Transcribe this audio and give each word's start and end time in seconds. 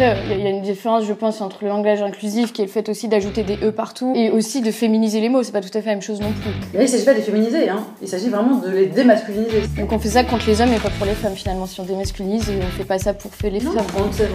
Après, 0.00 0.16
il 0.30 0.44
y, 0.44 0.46
a 0.46 0.50
une 0.50 0.62
différence, 0.62 1.06
je 1.06 1.12
pense, 1.12 1.40
entre 1.40 1.58
le 1.62 1.68
langage 1.70 2.00
inclusif, 2.02 2.52
qui 2.52 2.62
est 2.62 2.66
le 2.66 2.70
fait 2.70 2.88
aussi 2.88 3.08
d'ajouter 3.08 3.42
des 3.42 3.56
E 3.56 3.72
partout, 3.72 4.12
et 4.14 4.30
aussi 4.30 4.60
de 4.60 4.70
féminiser 4.70 5.20
les 5.20 5.28
mots. 5.28 5.42
C'est 5.42 5.50
pas 5.50 5.60
tout 5.60 5.76
à 5.76 5.80
fait 5.80 5.86
la 5.88 5.94
même 5.94 6.02
chose 6.02 6.20
non 6.20 6.30
plus. 6.30 6.52
Mais 6.72 6.84
il 6.84 6.88
s'agit 6.88 7.04
pas 7.04 7.14
de 7.14 7.16
les 7.16 7.24
féminiser, 7.24 7.68
hein. 7.68 7.84
il 8.00 8.06
s'agit 8.06 8.28
vraiment 8.28 8.58
de 8.58 8.70
les 8.70 8.86
démasculiniser. 8.86 9.62
Donc 9.76 9.90
on 9.90 9.98
fait 9.98 10.10
ça 10.10 10.22
contre 10.22 10.46
les 10.46 10.60
hommes 10.60 10.72
et 10.72 10.78
pas 10.78 10.90
pour 10.90 11.04
les 11.04 11.14
femmes 11.14 11.34
finalement. 11.34 11.66
Si 11.66 11.80
on 11.80 11.84
démasculinise, 11.84 12.48
on 12.48 12.76
fait 12.78 12.84
pas 12.84 13.00
ça 13.00 13.12
pour 13.12 13.34
faire 13.34 13.50
les 13.50 13.58
femmes. 13.58 13.74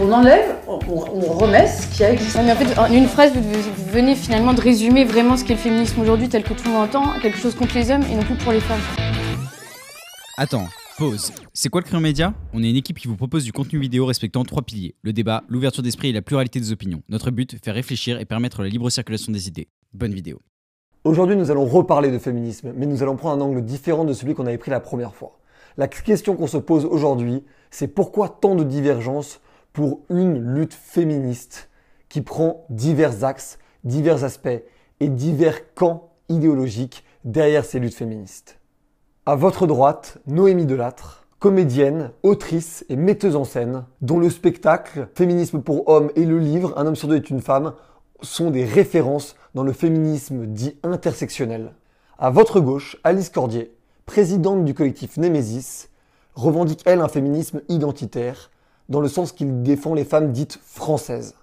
On, 0.02 0.12
enlève, 0.12 0.54
on, 0.68 0.76
remet 0.76 1.66
ce 1.66 1.86
qui 1.96 2.04
a 2.04 2.12
existé. 2.12 2.40
mais 2.44 2.52
en 2.52 2.56
fait, 2.56 2.78
en 2.78 2.92
une 2.92 3.06
phrase, 3.06 3.32
vous, 3.32 3.90
venez 3.90 4.16
finalement 4.16 4.52
de 4.52 4.60
résumer 4.60 5.04
vraiment 5.04 5.38
ce 5.38 5.44
qu'est 5.44 5.54
le 5.54 5.60
féminisme 5.60 5.98
aujourd'hui, 5.98 6.28
tel 6.28 6.42
que 6.42 6.52
tout 6.52 6.64
le 6.66 6.72
monde 6.72 6.82
entend, 6.82 7.04
quelque 7.22 7.38
chose 7.38 7.54
contre 7.54 7.74
les 7.74 7.90
hommes 7.90 8.04
et 8.12 8.14
non 8.14 8.22
plus 8.22 8.34
pour 8.34 8.52
les 8.52 8.60
femmes. 8.60 8.82
Attends, 10.36 10.66
Pause. 10.96 11.32
C'est 11.52 11.70
quoi 11.70 11.80
le 11.80 11.86
Crayon 11.86 12.00
Média? 12.00 12.34
On 12.52 12.62
est 12.62 12.70
une 12.70 12.76
équipe 12.76 13.00
qui 13.00 13.08
vous 13.08 13.16
propose 13.16 13.42
du 13.42 13.52
contenu 13.52 13.80
vidéo 13.80 14.06
respectant 14.06 14.44
trois 14.44 14.62
piliers 14.62 14.94
le 15.02 15.12
débat, 15.12 15.42
l'ouverture 15.48 15.82
d'esprit 15.82 16.10
et 16.10 16.12
la 16.12 16.22
pluralité 16.22 16.60
des 16.60 16.70
opinions. 16.70 17.02
Notre 17.08 17.32
but, 17.32 17.56
faire 17.64 17.74
réfléchir 17.74 18.20
et 18.20 18.24
permettre 18.24 18.62
la 18.62 18.68
libre 18.68 18.88
circulation 18.90 19.32
des 19.32 19.48
idées. 19.48 19.66
Bonne 19.92 20.14
vidéo. 20.14 20.40
Aujourd'hui, 21.02 21.34
nous 21.34 21.50
allons 21.50 21.64
reparler 21.64 22.12
de 22.12 22.18
féminisme, 22.18 22.72
mais 22.76 22.86
nous 22.86 23.02
allons 23.02 23.16
prendre 23.16 23.42
un 23.42 23.44
angle 23.44 23.64
différent 23.64 24.04
de 24.04 24.12
celui 24.12 24.34
qu'on 24.34 24.46
avait 24.46 24.56
pris 24.56 24.70
la 24.70 24.78
première 24.78 25.16
fois. 25.16 25.40
La 25.76 25.88
question 25.88 26.36
qu'on 26.36 26.46
se 26.46 26.58
pose 26.58 26.84
aujourd'hui, 26.84 27.42
c'est 27.72 27.88
pourquoi 27.88 28.28
tant 28.28 28.54
de 28.54 28.62
divergences 28.62 29.40
pour 29.72 30.02
une 30.10 30.38
lutte 30.54 30.74
féministe 30.74 31.70
qui 32.08 32.20
prend 32.20 32.66
divers 32.70 33.24
axes, 33.24 33.58
divers 33.82 34.22
aspects 34.22 34.62
et 35.00 35.08
divers 35.08 35.74
camps 35.74 36.12
idéologiques 36.28 37.02
derrière 37.24 37.64
ces 37.64 37.80
luttes 37.80 37.94
féministes? 37.94 38.60
À 39.26 39.36
votre 39.36 39.66
droite, 39.66 40.18
Noémie 40.26 40.66
Delattre, 40.66 41.24
comédienne, 41.38 42.10
autrice 42.22 42.84
et 42.90 42.96
metteuse 42.96 43.36
en 43.36 43.44
scène, 43.44 43.84
dont 44.02 44.18
le 44.18 44.28
spectacle 44.28 45.08
Féminisme 45.14 45.62
pour 45.62 45.88
hommes 45.88 46.10
et 46.14 46.26
le 46.26 46.38
livre 46.38 46.74
Un 46.76 46.86
homme 46.86 46.94
sur 46.94 47.08
deux 47.08 47.16
est 47.16 47.30
une 47.30 47.40
femme 47.40 47.72
sont 48.20 48.50
des 48.50 48.66
références 48.66 49.34
dans 49.54 49.62
le 49.62 49.72
féminisme 49.72 50.44
dit 50.44 50.76
intersectionnel. 50.82 51.72
À 52.18 52.28
votre 52.28 52.60
gauche, 52.60 52.98
Alice 53.02 53.30
Cordier, 53.30 53.74
présidente 54.04 54.66
du 54.66 54.74
collectif 54.74 55.16
Némésis, 55.16 55.88
revendique 56.34 56.82
elle 56.84 57.00
un 57.00 57.08
féminisme 57.08 57.62
identitaire, 57.70 58.50
dans 58.90 59.00
le 59.00 59.08
sens 59.08 59.32
qu'il 59.32 59.62
défend 59.62 59.94
les 59.94 60.04
femmes 60.04 60.32
dites 60.32 60.60
françaises. 60.62 61.34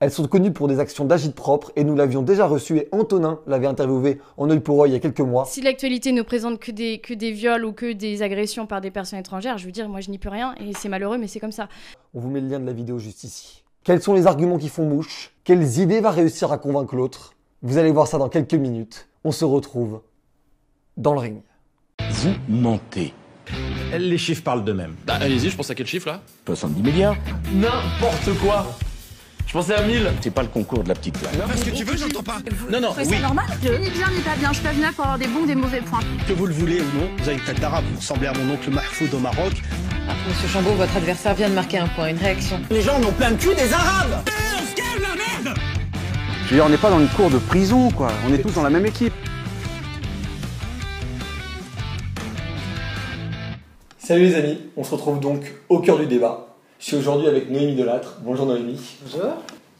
Elles 0.00 0.12
sont 0.12 0.28
connues 0.28 0.52
pour 0.52 0.68
des 0.68 0.78
actions 0.78 1.04
d'agite 1.04 1.34
propre 1.34 1.72
et 1.74 1.82
nous 1.82 1.96
l'avions 1.96 2.22
déjà 2.22 2.46
reçue 2.46 2.76
et 2.78 2.88
Antonin 2.92 3.40
l'avait 3.48 3.66
interviewé 3.66 4.20
en 4.36 4.48
œil 4.48 4.60
pour 4.60 4.80
œil 4.80 4.90
il 4.90 4.92
y 4.92 4.96
a 4.96 5.00
quelques 5.00 5.18
mois. 5.20 5.44
Si 5.44 5.60
l'actualité 5.60 6.12
ne 6.12 6.22
présente 6.22 6.60
que 6.60 6.70
des, 6.70 7.00
que 7.00 7.14
des 7.14 7.32
viols 7.32 7.64
ou 7.64 7.72
que 7.72 7.92
des 7.92 8.22
agressions 8.22 8.66
par 8.66 8.80
des 8.80 8.92
personnes 8.92 9.18
étrangères, 9.18 9.58
je 9.58 9.66
veux 9.66 9.72
dire, 9.72 9.88
moi 9.88 10.00
je 10.00 10.10
n'y 10.10 10.18
peux 10.18 10.28
rien 10.28 10.54
et 10.60 10.72
c'est 10.72 10.88
malheureux 10.88 11.18
mais 11.18 11.26
c'est 11.26 11.40
comme 11.40 11.50
ça. 11.50 11.68
On 12.14 12.20
vous 12.20 12.30
met 12.30 12.40
le 12.40 12.46
lien 12.46 12.60
de 12.60 12.66
la 12.66 12.72
vidéo 12.72 13.00
juste 13.00 13.24
ici. 13.24 13.64
Quels 13.82 14.00
sont 14.00 14.14
les 14.14 14.28
arguments 14.28 14.58
qui 14.58 14.68
font 14.68 14.84
mouche? 14.84 15.32
Quelles 15.42 15.78
idées 15.78 16.00
va 16.00 16.12
réussir 16.12 16.52
à 16.52 16.58
convaincre 16.58 16.94
l'autre? 16.94 17.34
Vous 17.62 17.76
allez 17.76 17.90
voir 17.90 18.06
ça 18.06 18.18
dans 18.18 18.28
quelques 18.28 18.54
minutes. 18.54 19.08
On 19.24 19.32
se 19.32 19.44
retrouve 19.44 20.02
dans 20.96 21.12
le 21.12 21.18
ring. 21.18 21.42
Vous 22.10 22.34
mentez. 22.48 23.14
Les 23.98 24.18
chiffres 24.18 24.44
parlent 24.44 24.64
d'eux-mêmes. 24.64 24.94
Bah 25.06 25.14
allez-y, 25.20 25.48
je 25.48 25.56
pense 25.56 25.70
à 25.70 25.74
quel 25.74 25.86
chiffre 25.86 26.06
là? 26.06 26.20
70 26.46 26.82
milliards. 26.82 27.16
N'importe 27.52 28.38
quoi 28.40 28.64
je 29.48 29.52
pensais 29.54 29.74
à 29.74 29.82
1000 29.82 30.06
C'est 30.20 30.30
pas 30.30 30.42
le 30.42 30.48
concours 30.48 30.84
de 30.84 30.88
la 30.88 30.94
petite 30.94 31.18
classe. 31.18 31.34
Parce 31.36 31.64
que 31.64 31.70
tu 31.70 31.82
veux, 31.84 31.96
j'entends 31.96 32.22
pas. 32.22 32.36
non, 32.70 32.80
non, 32.80 32.94
oui. 32.96 33.04
C'est 33.08 33.18
normal 33.18 33.46
Je 33.62 33.72
ni 33.72 33.88
bien 33.90 34.10
ni 34.14 34.20
pas 34.20 34.36
bien. 34.38 34.50
Je 34.50 34.54
suis 34.56 34.64
pas 34.64 34.72
venue 34.72 34.92
pour 34.94 35.04
avoir 35.04 35.18
des 35.18 35.26
bons 35.26 35.40
ou 35.40 35.46
des 35.46 35.54
mauvais 35.54 35.80
points. 35.80 36.00
Que 36.26 36.34
vous 36.34 36.46
le 36.46 36.52
voulez 36.52 36.80
ou 36.80 36.98
non, 36.98 37.08
vous 37.16 37.24
avez 37.28 37.38
une 37.38 37.44
tête 37.44 37.58
d'arabe. 37.58 37.84
Vous 37.92 37.98
ressemblez 37.98 38.26
à 38.26 38.32
mon 38.34 38.52
oncle 38.52 38.70
Mahfoud 38.70 39.12
au 39.14 39.18
Maroc. 39.18 39.52
Ah, 40.08 40.12
monsieur 40.28 40.48
Chambaud, 40.48 40.72
votre 40.74 40.94
adversaire 40.96 41.34
vient 41.34 41.48
de 41.48 41.54
marquer 41.54 41.78
un 41.78 41.88
point, 41.88 42.08
une 42.08 42.18
réaction. 42.18 42.60
Les 42.70 42.82
gens 42.82 42.98
n'ont 42.98 43.12
plein 43.12 43.30
de 43.30 43.36
cul 43.36 43.54
des 43.54 43.72
arabes 43.72 44.22
On 44.26 44.66
se 44.66 44.74
calme 44.74 45.02
la 45.02 45.44
merde 45.44 45.58
Je 46.44 46.50
veux 46.50 46.56
dire, 46.56 46.64
on 46.66 46.68
n'est 46.68 46.76
pas 46.76 46.90
dans 46.90 47.00
une 47.00 47.08
cour 47.08 47.30
de 47.30 47.38
prison, 47.38 47.90
quoi. 47.90 48.08
On 48.28 48.32
est 48.34 48.38
tous 48.38 48.52
dans 48.52 48.62
la 48.62 48.70
même 48.70 48.84
équipe. 48.86 49.12
Salut 53.98 54.22
les 54.22 54.34
amis, 54.34 54.58
on 54.76 54.84
se 54.84 54.90
retrouve 54.92 55.20
donc 55.20 55.52
au 55.68 55.80
cœur 55.80 55.98
du 55.98 56.06
débat. 56.06 56.47
Je 56.78 56.84
suis 56.84 56.96
aujourd'hui 56.96 57.26
avec 57.26 57.50
Noémie 57.50 57.74
Delattre. 57.74 58.18
Bonjour 58.22 58.46
Noémie. 58.46 58.80
Bonjour. 59.02 59.32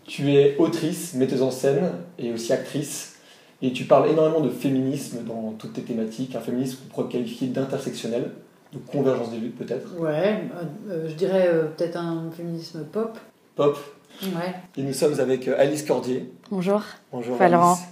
Tu 0.05 0.33
es 0.33 0.57
autrice, 0.59 1.15
metteuse 1.15 1.43
en 1.43 1.53
scène 1.53 1.93
et 2.19 2.33
aussi 2.33 2.53
actrice. 2.53 3.15
Et 3.63 3.73
tu 3.73 3.85
parles 3.85 4.11
énormément 4.11 4.41
de 4.41 4.51
féminisme 4.51 5.19
dans 5.25 5.53
toutes 5.53 5.75
tes 5.75 5.83
thématiques. 5.83 6.35
Un 6.35 6.41
féminisme 6.41 6.79
qu'on 6.79 6.95
pourrait 7.03 7.13
qualifier 7.13 7.47
d'intersectionnel, 7.47 8.33
de 8.73 8.79
convergence 8.79 9.31
des 9.31 9.39
luttes 9.39 9.57
peut-être. 9.57 9.97
Ouais, 9.97 10.43
euh, 10.57 10.65
euh, 10.91 11.09
je 11.09 11.15
dirais 11.15 11.47
euh, 11.47 11.67
peut-être 11.67 11.97
un 11.97 12.33
féminisme 12.37 12.85
pop. 12.85 13.17
Pop. 13.55 13.79
Ouais. 14.23 14.55
Et 14.77 14.83
nous 14.83 14.93
sommes 14.93 15.21
avec 15.21 15.47
Alice 15.47 15.85
Cordier. 15.85 16.29
Bonjour. 16.51 16.83
Bonjour 17.13 17.37
Valorant. 17.37 17.75
Alice. 17.75 17.85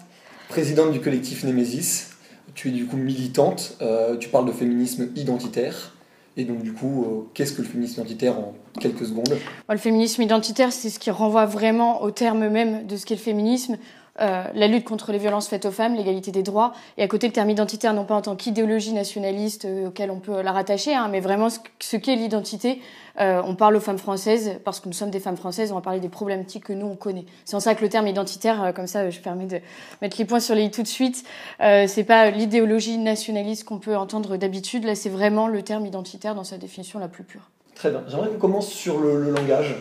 Présidente 0.49 0.91
du 0.91 1.01
collectif 1.01 1.45
Némésis. 1.45 2.17
Tu 2.57 2.71
es 2.71 2.73
du 2.73 2.87
coup 2.87 2.97
militante. 2.97 3.79
tu 4.19 4.29
parles 4.31 4.47
de 4.47 4.53
féminisme 4.53 5.11
identitaire. 5.15 5.93
Et 6.37 6.45
donc, 6.45 6.63
du 6.63 6.73
coup, 6.73 7.05
euh, 7.05 7.31
qu'est-ce 7.33 7.53
que 7.53 7.63
le 7.63 7.69
féminisme 7.69 8.01
identitaire 8.01 8.39
en 8.39 8.55
quelques 8.79 9.07
secondes? 9.07 9.39
Le 9.69 9.77
féminisme 9.79 10.21
identitaire, 10.21 10.73
c'est 10.73 10.91
ce 10.91 10.99
qui 10.99 11.11
renvoie 11.11 11.47
vraiment 11.47 12.03
au 12.03 12.11
terme 12.11 12.49
même 12.49 12.87
de 12.87 12.97
ce 12.97 13.07
qu'est 13.07 13.15
le 13.15 13.21
féminisme. 13.21 13.79
Euh, 14.21 14.45
la 14.55 14.67
lutte 14.67 14.85
contre 14.85 15.13
les 15.13 15.19
violences 15.19 15.49
faites 15.49 15.67
aux 15.67 15.71
femmes, 15.71 15.95
l'égalité 15.95 16.31
des 16.31 16.43
droits, 16.43 16.73
et 16.97 17.03
à 17.03 17.09
côté 17.09 17.27
le 17.27 17.33
terme 17.33 17.51
identitaire, 17.51 17.93
non 17.93 18.05
pas 18.05 18.15
en 18.15 18.23
tant 18.23 18.37
qu'idéologie 18.37 18.93
nationaliste 18.93 19.67
euh, 19.67 19.89
auquel 19.89 20.11
on 20.11 20.21
peut 20.21 20.41
la 20.41 20.53
rattacher, 20.53 20.95
hein, 20.95 21.09
mais 21.11 21.21
vraiment 21.21 21.49
ce, 21.51 21.97
qu'est 21.97 22.17
l'identité. 22.17 22.81
Euh, 23.21 23.43
on 23.45 23.55
parle 23.55 23.77
aux 23.77 23.81
femmes 23.81 23.99
françaises 23.99 24.59
parce 24.65 24.81
que 24.81 24.89
nous 24.89 24.95
sommes 24.95 25.11
des 25.11 25.21
femmes 25.21 25.37
françaises, 25.37 25.73
on 25.73 25.77
va 25.77 25.81
parler 25.81 26.01
des 26.01 26.09
problématiques 26.09 26.65
que 26.65 26.73
nous 26.73 26.87
on 26.87 26.97
connaît. 26.97 27.25
C'est 27.45 27.57
en 27.57 27.61
ça 27.61 27.75
que 27.75 27.83
le 27.83 27.89
terme 27.89 28.07
identitaire, 28.07 28.73
comme 28.75 28.87
ça, 28.87 29.09
je 29.09 29.21
permets 29.21 29.47
de 29.47 29.61
mettre 30.03 30.17
les 30.19 30.25
points 30.25 30.41
sur 30.41 30.55
les 30.55 30.65
i 30.65 30.71
tout 30.71 30.83
de 30.83 30.87
suite. 30.87 31.25
c'est 31.59 32.05
pas 32.07 32.31
l'idéologie 32.31 32.99
nationaliste 32.99 33.65
qu'on 33.65 33.79
peut 33.79 33.97
entendre 33.97 34.37
d'habitude. 34.37 34.85
Là, 34.85 34.95
c'est 34.95 35.09
vraiment 35.09 35.49
le 35.49 35.63
terme 35.63 35.87
identitaire 35.87 36.35
dans 36.35 36.45
sa 36.45 36.59
définition 36.59 36.99
la 36.99 37.09
plus 37.09 37.25
pure. 37.25 37.49
Très 37.75 37.91
bien. 37.91 38.03
J'aimerais 38.09 38.29
qu'on 38.29 38.39
commence 38.39 38.69
sur 38.69 39.01
le 39.01 39.31
langage 39.31 39.77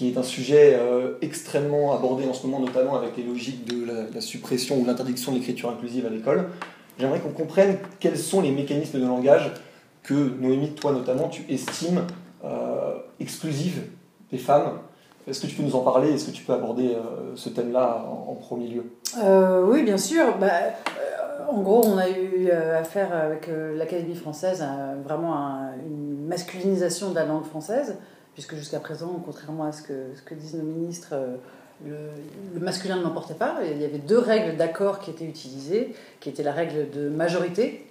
qui 0.00 0.08
est 0.08 0.16
un 0.16 0.22
sujet 0.22 0.78
euh, 0.80 1.18
extrêmement 1.20 1.94
abordé 1.94 2.26
en 2.26 2.32
ce 2.32 2.46
moment, 2.46 2.58
notamment 2.58 2.96
avec 2.96 3.18
les 3.18 3.22
logiques 3.22 3.66
de 3.66 3.86
la, 4.14 4.20
suppression 4.22 4.78
ou 4.78 4.86
l'interdiction 4.86 5.30
de 5.30 5.36
l'écriture 5.36 5.68
inclusive 5.68 6.06
à 6.06 6.08
l'école. 6.08 6.48
J'aimerais 6.98 7.20
qu'on 7.20 7.32
comprenne 7.32 7.76
quels 7.98 8.16
sont 8.16 8.40
les 8.40 8.50
mécanismes 8.50 8.98
de 8.98 9.06
langage 9.06 9.52
que, 10.02 10.14
Noémie, 10.40 10.70
toi 10.70 10.92
notamment, 10.92 11.28
tu 11.28 11.44
estimes 11.52 12.06
euh, 12.46 12.94
exclusifs 13.20 13.82
des 14.32 14.38
femmes. 14.38 14.78
Est-ce 15.28 15.42
que 15.42 15.48
tu 15.48 15.56
peux 15.56 15.64
nous 15.64 15.76
en 15.76 15.82
parler? 15.82 16.14
Est-ce 16.14 16.24
que 16.24 16.30
tu 16.30 16.44
peux 16.44 16.54
aborder 16.54 16.94
euh, 16.94 17.32
ce 17.34 17.50
thème-là 17.50 18.02
en, 18.08 18.36
premier 18.36 18.68
lieu? 18.68 18.84
Oui, 19.66 19.82
bien 19.82 19.98
sûr. 19.98 20.38
Bah, 20.38 20.48
en 21.46 21.60
gros, 21.60 21.84
on 21.84 21.98
a 21.98 22.08
eu 22.08 22.50
affaire 22.50 23.12
avec 23.12 23.50
l'Académie 23.76 24.14
française 24.14 24.64
vraiment 25.04 25.34
une 25.86 26.26
masculinisation 26.26 27.10
de 27.10 27.16
la 27.16 27.26
langue 27.26 27.44
française 27.44 27.98
puisque 28.34 28.54
jusqu'à 28.54 28.80
présent, 28.80 29.20
contrairement 29.24 29.64
à 29.64 29.72
ce 29.72 29.82
que, 29.82 30.34
disent 30.34 30.54
nos 30.54 30.64
ministres, 30.64 31.10
euh, 31.12 31.36
le, 31.84 32.60
masculin 32.60 32.96
ne 32.96 33.02
l'emportait 33.02 33.34
pas. 33.34 33.58
Il 33.64 33.80
y 33.80 33.84
avait 33.84 33.98
deux 33.98 34.18
règles 34.18 34.56
d'accord 34.56 35.00
qui 35.00 35.10
étaient 35.10 35.24
utilisées, 35.24 35.94
qui 36.20 36.28
étaient 36.28 36.42
la 36.42 36.52
règle 36.52 36.90
de 36.90 37.08
majorité. 37.08 37.86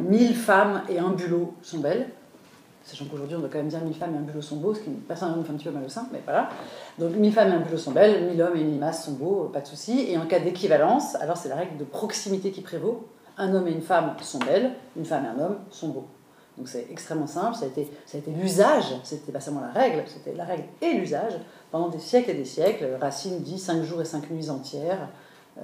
1000 0.00 0.34
femmes 0.34 0.82
et 0.88 0.98
un 0.98 1.10
bulot 1.10 1.54
sont 1.62 1.78
belles. 1.78 2.08
Sachant 2.84 3.04
qu'aujourd'hui, 3.04 3.36
on 3.36 3.40
doit 3.40 3.48
quand 3.48 3.58
même 3.58 3.68
dire 3.68 3.80
1000 3.80 3.94
femmes 3.94 4.14
et 4.14 4.18
un 4.18 4.22
bulot 4.22 4.42
sont 4.42 4.56
beaux, 4.56 4.74
ce 4.74 4.80
qui 4.80 4.90
personnellement 4.90 5.40
me 5.40 5.44
fait 5.44 5.52
un 5.52 5.56
petit 5.56 5.66
peu 5.66 5.70
mal 5.70 5.84
au 5.84 5.88
sein, 5.88 6.08
mais 6.12 6.20
voilà. 6.24 6.48
Donc 6.98 7.14
1000 7.14 7.32
femmes 7.32 7.48
et 7.50 7.54
un 7.54 7.60
bulot 7.60 7.78
sont 7.78 7.92
belles, 7.92 8.26
1000 8.26 8.42
hommes 8.42 8.56
et 8.56 8.60
une 8.60 8.72
limace 8.72 9.04
sont 9.04 9.12
beaux, 9.12 9.50
pas 9.52 9.60
de 9.60 9.66
souci. 9.66 10.06
Et 10.08 10.18
en 10.18 10.26
cas 10.26 10.40
d'équivalence, 10.40 11.14
alors 11.16 11.36
c'est 11.36 11.48
la 11.48 11.56
règle 11.56 11.76
de 11.76 11.84
proximité 11.84 12.50
qui 12.50 12.60
prévaut. 12.60 13.06
Un 13.38 13.54
homme 13.54 13.68
et 13.68 13.72
une 13.72 13.82
femme 13.82 14.14
sont 14.20 14.40
belles, 14.40 14.72
une 14.96 15.04
femme 15.04 15.24
et 15.24 15.28
un 15.28 15.44
homme 15.44 15.56
sont 15.70 15.88
beaux. 15.88 16.06
Donc 16.58 16.68
c'est 16.68 16.86
extrêmement 16.90 17.26
simple, 17.26 17.56
ça 17.56 17.64
a 17.64 17.68
été, 17.68 17.90
ça 18.04 18.18
a 18.18 18.20
été 18.20 18.30
l'usage, 18.30 18.84
c'était 19.04 19.32
pas 19.32 19.40
seulement 19.40 19.62
la 19.62 19.72
règle, 19.72 20.04
c'était 20.06 20.36
la 20.36 20.44
règle 20.44 20.64
et 20.82 20.92
l'usage 20.92 21.32
pendant 21.70 21.88
des 21.88 21.98
siècles 21.98 22.30
et 22.30 22.34
des 22.34 22.44
siècles. 22.44 22.86
Racine 23.00 23.40
dit 23.40 23.58
5 23.58 23.82
jours 23.82 24.02
et 24.02 24.04
5 24.04 24.30
nuits 24.30 24.50
entières, 24.50 25.08
euh, 25.58 25.60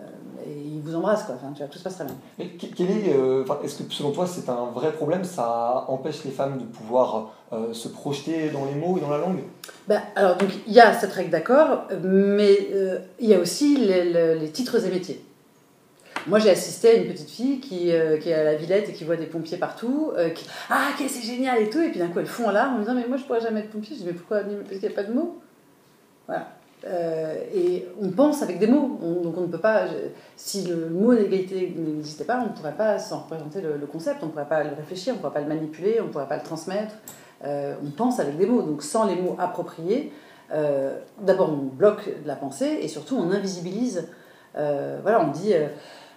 et 0.47 0.53
il 0.53 0.81
vous 0.83 0.95
embrasse, 0.95 1.23
quoi. 1.23 1.37
Enfin, 1.37 1.53
tu 1.53 1.59
vois, 1.59 1.69
tout 1.69 1.79
se 1.79 1.85
passe 1.85 1.95
très 1.95 2.05
bien. 2.05 2.15
Mais 2.39 2.49
quel 2.49 2.91
est, 2.91 3.15
euh, 3.15 3.45
est-ce 3.65 3.83
que 3.83 3.93
selon 3.93 4.13
toi 4.13 4.27
c'est 4.27 4.49
un 4.51 4.67
vrai 4.67 4.93
problème? 4.93 5.25
Ça 5.25 5.87
empêche 5.89 6.25
les 6.25 6.31
femmes 6.31 6.59
de 6.59 6.65
pouvoir 6.65 7.33
euh, 7.53 7.73
se 7.73 7.89
projeter 7.89 8.51
dans 8.51 8.67
les 8.67 8.75
mots 8.75 8.99
et 8.99 9.01
dans 9.01 9.11
la 9.11 9.19
langue? 9.19 9.43
Ben, 9.87 10.03
Alors, 10.15 10.37
donc 10.37 10.51
il 10.67 10.73
y 10.73 10.81
a 10.81 10.93
cette 10.93 11.13
règle 11.13 11.31
d'accord, 11.31 11.85
mais 12.03 12.69
il 13.19 13.29
y 13.29 13.35
a 13.35 13.39
aussi 13.39 13.77
les 13.79 14.51
titres 14.53 14.85
et 14.85 14.91
métiers. 14.91 15.25
Moi, 16.27 16.39
j'ai 16.39 16.51
assisté 16.51 16.91
à 16.91 16.95
une 16.95 17.07
petite 17.07 17.31
fille 17.31 17.61
qui, 17.61 17.93
euh, 17.93 18.19
qui 18.19 18.31
est 18.31 18.35
à 18.35 18.45
la 18.45 18.55
Villette 18.55 18.89
et 18.89 18.93
qui 18.93 19.05
voit 19.05 19.17
des 19.17 19.27
pompiers 19.27 19.59
partout. 19.59 20.13
Euh, 20.17 20.31
qui, 20.31 20.47
ah, 20.71 20.89
c'est 20.97 21.23
génial 21.23 21.63
et 21.63 21.71
tout. 21.71 21.81
Et 21.81 21.91
puis 21.91 21.99
d'un 21.99 22.09
coup, 22.09 22.19
elle 22.19 22.27
fond 22.27 22.49
en 22.49 22.51
larmes 22.51 22.75
en 22.75 22.79
me 22.79 22.83
disant 22.83 22.95
Mais 22.95 23.07
moi, 23.07 23.17
je 23.17 23.25
pourrais 23.25 23.41
jamais 23.41 23.61
être 23.61 23.71
pompier. 23.71 23.95
Je 23.97 24.01
dis 24.03 24.07
Mais 24.07 24.13
pourquoi 24.13 24.41
Parce 24.41 24.69
qu'il 24.69 24.81
n'y 24.81 24.87
a 24.87 24.91
pas 24.91 25.05
de 25.05 25.13
mots? 25.13 25.39
Voilà. 26.27 26.49
Euh, 26.87 27.37
et 27.55 27.87
on 28.01 28.11
pense 28.11 28.43
avec 28.43 28.59
des 28.59 28.69
mots. 28.69 29.01
donc 29.23 29.37
on 29.37 29.43
ne 29.43 29.47
peut 29.47 29.59
pas. 29.59 29.87
si 30.37 30.65
le 30.65 30.89
mot 30.89 31.15
d'égalité 31.15 31.75
n'existait 31.77 32.25
pas, 32.25 32.41
on 32.41 32.51
ne 32.51 32.57
pourrait 32.57 32.77
pas 32.77 32.99
s'en 32.99 33.21
représenter 33.21 33.61
le, 33.61 33.85
concept, 33.87 34.23
on 34.23 34.27
ne 34.27 34.31
pourrait 34.31 34.49
pas 34.49 34.63
le 34.63 34.75
réfléchir, 34.75 35.15
on 35.15 35.17
ne 35.17 35.21
pourrait 35.21 35.35
pas 35.35 35.41
le 35.41 35.49
manipuler, 35.49 36.01
on 36.01 36.05
ne 36.05 36.11
pourrait 36.11 36.29
pas 36.29 36.37
le 36.37 36.45
transmettre. 36.45 36.95
on 37.43 37.91
pense 37.97 38.21
avec 38.21 38.37
des 38.37 38.47
mots. 38.47 38.63
Donc 38.63 38.83
sans 38.83 39.07
les 39.07 39.17
mots 39.17 39.35
appropriés, 39.41 40.13
euh, 40.53 40.97
d'abord 41.21 41.51
on 41.51 41.57
bloque 41.57 42.09
la 42.25 42.35
pensée 42.35 42.79
et 42.83 42.89
surtout 42.89 43.17
on 43.17 43.31
invisibilise. 43.31 44.09
Euh, 44.57 44.99
voilà, 45.03 45.21
on 45.21 45.31
dit 45.31 45.53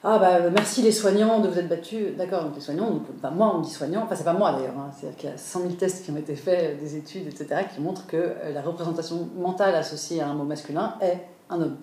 ah 0.04 0.18
bah 0.18 0.50
merci 0.50 0.82
les 0.82 0.92
soignants 0.92 1.40
de 1.40 1.48
vous 1.48 1.60
être 1.60 1.70
battus. 1.70 2.18
D'accord, 2.18 2.44
donc 2.44 2.56
les 2.56 2.62
soignants, 2.62 2.90
donc, 2.90 3.04
bah, 3.22 3.30
moi 3.30 3.54
on 3.56 3.60
dit 3.60 3.70
soignant, 3.70 4.04
enfin 4.04 4.16
c'est 4.16 4.24
pas 4.24 4.34
moi 4.34 4.52
d'ailleurs, 4.54 4.78
hein. 4.78 4.90
c'est-à-dire 4.92 5.18
qu'il 5.18 5.30
y 5.30 5.34
a 5.34 5.38
100 5.38 5.60
000 5.62 5.74
tests 5.74 6.04
qui 6.04 6.12
ont 6.12 6.18
été 6.18 6.36
faits, 6.36 6.80
des 6.80 6.96
études, 6.96 7.28
etc., 7.28 7.66
qui 7.74 7.82
montrent 7.82 8.08
que 8.08 8.36
la 8.52 8.62
représentation 8.62 9.30
mentale 9.36 9.76
associée 9.76 10.22
à 10.22 10.28
un 10.28 10.34
mot 10.34 10.44
masculin 10.44 10.96
est 11.02 11.20
un 11.50 11.62
homme. 11.62 11.78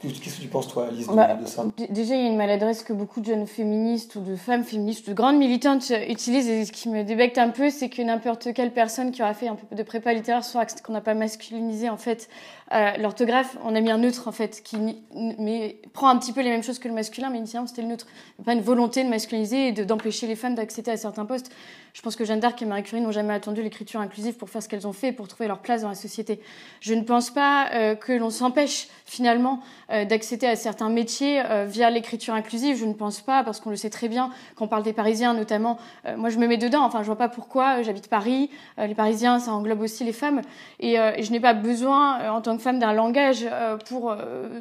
Qu'est-ce 0.00 0.36
que 0.36 0.42
tu 0.42 0.46
penses, 0.46 0.68
toi, 0.68 0.86
Alice, 0.86 1.08
de, 1.08 1.12
bah, 1.12 1.34
de 1.34 1.44
ça 1.44 1.66
Déjà, 1.90 2.14
il 2.14 2.22
y 2.22 2.24
a 2.24 2.28
une 2.28 2.36
maladresse 2.36 2.84
que 2.84 2.92
beaucoup 2.92 3.20
de 3.20 3.26
jeunes 3.26 3.48
féministes 3.48 4.14
ou 4.14 4.20
de 4.20 4.36
femmes 4.36 4.62
féministes, 4.62 5.08
de 5.08 5.12
grandes 5.12 5.38
militantes 5.38 5.92
utilisent. 6.08 6.48
Et 6.48 6.64
ce 6.64 6.70
qui 6.70 6.88
me 6.88 7.02
débecte 7.02 7.36
un 7.36 7.48
peu, 7.48 7.68
c'est 7.68 7.88
que 7.88 8.00
n'importe 8.02 8.52
quelle 8.54 8.72
personne 8.72 9.10
qui 9.10 9.22
aura 9.22 9.34
fait 9.34 9.48
un 9.48 9.56
peu 9.56 9.74
de 9.74 9.82
prépa 9.82 10.12
littéraire, 10.12 10.44
soit 10.44 10.80
qu'on 10.82 10.92
n'a 10.92 11.00
pas 11.00 11.14
masculinisé, 11.14 11.90
en 11.90 11.96
fait, 11.96 12.28
euh, 12.72 12.92
l'orthographe, 12.98 13.56
on 13.64 13.74
a 13.74 13.80
mis 13.80 13.90
un 13.90 13.98
neutre, 13.98 14.28
en 14.28 14.32
fait, 14.32 14.62
qui 14.62 14.76
mais, 15.12 15.80
prend 15.92 16.08
un 16.10 16.16
petit 16.16 16.32
peu 16.32 16.42
les 16.42 16.50
mêmes 16.50 16.62
choses 16.62 16.78
que 16.78 16.86
le 16.86 16.94
masculin, 16.94 17.30
mais 17.30 17.38
initialement, 17.38 17.66
c'était 17.66 17.82
le 17.82 17.88
neutre. 17.88 18.06
Pas 18.44 18.52
une 18.52 18.60
volonté 18.60 19.02
de 19.02 19.08
masculiniser 19.08 19.68
et 19.68 19.72
d'empêcher 19.72 20.28
les 20.28 20.36
femmes 20.36 20.54
d'accéder 20.54 20.92
à 20.92 20.96
certains 20.96 21.24
postes. 21.24 21.50
Je 21.94 22.02
pense 22.02 22.14
que 22.14 22.24
Jeanne 22.24 22.40
d'Arc 22.40 22.62
et 22.62 22.64
Marie 22.64 22.84
Curie 22.84 23.02
n'ont 23.02 23.12
jamais 23.12 23.34
attendu 23.34 23.62
l'écriture 23.62 24.00
inclusive 24.00 24.34
pour 24.34 24.50
faire 24.50 24.62
ce 24.62 24.68
qu'elles 24.68 24.86
ont 24.86 24.92
fait 24.92 25.10
pour 25.10 25.26
trouver 25.26 25.48
leur 25.48 25.58
place 25.58 25.82
dans 25.82 25.88
la 25.88 25.94
société. 25.94 26.40
Je 26.80 26.94
ne 26.94 27.02
pense 27.02 27.30
pas 27.30 27.70
euh, 27.72 27.94
que 27.96 28.12
l'on 28.12 28.30
s'empêche 28.30 28.88
finalement 29.04 29.60
euh, 29.90 30.04
d'accéder 30.04 30.46
à 30.46 30.54
certains 30.54 30.90
métiers 30.90 31.42
euh, 31.44 31.64
via 31.66 31.90
l'écriture 31.90 32.34
inclusive. 32.34 32.76
Je 32.76 32.84
ne 32.84 32.92
pense 32.92 33.20
pas, 33.20 33.42
parce 33.42 33.58
qu'on 33.60 33.70
le 33.70 33.76
sait 33.76 33.90
très 33.90 34.08
bien, 34.08 34.30
quand 34.54 34.66
on 34.66 34.68
parle 34.68 34.84
des 34.84 34.92
Parisiens 34.92 35.34
notamment, 35.34 35.78
moi 36.16 36.30
je 36.30 36.38
me 36.38 36.46
mets 36.46 36.56
dedans, 36.56 36.84
enfin 36.84 37.00
je 37.02 37.06
vois 37.06 37.16
pas 37.16 37.28
pourquoi, 37.28 37.82
j'habite 37.82 38.08
Paris, 38.08 38.50
les 38.76 38.94
Parisiens 38.94 39.38
ça 39.38 39.52
englobe 39.52 39.80
aussi 39.80 40.04
les 40.04 40.12
femmes, 40.12 40.42
et, 40.80 40.94
et 40.94 41.22
je 41.22 41.30
n'ai 41.32 41.40
pas 41.40 41.54
besoin 41.54 42.30
en 42.30 42.40
tant 42.40 42.56
que 42.56 42.62
femme 42.62 42.78
d'un 42.78 42.92
langage 42.92 43.46
pour 43.88 44.14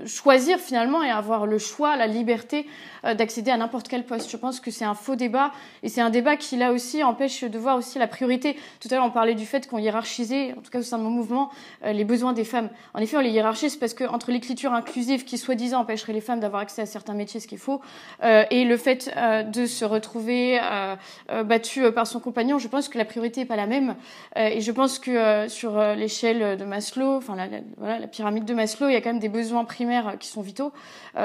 choisir 0.05 0.59
finalement 0.59 1.03
et 1.03 1.09
avoir 1.09 1.45
le 1.45 1.57
choix, 1.57 1.95
la 1.95 2.07
liberté 2.07 2.67
d'accéder 3.03 3.51
à 3.51 3.57
n'importe 3.57 3.87
quel 3.87 4.05
poste. 4.05 4.29
Je 4.31 4.37
pense 4.37 4.59
que 4.59 4.71
c'est 4.71 4.85
un 4.85 4.95
faux 4.95 5.15
débat, 5.15 5.51
et 5.83 5.89
c'est 5.89 6.01
un 6.01 6.09
débat 6.09 6.37
qui 6.37 6.57
là 6.57 6.71
aussi 6.71 7.03
empêche 7.03 7.26
de 7.27 7.59
voir 7.59 7.77
aussi 7.77 7.99
la 7.99 8.07
priorité. 8.07 8.55
Tout 8.79 8.87
à 8.91 8.95
l'heure 8.95 9.05
on 9.05 9.11
parlait 9.11 9.35
du 9.35 9.45
fait 9.45 9.67
qu'on 9.67 9.77
hiérarchisait, 9.77 10.53
en 10.57 10.61
tout 10.61 10.71
cas 10.71 10.79
au 10.79 10.83
sein 10.83 10.97
de 10.97 11.03
mon 11.03 11.09
mouvement, 11.09 11.51
les 11.85 12.03
besoins 12.03 12.33
des 12.33 12.43
femmes. 12.43 12.69
En 12.93 12.99
effet 12.99 13.17
on 13.17 13.21
les 13.21 13.31
hiérarchise 13.31 13.75
parce 13.75 13.93
que 13.93 14.03
entre 14.03 14.31
l'écriture 14.31 14.73
inclusive 14.73 15.25
qui 15.25 15.37
soi-disant 15.37 15.81
empêcherait 15.81 16.13
les 16.13 16.21
femmes 16.21 16.39
d'avoir 16.39 16.61
accès 16.61 16.81
à 16.81 16.85
certains 16.85 17.13
métiers, 17.13 17.39
ce 17.39 17.47
qui 17.47 17.55
est 17.55 17.59
faux, 17.59 17.81
euh, 18.23 18.43
et 18.49 18.63
le 18.65 18.77
fait 18.77 19.11
euh, 19.15 19.43
de 19.43 19.65
se 19.65 19.85
retrouver 19.85 20.59
euh, 20.59 20.95
euh 21.31 21.43
battue 21.43 21.91
par 21.91 22.07
son 22.07 22.19
compagnon, 22.19 22.59
je 22.59 22.67
pense 22.67 22.89
que 22.89 22.97
la 22.97 23.05
priorité 23.05 23.41
n'est 23.41 23.45
pas 23.45 23.55
la 23.55 23.67
même. 23.67 23.95
Euh, 24.37 24.47
et 24.47 24.61
je 24.61 24.71
pense 24.71 24.99
que 24.99 25.11
euh, 25.11 25.47
sur 25.47 25.79
l'échelle 25.95 26.57
de 26.57 26.65
Maslow, 26.65 27.17
enfin 27.17 27.35
la 27.35 28.07
pyramide 28.07 28.45
de 28.45 28.53
Maslow, 28.53 28.87
il 28.89 28.93
y 28.93 28.95
a 28.95 29.01
quand 29.01 29.09
même 29.09 29.19
des 29.19 29.29
besoins 29.29 29.65
primaires 29.65 30.17
qui 30.19 30.27
sont 30.27 30.41
vitaux 30.41 30.71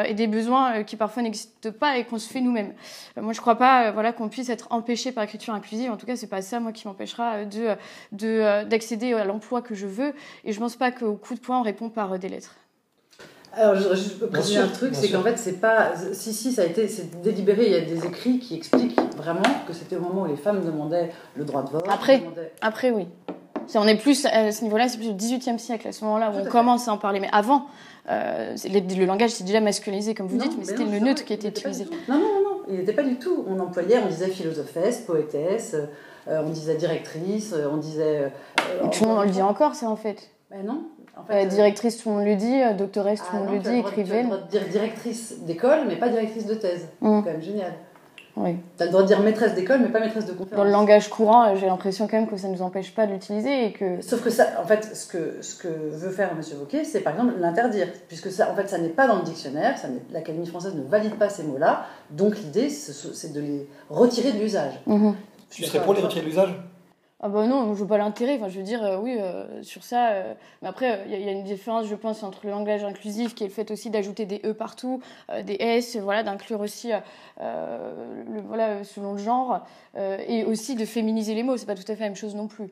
et 0.07 0.15
des 0.15 0.27
besoins 0.27 0.85
qui 0.85 0.97
parfois 0.97 1.23
n'existent 1.23 1.71
pas 1.71 1.99
et 1.99 2.05
qu'on 2.05 2.19
se 2.19 2.29
fait 2.29 2.41
nous-mêmes. 2.41 2.73
moi, 3.21 3.33
je 3.33 3.39
ne 3.39 3.43
crois 3.43 3.57
pas 3.57 3.91
voilà, 3.91 4.13
qu'on 4.13 4.29
puisse 4.29 4.49
être 4.49 4.69
empêché 4.71 5.13
par 5.13 5.23
l'écriture 5.23 5.53
inclusive. 5.53 5.82
En 5.89 5.97
tout 5.97 6.07
cas, 6.07 6.17
c'est 6.17 6.27
pas 6.27 6.43
ça, 6.43 6.61
moi, 6.61 6.73
qui 6.73 6.87
m'empêchera 6.87 7.45
de 7.45 8.65
d'accéder 8.65 9.13
à 9.15 9.25
l'emploi 9.25 9.63
que 9.63 9.75
je 9.75 9.87
veux. 9.87 10.13
Et 10.45 10.53
je 10.53 10.59
ne 10.59 10.65
pense 10.65 10.77
pas 10.77 10.91
qu'au 10.91 11.15
coup 11.15 11.35
de 11.35 11.41
poing, 11.41 11.61
on 11.61 11.63
répond 11.63 11.89
par 11.89 12.19
des 12.19 12.29
lettres. 12.29 12.57
Alors, 13.55 13.75
je 13.75 13.83
voudrais 13.83 13.97
juste 13.97 14.27
préciser 14.31 14.59
un 14.59 14.69
truc, 14.69 14.95
c'est 14.95 15.11
qu'en 15.11 15.23
fait, 15.23 15.39
c'est 15.39 15.61
pas. 15.61 15.93
Si, 16.13 16.33
si, 16.33 16.53
ça 16.53 16.63
a 16.63 16.65
été 16.65 16.89
c'est 16.89 17.21
délibéré, 17.21 17.67
il 17.67 17.73
y 17.73 17.77
a 17.77 17.81
des 17.81 18.07
écrits 18.07 18.39
qui 18.39 18.55
expliquent 18.55 18.99
vraiment 19.17 19.43
que 19.67 19.75
c'était 19.75 19.97
au 19.97 20.01
moment 20.01 20.23
où 20.23 20.27
les 20.27 20.37
femmes 20.37 20.65
demandaient 20.65 21.13
le 21.37 21.45
droit 21.45 21.63
de 21.63 21.71
vote. 21.71 21.85
Après, 21.91 22.19
demandaient... 22.19 22.53
après 22.63 22.91
oui. 22.91 23.09
On 23.75 23.87
est 23.87 23.97
plus 23.97 24.27
à 24.27 24.53
ce 24.53 24.65
niveau-là, 24.65 24.89
c'est 24.89 24.99
plus 24.99 25.11
au 25.11 25.15
XVIIIe 25.15 25.59
siècle, 25.59 25.89
à 25.89 25.93
ce 25.93 26.05
moment-là 26.05 26.31
où 26.31 26.41
on 26.41 26.45
commence 26.51 26.89
à 26.89 26.93
en 26.93 26.99
parler. 26.99 27.21
Mais 27.21 27.29
avant, 27.33 27.67
euh, 28.11 28.57
le, 28.65 28.81
le, 28.97 29.07
langage 29.07 29.31
s'est 29.31 29.45
déjà 29.45 29.61
masculinisé, 29.61 30.15
comme 30.15 30.27
vous 30.27 30.37
non, 30.37 30.45
dites, 30.45 30.53
mais, 30.59 30.65
mais 30.65 30.65
c'était 30.65 30.85
le 30.85 30.99
neutre 30.99 31.25
qui 31.25 31.33
était 31.33 31.49
utilisé. 31.49 31.87
Non, 32.09 32.19
non, 32.19 32.42
il 32.69 32.77
n'était 32.77 32.93
pas 32.93 33.03
du 33.03 33.17
tout. 33.17 33.45
On 33.49 33.59
employait, 33.61 33.99
on 33.99 34.09
disait 34.09 34.29
philosophesse, 34.29 35.01
poétesse, 35.01 35.77
euh, 36.29 36.43
on 36.45 36.51
disait 36.51 36.77
directrice, 36.77 37.55
on 37.71 37.77
disait. 37.77 38.31
Euh, 38.59 38.89
tout 38.91 39.05
le 39.05 39.11
monde 39.11 39.25
le 39.25 39.31
dit 39.31 39.43
encore, 39.43 39.75
ça, 39.75 39.89
en 39.89 39.97
fait. 39.97 40.31
Ben 40.51 40.65
non, 40.65 40.85
en 41.17 41.25
fait, 41.25 41.45
euh, 41.45 41.49
directrice, 41.49 41.99
tout 41.99 42.11
le 42.11 42.17
monde 42.17 42.27
le 42.27 42.37
dit, 42.37 42.61
doctoresse, 42.77 43.21
tout 43.21 43.35
le 43.35 43.39
monde 43.41 43.49
ah, 43.51 43.55
le 43.55 43.61
dit, 43.61 43.79
écrivaine. 43.79 44.07
Tu 44.07 44.13
as 44.13 44.23
le 44.23 44.27
droit 44.29 44.39
de 44.39 44.51
dire 44.51 44.69
directrice 44.69 45.41
d'école, 45.41 45.81
mais 45.89 45.97
pas 45.97 46.09
directrice 46.09 46.47
de 46.47 46.55
thèse. 46.55 46.89
Mm. 47.01 47.19
C'est 47.19 47.25
quand 47.25 47.33
même 47.33 47.43
génial. 47.43 47.73
Oui. 48.37 48.57
Tu 48.77 48.83
as 48.83 48.87
le 48.87 48.93
droit 48.93 49.03
de 49.03 49.09
dire 49.09 49.21
maîtresse 49.21 49.55
d'école, 49.55 49.81
mais 49.81 49.89
pas 49.89 50.01
maîtresse 50.01 50.25
de 50.25 50.33
conférence. 50.33 50.57
Dans 50.57 50.65
le 50.65 50.71
langage 50.71 51.09
courant, 51.11 51.55
j'ai 51.55 51.67
l'impression 51.67 52.09
quand 52.09 52.17
même 52.17 52.29
que 52.29 52.37
ça 52.37 52.49
ne 52.49 52.55
nous 52.55 52.63
empêche 52.63 52.95
pas 52.95 53.07
de 53.07 53.13
l'utiliser 53.13 53.67
et 53.67 53.73
que. 53.73 54.01
Sauf 54.01 54.23
que 54.23 54.31
ça, 54.31 54.47
en 54.63 54.67
fait, 54.67 54.85
ce 54.97 55.07
que, 55.07 55.43
ce 55.43 55.55
que 55.55 55.69
veut 55.69 56.11
faire 56.11 56.31
M. 56.31 56.41
Wauquiez, 56.59 56.85
c'est 56.85 57.01
par 57.01 57.13
exemple 57.13 57.35
l'interdire, 57.39 57.89
puisque 58.09 58.31
ça, 58.31 58.51
en 58.51 58.55
fait, 58.55 58.69
ça 58.69 58.79
n'est 58.79 58.89
pas 58.89 59.07
dans 59.07 59.17
le 59.17 59.23
dictionnaire, 59.23 59.75
l'Académie 60.11 60.47
française 60.47 60.75
ne 60.75 60.83
valide 60.83 61.17
pas 61.17 61.29
ces 61.29 61.43
mots-là, 61.43 61.85
donc 62.11 62.39
l'idée, 62.39 62.71
c'est 62.71 63.33
de 63.33 63.41
les 63.41 63.69
retirer 63.91 64.33
de 64.33 64.39
l'usage. 64.39 64.81
Mm 64.87 64.97
-hmm. 64.97 65.15
Tu 65.51 65.65
serais 65.65 65.85
pour 65.85 65.93
les 65.93 66.01
retirer 66.01 66.23
de 66.23 66.27
l'usage? 66.27 66.55
Ah 67.25 67.29
bah 67.29 67.47
non, 67.47 67.73
je 67.73 67.79
vois 67.79 67.87
pas 67.87 67.99
l'intérêt. 67.99 68.35
Enfin, 68.37 68.49
je 68.49 68.59
veux 68.59 68.65
dire, 68.65 68.83
euh, 68.85 68.99
oui, 68.99 69.17
euh, 69.21 69.63
sur 69.63 69.85
ça. 69.85 70.11
Euh, 70.11 70.35
mais 70.61 70.69
après, 70.69 71.05
il 71.07 71.15
y, 71.15 71.23
y, 71.23 71.29
a 71.29 71.33
une 71.33 71.45
différence, 71.45 71.87
je 71.87 71.95
pense, 71.95 72.25
entre 72.25 72.41
le 72.45 72.51
langage 72.51 72.83
inclusif, 72.83 73.37
qui 73.37 73.45
est 73.45 73.47
le 73.47 73.53
fait 73.53 73.71
aussi 73.71 73.91
d'ajouter 73.91 74.27
des 74.27 74.41
e 74.45 74.53
partout, 74.53 75.01
des 75.45 75.57
s, 75.61 75.97
voilà, 75.97 76.25
d'inclure 76.25 76.61
aussi, 76.61 76.91
le, 77.39 78.41
voilà, 78.49 78.83
selon 78.83 79.13
le 79.13 79.19
genre, 79.19 79.65
et 79.97 80.45
aussi 80.45 80.75
de 80.75 80.85
féminiser 80.85 81.35
les 81.35 81.45
mots. 81.45 81.57
C'est 81.57 81.67
pas 81.67 81.77
tout 81.77 81.83
à 81.83 81.95
fait 81.95 82.03
la 82.03 82.09
même 82.09 82.17
chose 82.17 82.35
non 82.35 82.49
plus. 82.49 82.71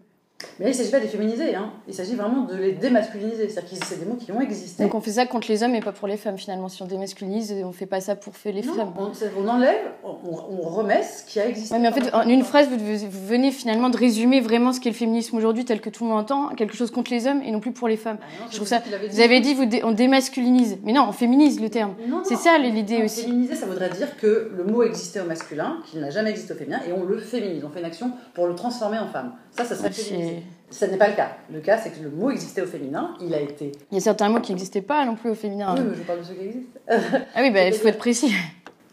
Mais 0.59 0.67
là, 0.67 0.71
il 0.71 0.75
ne 0.75 0.79
s'agit 0.79 0.91
pas 0.91 0.99
de 0.99 1.05
les 1.05 1.09
féminiser, 1.09 1.55
hein. 1.55 1.73
il 1.89 1.95
s'agit 1.95 2.15
vraiment 2.15 2.45
de 2.45 2.55
les 2.55 2.73
démasculiniser. 2.73 3.49
C'est-à-dire 3.49 3.79
que 3.79 3.87
c'est 3.87 3.99
des 3.99 4.05
mots 4.05 4.17
qui 4.17 4.31
ont 4.33 4.41
existé. 4.41 4.83
Donc 4.83 4.95
on 4.95 5.01
fait 5.01 5.13
ça 5.13 5.27
contre 5.27 5.51
les 5.51 5.63
hommes 5.63 5.75
et 5.75 5.81
pas 5.81 5.93
pour 5.93 6.09
les 6.09 6.17
femmes 6.17 6.39
finalement. 6.39 6.69
Si 6.69 6.83
on 6.83 6.87
démasculinise, 6.87 7.55
on 7.65 7.69
ne 7.69 7.73
fait 7.73 7.87
pas 7.87 8.01
ça 8.01 8.17
pour 8.17 8.37
faire 8.37 8.53
les 8.53 8.63
non, 8.63 8.75
femmes. 8.75 8.93
On, 8.99 9.11
on 9.39 9.49
enlève, 9.49 9.81
on, 10.05 10.17
on, 10.33 10.69
remet 10.69 11.03
ce 11.03 11.25
qui 11.25 11.41
a 11.41 11.49
existé. 11.49 11.75
Ouais, 11.75 11.81
mais 11.81 11.89
en 11.89 11.93
fait, 11.93 12.13
en 12.15 12.29
une 12.29 12.43
phrase, 12.43 12.69
vous, 12.69 12.77
vous, 12.77 13.27
venez 13.27 13.51
finalement 13.51 13.91
de 13.91 13.97
résumer 13.97 14.41
vraiment 14.41 14.73
ce 14.73 14.81
qu'est 14.81 14.91
le 14.91 14.95
féminisme 14.95 15.37
aujourd'hui 15.37 15.65
tel 15.65 15.81
que 15.81 15.91
tout 15.91 16.05
le 16.05 16.11
monde 16.11 16.21
entend, 16.21 16.49
quelque 16.55 16.77
chose 16.77 16.91
contre 16.91 17.11
les 17.11 17.27
hommes 17.27 17.43
et 17.43 17.51
non 17.51 17.61
plus 17.61 17.73
pour 17.73 17.89
les 17.89 17.97
femmes. 17.97 18.19
Ah 18.21 18.45
non, 18.45 18.47
Je 18.51 18.57
trouve 18.57 18.69
ça. 18.69 18.83
Vous 19.11 19.21
avez 19.21 19.41
dit, 19.41 19.55
vous 19.55 19.67
dé, 19.67 19.83
on 19.85 19.93
démasculinise. 19.93 20.79
Mais 20.85 20.93
non, 20.93 21.07
on 21.09 21.13
féminise 21.13 21.61
le 21.61 21.71
terme. 21.71 21.95
C'est 22.25 22.37
ça 22.37 22.59
l'idée 22.59 23.03
aussi. 23.05 23.23
Féminiser, 23.23 23.55
ça 23.55 23.67
voudrait 23.67 23.91
dire 23.91 24.17
que 24.17 24.53
le 24.57 24.65
mot 24.65 24.83
existait 24.83 25.21
au 25.21 25.27
masculin, 25.27 25.79
qu'il 25.91 26.01
n'a 26.01 26.11
jamais 26.11 26.31
existé 26.31 26.55
au 26.55 26.57
féminin, 26.57 26.81
et 26.87 26.93
on 26.93 27.05
le 27.05 27.19
féminise. 27.19 27.65
On 27.65 27.71
fait 27.71 27.81
une 27.81 27.87
action 27.87 28.13
pour 28.35 28.47
le 28.47 28.55
transformer 28.55 28.99
en 28.99 29.09
femme. 29.09 29.33
Ça, 29.57 29.65
ça 29.65 29.75
serait 29.75 29.91
féminiser. 29.91 30.30
Ce 30.71 30.85
n'est 30.85 30.97
pas 30.97 31.09
le 31.09 31.17
cas. 31.17 31.37
Le 31.53 31.61
cas, 31.61 31.79
c'est 31.79 31.91
que 31.91 32.03
le 32.03 32.11
mot 32.11 32.31
existait 32.31 32.63
au 32.63 32.67
féminin, 32.67 33.15
il 33.21 33.35
a 33.35 33.41
été. 33.41 33.73
Il 33.91 33.97
y 33.97 33.99
a 33.99 34.01
certains 34.01 34.29
mots 34.29 34.41
qui 34.41 34.53
n'existaient 34.53 34.83
pas 34.83 35.05
non 35.05 35.17
plus 35.17 35.31
au 35.31 35.35
féminin. 35.35 35.75
Oui, 35.77 35.85
mais 35.91 35.97
je 35.97 36.03
parle 36.03 36.21
de 36.21 36.25
ceux 36.25 36.35
qui 36.35 36.45
existent. 36.45 36.81
ah 36.89 37.41
oui, 37.41 37.51
bah, 37.51 37.65
il 37.67 37.75
faut 37.75 37.89
être 37.89 37.99
précis. 37.99 38.33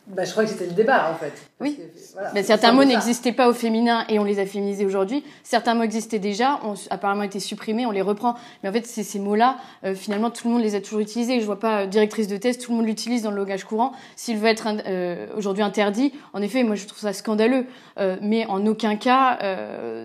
Bah, 0.10 0.24
je 0.24 0.32
crois 0.32 0.46
que 0.46 0.50
c'était 0.50 0.68
le 0.68 0.72
débat, 0.72 1.12
en 1.12 1.16
fait. 1.16 1.34
Oui. 1.60 1.76
Que, 1.76 1.82
voilà, 2.14 2.32
mais 2.34 2.42
certains 2.42 2.72
mots 2.72 2.86
n'existaient 2.86 3.34
pas 3.34 3.50
au 3.50 3.54
féminin 3.54 4.06
et 4.08 4.20
on 4.20 4.24
les 4.24 4.40
a 4.40 4.46
féminisés 4.46 4.86
aujourd'hui. 4.86 5.22
Certains 5.44 5.74
mots 5.74 5.84
existaient 5.84 6.20
déjà, 6.20 6.62
ont 6.64 6.76
apparemment 6.90 7.24
été 7.24 7.42
supprimés, 7.42 7.86
on 7.86 7.92
les 7.92 8.02
reprend. 8.02 8.36
Mais 8.64 8.70
en 8.70 8.72
fait, 8.72 8.86
ces 8.86 9.20
mots-là, 9.20 9.58
euh, 9.84 9.96
finalement, 9.96 10.30
tout 10.30 10.48
le 10.48 10.54
monde 10.54 10.64
les 10.64 10.76
a 10.76 10.82
toujours 10.82 11.02
utilisés. 11.02 11.42
Je 11.42 11.46
vois 11.46 11.60
pas 11.60 11.82
euh, 11.82 11.88
directrice 11.88 12.30
de 12.30 12.38
thèse, 12.38 12.58
tout 12.58 12.72
le 12.72 12.78
monde 12.78 12.86
l'utilise 12.86 13.24
dans 13.24 13.32
le 13.32 13.38
langage 13.38 13.66
courant. 13.66 13.92
S'il 14.16 14.38
veut 14.38 14.48
être 14.48 14.68
euh, 14.86 15.28
aujourd'hui 15.36 15.64
interdit, 15.64 16.14
en 16.32 16.42
effet, 16.42 16.64
moi, 16.64 16.76
je 16.76 16.86
trouve 16.86 17.00
ça 17.00 17.14
scandaleux. 17.14 17.66
Mais 18.22 18.46
en 18.46 18.64
aucun 18.68 18.96
cas, 18.96 19.40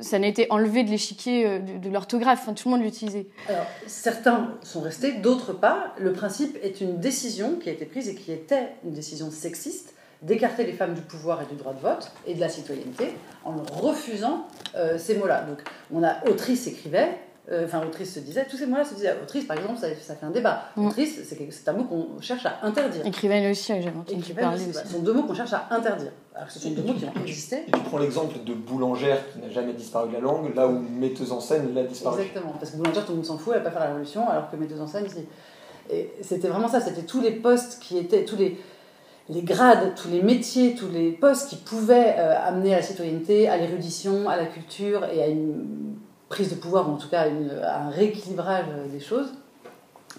ça 0.00 0.18
n'a 0.18 0.26
été 0.26 0.46
enlevé 0.48 0.82
de 0.82 0.88
l'échiquier 0.88 1.58
de, 1.58 1.76
de 1.76 1.90
l'orthographe. 1.90 2.40
Enfin, 2.42 2.54
tout 2.54 2.68
le 2.70 2.76
monde 2.76 2.82
l'utilisait. 2.82 3.26
Alors, 3.50 3.66
certains 3.86 4.54
sont 4.62 4.80
restés, 4.80 5.12
d'autres 5.12 5.52
pas. 5.52 5.92
Le 5.98 6.14
principe 6.14 6.56
est 6.62 6.80
une 6.80 7.00
décision 7.00 7.56
qui 7.56 7.68
a 7.68 7.72
été 7.72 7.84
prise 7.84 8.08
et 8.08 8.14
qui 8.14 8.32
était 8.32 8.68
une 8.84 8.92
décision 8.92 9.30
sexiste 9.30 9.91
d'écarter 10.22 10.64
les 10.64 10.72
femmes 10.72 10.94
du 10.94 11.00
pouvoir 11.02 11.42
et 11.42 11.46
du 11.46 11.54
droit 11.54 11.72
de 11.72 11.80
vote 11.80 12.10
et 12.26 12.34
de 12.34 12.40
la 12.40 12.48
citoyenneté 12.48 13.14
en 13.44 13.54
refusant 13.80 14.46
euh, 14.76 14.96
ces 14.98 15.16
mots-là. 15.16 15.42
Donc, 15.42 15.58
on 15.92 16.02
a 16.02 16.24
autrice 16.28 16.66
écrivait, 16.68 17.18
euh, 17.50 17.64
enfin 17.64 17.84
autrice 17.84 18.14
se 18.14 18.20
disait, 18.20 18.46
tous 18.48 18.56
ces 18.56 18.66
mots-là 18.66 18.84
se 18.84 18.94
disaient. 18.94 19.16
Autrice, 19.20 19.44
par 19.46 19.58
exemple, 19.58 19.80
ça, 19.80 19.88
ça 20.00 20.14
fait 20.14 20.26
un 20.26 20.30
débat. 20.30 20.62
Mm. 20.76 20.86
Autrice, 20.86 21.20
c'est 21.24 21.68
un 21.68 21.72
mot 21.72 21.84
qu'on 21.84 22.20
cherche 22.20 22.46
à 22.46 22.60
interdire. 22.62 23.04
Écrivaine 23.04 23.50
aussi, 23.50 23.72
j'avais 23.82 23.96
entendu 23.96 24.32
parler 24.32 24.60
aussi. 24.60 24.70
aussi. 24.70 24.86
Ce 24.86 24.92
sont 24.92 25.00
deux 25.00 25.12
mots 25.12 25.24
qu'on 25.24 25.34
cherche 25.34 25.52
à 25.52 25.66
interdire. 25.70 26.12
Alors 26.34 26.46
que 26.46 26.52
ce 26.54 26.60
sont 26.60 26.70
deux 26.70 26.82
mots 26.82 26.94
qui 26.94 27.04
ont 27.04 27.20
existé. 27.20 27.64
Et 27.66 27.70
tu 27.72 27.80
prends 27.80 27.98
l'exemple 27.98 28.44
de 28.44 28.54
boulangère 28.54 29.18
qui 29.32 29.40
n'a 29.40 29.50
jamais 29.50 29.72
disparu 29.72 30.08
de 30.08 30.14
la 30.14 30.20
langue, 30.20 30.54
là 30.54 30.68
où 30.68 30.78
metteuse 30.78 31.32
en 31.32 31.40
scène 31.40 31.74
l'a 31.74 31.82
disparu. 31.82 32.22
Exactement, 32.22 32.52
parce 32.52 32.70
que 32.70 32.76
boulangère, 32.76 33.04
tout 33.04 33.10
le 33.10 33.16
monde 33.16 33.26
s'en 33.26 33.38
fout, 33.38 33.54
elle 33.56 33.62
va 33.62 33.64
pas 33.64 33.72
faire 33.72 33.80
la 33.80 33.88
révolution, 33.88 34.28
alors 34.28 34.48
que 34.48 34.56
metteuse 34.56 34.80
en 34.80 34.86
scène, 34.86 35.08
si. 35.08 35.26
Et 35.90 36.12
c'était 36.22 36.48
vraiment 36.48 36.68
ça, 36.68 36.80
c'était 36.80 37.02
tous 37.02 37.20
les 37.20 37.32
postes 37.32 37.80
qui 37.80 37.98
étaient, 37.98 38.24
tous 38.24 38.36
les, 38.36 38.56
les 39.28 39.42
grades, 39.42 39.94
tous 39.94 40.08
les 40.08 40.22
métiers, 40.22 40.74
tous 40.74 40.88
les 40.88 41.12
postes 41.12 41.48
qui 41.48 41.56
pouvaient 41.56 42.16
euh, 42.18 42.34
amener 42.44 42.74
à 42.74 42.78
la 42.78 42.82
citoyenneté, 42.82 43.48
à 43.48 43.56
l'érudition, 43.56 44.28
à 44.28 44.36
la 44.36 44.46
culture 44.46 45.04
et 45.04 45.22
à 45.22 45.28
une 45.28 45.96
prise 46.28 46.50
de 46.50 46.54
pouvoir, 46.54 46.88
ou 46.88 46.92
en 46.92 46.96
tout 46.96 47.08
cas 47.08 47.26
à, 47.64 47.82
un 47.82 47.90
rééquilibrage 47.90 48.64
des 48.90 49.00
choses, 49.00 49.32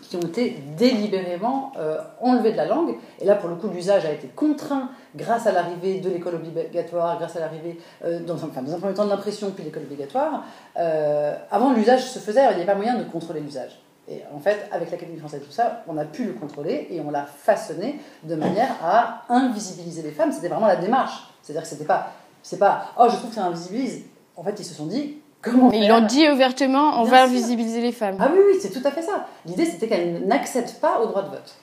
qui 0.02 0.16
ont 0.16 0.22
été 0.22 0.58
délibérément 0.78 1.72
euh, 1.78 1.98
enlevés 2.22 2.52
de 2.52 2.58
la 2.58 2.66
langue. 2.66 2.96
Et 3.20 3.26
là, 3.26 3.36
pour 3.36 3.50
le 3.50 3.56
coup, 3.56 3.68
l'usage 3.68 4.06
a 4.06 4.12
été 4.12 4.28
contraint 4.28 4.90
grâce 5.16 5.48
à 5.48 5.52
l'arrivée 5.52 6.00
de 6.00 6.10
l'école 6.10 6.36
obligatoire, 6.36 7.18
grâce 7.18 7.36
à 7.36 7.40
l'arrivée, 7.40 7.80
euh, 8.04 8.20
dans, 8.20 8.36
enfin, 8.36 8.62
dans 8.62 8.74
un 8.74 8.80
premier 8.80 8.94
temps 8.94 9.06
de 9.06 9.10
l'impression, 9.10 9.52
puis 9.52 9.64
l'école 9.64 9.84
obligatoire. 9.84 10.44
Euh, 10.78 11.36
avant, 11.52 11.74
l'usage 11.74 12.04
se 12.04 12.20
faisait, 12.20 12.42
il 12.42 12.48
n'y 12.48 12.54
avait 12.56 12.66
pas 12.66 12.76
moyen 12.76 12.98
de 12.98 13.04
contrôler 13.04 13.40
l'usage. 13.40 13.83
Et 14.10 14.22
en 14.36 14.40
fait, 14.40 14.68
avec 14.72 14.92
l'Académie 14.92 15.18
française, 15.18 15.42
tout 15.46 15.52
ça, 15.52 15.84
on 15.88 15.98
a 15.98 16.04
pu 16.04 16.26
le 16.26 16.34
contrôler 16.34 16.88
et 16.92 17.00
on 17.00 17.10
l'a 17.10 17.26
façonné 17.26 18.00
de 18.24 18.36
manière 18.36 18.76
à 18.84 19.24
invisibiliser 19.30 20.02
les 20.02 20.12
femmes. 20.12 20.32
C'était 20.32 20.50
vraiment 20.50 20.68
la 20.68 20.76
démarche. 20.76 21.30
C'est-à-dire 21.42 21.64
que 21.64 21.70
c'était 21.70 21.86
pas, 21.86 22.12
c'est 22.42 22.60
pas, 22.60 22.88
oh, 23.00 23.08
je 23.10 23.16
trouve 23.16 23.30
que 23.30 23.36
ça 23.36 23.46
invisibilise. 23.46 24.04
En 24.36 24.44
fait, 24.44 24.60
ils 24.60 24.66
se 24.66 24.74
sont 24.74 24.88
dit, 24.88 25.20
comment 25.42 25.70
Mais 25.70 25.80
ils 25.80 25.88
l'ont 25.88 26.06
dit 26.06 26.30
ouvertement, 26.30 27.02
on 27.02 27.04
va 27.04 27.24
invisibiliser 27.24 27.82
les 27.82 27.94
femmes. 27.94 28.18
Ah 28.20 28.30
oui, 28.34 28.40
oui, 28.46 28.60
c'est 28.62 28.72
tout 28.72 28.86
à 28.86 28.92
fait 28.92 29.02
ça. 29.02 29.28
L'idée, 29.46 29.66
c'était 29.66 29.88
qu'elles 29.88 30.26
n'acceptent 30.28 30.80
pas 30.82 31.00
au 31.00 31.08
droit 31.08 31.24
de 31.24 31.30
vote. 31.30 31.56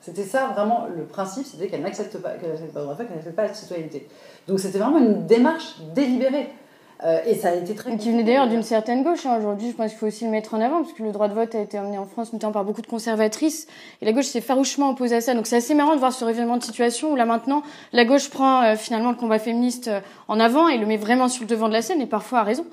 C'était 0.00 0.24
ça 0.24 0.48
vraiment 0.48 0.86
le 0.94 1.04
principe, 1.04 1.46
c'était 1.46 1.66
qu'elles 1.68 1.80
n'acceptent 1.80 2.18
pas, 2.18 2.32
qu'elles 2.32 2.50
n'acceptent 2.50 2.74
pas 2.74 2.80
le 2.80 2.84
droit 2.84 2.94
de 2.94 2.98
vote, 2.98 3.08
qu'elles 3.08 3.16
n'acceptent 3.16 3.36
pas 3.36 3.46
la 3.46 3.54
citoyenneté. 3.54 4.08
Donc 4.46 4.60
c'était 4.60 4.78
vraiment 4.78 4.98
une 4.98 5.26
démarche 5.26 5.76
délibérée. 5.94 6.50
Euh, 7.02 7.20
et 7.26 7.34
ça 7.34 7.50
a 7.50 7.54
été 7.54 7.74
très. 7.74 7.96
Qui 7.96 8.10
venait 8.10 8.22
d'ailleurs 8.22 8.48
d'une 8.48 8.62
certaine 8.62 9.02
gauche. 9.02 9.26
Hein. 9.26 9.36
Aujourd'hui, 9.38 9.70
je 9.70 9.74
pense 9.74 9.90
qu'il 9.90 9.98
faut 9.98 10.06
aussi 10.06 10.24
le 10.24 10.30
mettre 10.30 10.54
en 10.54 10.60
avant, 10.60 10.82
parce 10.82 10.92
que 10.92 11.02
le 11.02 11.12
droit 11.12 11.28
de 11.28 11.34
vote 11.34 11.54
a 11.54 11.60
été 11.60 11.76
amené 11.76 11.98
en 11.98 12.06
France, 12.06 12.32
notamment 12.32 12.52
par 12.52 12.64
beaucoup 12.64 12.82
de 12.82 12.86
conservatrices. 12.86 13.66
Et 14.00 14.04
la 14.04 14.12
gauche 14.12 14.26
s'est 14.26 14.40
farouchement 14.40 14.90
opposée 14.90 15.16
à 15.16 15.20
ça. 15.20 15.34
Donc 15.34 15.46
c'est 15.46 15.56
assez 15.56 15.74
marrant 15.74 15.94
de 15.94 15.98
voir 15.98 16.12
ce 16.12 16.24
révélement 16.24 16.56
de 16.56 16.62
situation 16.62 17.12
où 17.12 17.16
là 17.16 17.26
maintenant, 17.26 17.62
la 17.92 18.04
gauche 18.04 18.30
prend 18.30 18.62
euh, 18.62 18.76
finalement 18.76 19.10
le 19.10 19.16
combat 19.16 19.38
féministe 19.38 19.88
euh, 19.88 20.00
en 20.28 20.38
avant 20.38 20.68
et 20.68 20.78
le 20.78 20.86
met 20.86 20.96
vraiment 20.96 21.28
sur 21.28 21.42
le 21.42 21.48
devant 21.48 21.68
de 21.68 21.72
la 21.72 21.82
scène, 21.82 22.00
et 22.00 22.06
parfois 22.06 22.40
a 22.40 22.42
raison. 22.44 22.64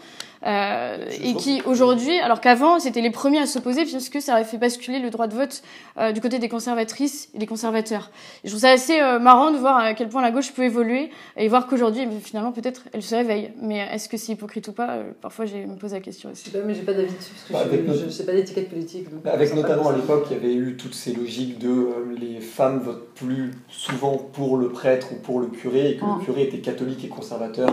Euh, 0.43 0.97
et 1.23 1.35
qui 1.35 1.61
aujourd'hui, 1.65 2.17
alors 2.19 2.41
qu'avant 2.41 2.79
c'était 2.79 3.01
les 3.01 3.11
premiers 3.11 3.39
à 3.39 3.45
s'opposer 3.45 3.83
puisque 3.83 4.21
ça 4.21 4.35
avait 4.35 4.43
fait 4.43 4.57
basculer 4.57 4.97
le 4.97 5.11
droit 5.11 5.27
de 5.27 5.35
vote 5.35 5.61
euh, 5.99 6.11
du 6.11 6.19
côté 6.19 6.39
des 6.39 6.49
conservatrices 6.49 7.29
et 7.35 7.37
des 7.37 7.45
conservateurs. 7.45 8.09
Et 8.43 8.47
je 8.47 8.51
trouve 8.51 8.61
ça 8.61 8.71
assez 8.71 8.99
euh, 8.99 9.19
marrant 9.19 9.51
de 9.51 9.57
voir 9.57 9.77
à 9.77 9.93
quel 9.93 10.09
point 10.09 10.21
la 10.23 10.31
gauche 10.31 10.51
peut 10.51 10.63
évoluer 10.63 11.11
et 11.37 11.47
voir 11.47 11.67
qu'aujourd'hui 11.67 12.07
finalement 12.23 12.51
peut-être 12.51 12.85
elle 12.91 13.03
se 13.03 13.13
réveille. 13.13 13.51
Mais 13.61 13.87
est-ce 13.91 14.09
que 14.09 14.17
c'est 14.17 14.33
hypocrite 14.33 14.67
ou 14.67 14.73
pas 14.73 14.99
Parfois 15.21 15.45
je 15.45 15.57
me 15.57 15.75
pose 15.75 15.93
la 15.93 15.99
question 15.99 16.31
aussi. 16.31 16.45
Je 16.45 16.51
sais 16.51 16.57
pas, 16.57 16.65
mais 16.65 16.73
j'ai 16.73 16.81
pas 16.81 16.93
d'avis 16.93 17.13
dessus 17.13 17.33
parce 17.51 17.63
que 17.65 17.75
bah, 17.77 17.93
je, 18.03 18.09
sais 18.09 18.25
pas 18.25 18.33
d'étiquette 18.33 18.69
politique. 18.69 19.07
avec 19.25 19.53
notamment 19.53 19.89
à 19.89 19.95
l'époque 19.95 20.25
il 20.31 20.37
y 20.37 20.39
avait 20.39 20.55
eu 20.55 20.75
toutes 20.75 20.95
ces 20.95 21.13
logiques 21.13 21.59
de 21.59 21.89
les 22.19 22.41
femmes 22.41 22.79
votent 22.79 23.13
plus 23.13 23.51
souvent 23.69 24.17
pour 24.17 24.57
le 24.57 24.69
prêtre 24.69 25.09
ou 25.11 25.15
pour 25.21 25.39
le 25.39 25.47
curé 25.47 25.91
et 25.91 25.97
que 25.97 26.05
le 26.05 26.11
ah. 26.11 26.25
curé 26.25 26.43
était 26.43 26.59
catholique 26.59 27.05
et 27.05 27.09
conservateur 27.09 27.69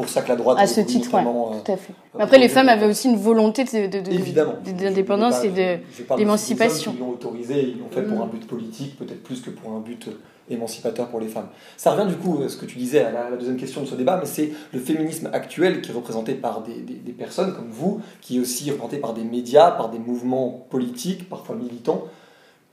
pour 0.00 0.08
ça 0.08 0.22
que 0.22 0.28
la 0.28 0.36
droite. 0.36 0.58
À 0.58 0.66
ce 0.66 0.80
titre, 0.80 1.12
ouais, 1.14 1.20
euh, 1.20 1.60
tout 1.64 1.72
à 1.72 1.76
fait. 1.76 1.92
Mais 2.16 2.22
après, 2.22 2.38
les 2.38 2.48
femmes 2.48 2.68
avaient 2.68 2.86
aussi 2.86 3.08
une 3.08 3.16
volonté 3.16 3.64
d'indépendance 3.64 5.44
et 5.44 5.76
d'émancipation. 6.16 6.94
Ils 6.96 7.00
l'ont 7.00 7.10
autorisé, 7.10 7.60
ils 7.62 7.78
l'ont 7.78 7.90
fait 7.90 8.02
pour 8.02 8.22
un 8.22 8.26
but 8.26 8.46
politique, 8.46 8.98
peut-être 8.98 9.22
plus 9.22 9.40
que 9.40 9.50
pour 9.50 9.72
un 9.72 9.80
but 9.80 10.08
euh, 10.08 10.12
émancipateur 10.48 11.08
pour 11.08 11.20
les 11.20 11.28
femmes. 11.28 11.48
Ça 11.76 11.92
revient 11.92 12.08
du 12.08 12.16
coup 12.16 12.40
à 12.42 12.48
ce 12.48 12.56
que 12.56 12.66
tu 12.66 12.78
disais 12.78 13.00
à 13.00 13.12
la, 13.12 13.36
deuxième 13.36 13.56
question 13.56 13.82
de 13.82 13.86
ce 13.86 13.94
débat, 13.94 14.18
mais 14.18 14.26
c'est 14.26 14.50
le 14.72 14.80
féminisme 14.80 15.30
actuel 15.32 15.80
qui 15.80 15.90
est 15.90 15.94
représenté 15.94 16.34
par 16.34 16.62
des, 16.62 16.74
des, 16.74 17.12
personnes 17.12 17.54
comme 17.54 17.70
vous, 17.70 18.00
qui 18.20 18.38
est 18.38 18.40
aussi 18.40 18.70
représenté 18.70 18.96
par 18.96 19.14
des 19.14 19.24
médias, 19.24 19.70
par 19.70 19.90
des 19.90 19.98
mouvements 19.98 20.66
politiques, 20.70 21.28
parfois 21.28 21.56
militants. 21.56 22.04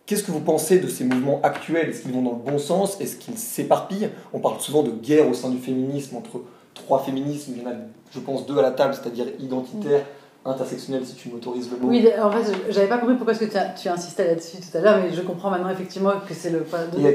Qu'est-ce 0.08 0.24
que 0.24 0.32
vous 0.32 0.40
pensez 0.40 0.80
de 0.80 0.88
ces 0.88 1.04
mouvements 1.04 1.42
actuels? 1.44 1.90
Est-ce 1.90 2.04
qu'ils 2.04 2.14
vont 2.14 2.22
dans 2.22 2.32
le 2.32 2.52
bon 2.52 2.58
sens? 2.58 3.00
Est-ce 3.02 3.18
qu'ils 3.18 3.38
s'éparpillent? 3.38 4.10
On 4.32 4.40
parle 4.40 4.62
souvent 4.62 4.82
de 4.82 4.92
guerre 4.92 5.28
au 5.28 5.34
sein 5.34 5.50
du 5.50 5.58
féminisme 5.58 6.16
entre 6.16 6.44
trois 6.78 7.00
féminismes, 7.00 7.54
il 7.56 7.64
y 7.64 7.66
en 7.66 7.70
a, 7.70 7.74
je 8.12 8.20
pense, 8.20 8.46
deux 8.46 8.58
à 8.58 8.62
la 8.62 8.72
table, 8.72 8.94
c'est-à-dire 8.94 9.26
identitaire, 9.40 10.02
intersectionnel, 10.46 11.06
si 11.06 11.16
tu 11.16 11.30
m'autorises 11.30 11.70
le 11.72 11.78
mot. 11.78 11.90
Oui, 11.90 12.08
en 12.22 12.32
fait, 12.32 12.54
j'avais 12.70 12.88
pas 12.88 12.98
compris 12.98 13.16
pourquoi 13.16 13.34
est-ce 13.34 13.46
que 13.46 13.52
tu 13.52 13.58
as, 13.58 13.70
tu 13.70 13.90
as 13.90 13.94
insisté 13.94 14.24
là-dessus 14.24 14.58
tout 14.58 14.78
à 14.78 14.82
l'heure, 14.82 15.00
mais 15.04 15.14
je 15.14 15.22
comprends 15.22 15.50
maintenant 15.50 15.70
effectivement 15.70 16.14
que 16.28 16.34
c'est 16.34 16.50
le. 16.50 16.66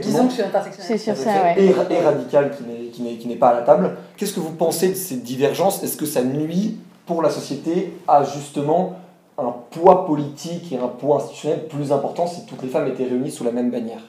disons 0.00 0.24
que 0.24 0.30
je 0.30 0.34
suis 0.34 0.42
intersectionnel. 0.42 0.98
C'est 0.98 0.98
sur 0.98 1.16
ça, 1.16 1.30
ouais. 1.42 1.62
Et, 1.62 1.72
radical 1.72 2.50
qui 2.50 3.02
n'est, 3.02 3.16
qui 3.16 3.28
n'est 3.28 3.36
pas 3.36 3.48
à 3.48 3.54
la 3.54 3.62
table. 3.62 3.96
Qu'est-ce 4.16 4.34
que 4.34 4.40
vous 4.40 4.52
pensez 4.52 4.90
de 4.90 4.94
ces 4.94 5.16
divergences? 5.16 5.82
Est-ce 5.82 5.96
que 5.96 6.06
ça 6.06 6.22
nuit 6.22 6.78
pour 7.06 7.22
la 7.22 7.30
société 7.30 7.94
à 8.06 8.24
justement 8.24 8.96
un 9.38 9.54
poids 9.70 10.06
politique 10.06 10.72
et 10.72 10.78
un 10.78 10.88
poids 10.88 11.16
institutionnel 11.16 11.66
plus 11.68 11.90
important 11.90 12.26
si 12.26 12.44
toutes 12.46 12.62
les 12.62 12.68
femmes 12.68 12.86
étaient 12.86 13.04
réunies 13.04 13.30
sous 13.30 13.44
la 13.44 13.52
même 13.52 13.70
bannière? 13.70 14.02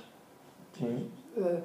Euh, 0.81 1.57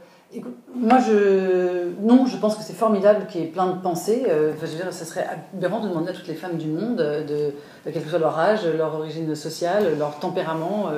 moi, 0.75 0.99
je... 0.99 1.91
non, 2.03 2.27
je 2.27 2.37
pense 2.37 2.57
que 2.57 2.63
c'est 2.63 2.75
formidable 2.75 3.27
qu'il 3.27 3.41
y 3.41 3.45
ait 3.45 3.49
plein 3.49 3.67
de 3.67 3.81
pensées. 3.81 4.27
Euh, 4.29 4.53
enfin, 4.55 4.67
je 4.67 4.73
veux 4.73 4.83
dire, 4.83 4.93
ça 4.93 5.05
serait 5.07 5.27
aberrant 5.55 5.81
de 5.81 5.89
demander 5.89 6.11
à 6.11 6.13
toutes 6.13 6.29
les 6.29 6.35
femmes 6.35 6.59
du 6.59 6.69
monde, 6.69 7.01
euh, 7.01 7.25
de, 7.25 7.55
quel 7.91 8.03
que 8.03 8.09
soit 8.09 8.19
leur 8.19 8.39
âge, 8.39 8.67
leur 8.67 8.95
origine 8.95 9.35
sociale, 9.35 9.97
leur 9.99 10.19
tempérament, 10.19 10.91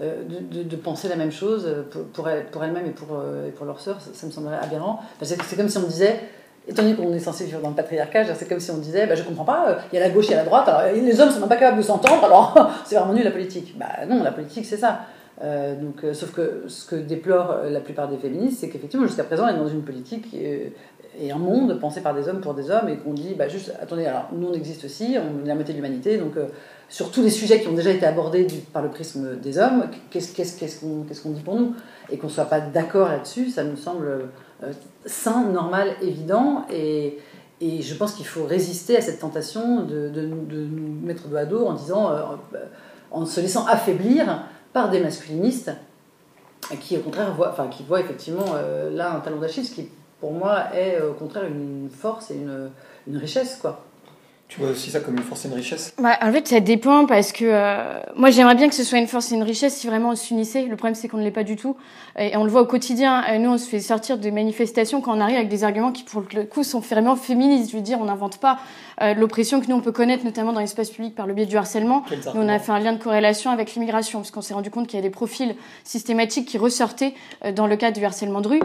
euh, 0.00 0.22
de, 0.28 0.76
penser 0.76 1.08
la 1.08 1.16
même 1.16 1.32
chose 1.32 1.68
pour, 1.90 2.04
pour 2.04 2.64
elles-mêmes 2.64 2.86
et 2.86 2.90
pour, 2.90 3.64
leurs 3.66 3.80
sœurs. 3.80 4.00
Ça, 4.00 4.26
me 4.26 4.32
semblerait 4.32 4.58
aberrant. 4.62 5.00
c'est 5.20 5.56
comme 5.56 5.68
si 5.68 5.76
on 5.76 5.82
disait, 5.82 6.20
étant 6.66 6.82
donné 6.82 6.94
qu'on 6.94 7.12
est 7.12 7.18
censé 7.18 7.44
vivre 7.44 7.60
dans 7.60 7.70
le 7.70 7.74
patriarcat, 7.74 8.34
c'est 8.34 8.48
comme 8.48 8.60
si 8.60 8.70
on 8.70 8.78
disait, 8.78 9.06
bah, 9.06 9.16
je 9.16 9.22
comprends 9.22 9.44
pas, 9.44 9.78
il 9.92 9.98
y 9.98 10.02
a 10.02 10.06
la 10.06 10.12
gauche 10.12 10.30
et 10.30 10.34
la 10.34 10.44
droite, 10.44 10.70
les 10.94 11.20
hommes 11.20 11.30
sont 11.30 11.40
même 11.40 11.48
pas 11.48 11.56
capables 11.56 11.78
de 11.78 11.82
s'entendre, 11.82 12.24
alors 12.24 12.70
c'est 12.86 12.96
vraiment 12.96 13.12
nul 13.12 13.24
la 13.24 13.30
politique. 13.30 13.76
Bah 13.78 14.06
non, 14.08 14.22
la 14.22 14.32
politique 14.32 14.64
c'est 14.64 14.78
ça. 14.78 15.00
Euh, 15.42 15.76
donc, 15.76 16.02
euh, 16.02 16.14
sauf 16.14 16.32
que 16.32 16.64
ce 16.66 16.86
que 16.86 16.96
déplorent 16.96 17.52
euh, 17.52 17.70
la 17.70 17.80
plupart 17.80 18.08
des 18.08 18.16
féministes, 18.16 18.58
c'est 18.60 18.68
qu'effectivement, 18.68 19.06
jusqu'à 19.06 19.24
présent, 19.24 19.44
on 19.44 19.48
est 19.48 19.56
dans 19.58 19.68
une 19.68 19.82
politique 19.82 20.34
et 20.34 21.32
un 21.32 21.38
monde 21.38 21.78
pensé 21.80 22.00
par 22.00 22.14
des 22.14 22.28
hommes 22.28 22.40
pour 22.40 22.54
des 22.54 22.70
hommes, 22.70 22.88
et 22.88 22.96
qu'on 22.96 23.12
dit, 23.12 23.34
bah, 23.34 23.48
juste, 23.48 23.72
attendez, 23.80 24.06
alors 24.06 24.28
nous 24.32 24.48
on 24.48 24.52
existe 24.52 24.84
aussi, 24.84 25.16
on 25.16 25.44
est 25.44 25.48
la 25.48 25.54
moitié 25.54 25.74
de 25.74 25.78
l'humanité, 25.78 26.16
donc 26.16 26.34
sur 26.88 27.10
tous 27.10 27.22
les 27.22 27.30
sujets 27.30 27.60
qui 27.60 27.66
ont 27.66 27.72
déjà 27.72 27.90
été 27.90 28.06
abordés 28.06 28.46
par 28.72 28.82
le 28.82 28.88
prisme 28.88 29.36
des 29.36 29.58
hommes, 29.58 29.86
qu'est-ce 30.10 30.80
qu'on 30.80 31.30
dit 31.30 31.40
pour 31.40 31.56
nous? 31.56 31.74
Et 32.10 32.18
qu'on 32.18 32.28
ne 32.28 32.32
soit 32.32 32.44
pas 32.44 32.60
d'accord 32.60 33.08
là-dessus, 33.08 33.50
ça 33.50 33.64
nous 33.64 33.76
semble 33.76 34.28
sain, 35.06 35.42
normal, 35.48 35.88
évident, 36.02 36.66
et, 36.70 37.18
et 37.60 37.82
je 37.82 37.94
pense 37.96 38.12
qu'il 38.12 38.26
faut 38.26 38.44
résister 38.44 38.96
à 38.96 39.00
cette 39.00 39.18
tentation 39.18 39.82
de, 39.82 40.08
de, 40.08 40.22
de 40.22 40.66
nous 40.66 41.04
mettre 41.04 41.26
dos 41.26 41.36
à 41.36 41.46
dos 41.46 41.66
en 41.66 41.72
disant, 41.72 42.12
en 43.10 43.26
se 43.26 43.40
laissant 43.40 43.66
affaiblir 43.66 44.44
par 44.78 44.90
des 44.90 45.00
masculinistes 45.00 45.72
qui, 46.80 46.96
au 46.96 47.00
contraire, 47.00 47.34
voient, 47.34 47.50
enfin, 47.50 47.66
qui 47.66 47.82
voient 47.82 47.98
effectivement 47.98 48.54
euh, 48.54 48.94
là 48.94 49.12
un 49.12 49.18
talent 49.18 49.38
d'Achille, 49.38 49.68
qui 49.68 49.88
pour 50.20 50.30
moi 50.30 50.72
est 50.72 51.00
au 51.02 51.14
contraire 51.14 51.46
une 51.46 51.90
force 51.90 52.30
et 52.30 52.36
une, 52.36 52.70
une 53.08 53.16
richesse. 53.16 53.58
quoi. 53.60 53.84
Tu 54.48 54.60
vois 54.60 54.70
aussi 54.70 54.90
ça 54.90 55.00
comme 55.00 55.18
une 55.18 55.22
force 55.22 55.44
et 55.44 55.48
une 55.48 55.54
richesse 55.54 55.92
bah, 55.98 56.16
En 56.22 56.32
fait, 56.32 56.48
ça 56.48 56.60
dépend 56.60 57.04
parce 57.04 57.32
que 57.32 57.44
euh, 57.44 58.00
moi, 58.16 58.30
j'aimerais 58.30 58.54
bien 58.54 58.70
que 58.70 58.74
ce 58.74 58.82
soit 58.82 58.96
une 58.96 59.06
force 59.06 59.30
et 59.30 59.34
une 59.34 59.42
richesse 59.42 59.76
si 59.76 59.86
vraiment 59.86 60.08
on 60.08 60.16
s'unissait. 60.16 60.62
Le 60.62 60.74
problème, 60.74 60.94
c'est 60.94 61.06
qu'on 61.06 61.18
ne 61.18 61.22
l'est 61.22 61.30
pas 61.30 61.44
du 61.44 61.54
tout. 61.54 61.76
Et, 62.18 62.34
on 62.34 62.44
le 62.44 62.50
voit 62.50 62.62
au 62.62 62.66
quotidien. 62.66 63.24
Euh, 63.28 63.36
nous, 63.36 63.50
on 63.50 63.58
se 63.58 63.68
fait 63.68 63.80
sortir 63.80 64.16
des 64.16 64.30
manifestations 64.30 65.02
quand 65.02 65.14
on 65.14 65.20
arrive 65.20 65.36
avec 65.36 65.50
des 65.50 65.64
arguments 65.64 65.92
qui, 65.92 66.02
pour 66.02 66.22
le 66.34 66.44
coup, 66.44 66.64
sont 66.64 66.80
vraiment 66.80 67.14
féministes. 67.14 67.72
Je 67.72 67.76
veux 67.76 67.82
dire, 67.82 67.98
on 68.00 68.06
n'invente 68.06 68.38
pas 68.38 68.58
euh, 69.02 69.12
l'oppression 69.12 69.60
que 69.60 69.66
nous, 69.66 69.76
on 69.76 69.82
peut 69.82 69.92
connaître, 69.92 70.24
notamment 70.24 70.54
dans 70.54 70.60
l'espace 70.60 70.88
public 70.88 71.14
par 71.14 71.26
le 71.26 71.34
biais 71.34 71.44
du 71.44 71.58
harcèlement. 71.58 72.04
Nous, 72.10 72.40
on 72.40 72.48
a 72.48 72.58
fait 72.58 72.72
un 72.72 72.78
lien 72.78 72.94
de 72.94 73.02
corrélation 73.02 73.50
avec 73.50 73.74
l'immigration, 73.74 74.20
parce 74.20 74.30
qu'on 74.30 74.40
s'est 74.40 74.54
rendu 74.54 74.70
compte 74.70 74.86
qu'il 74.86 74.96
y 74.96 75.00
a 75.00 75.02
des 75.02 75.10
profils 75.10 75.56
systématiques 75.84 76.48
qui 76.48 76.56
ressortaient 76.56 77.12
dans 77.54 77.66
le 77.66 77.76
cadre 77.76 77.98
du 77.98 78.04
harcèlement 78.04 78.40
de 78.40 78.48
rue. 78.48 78.60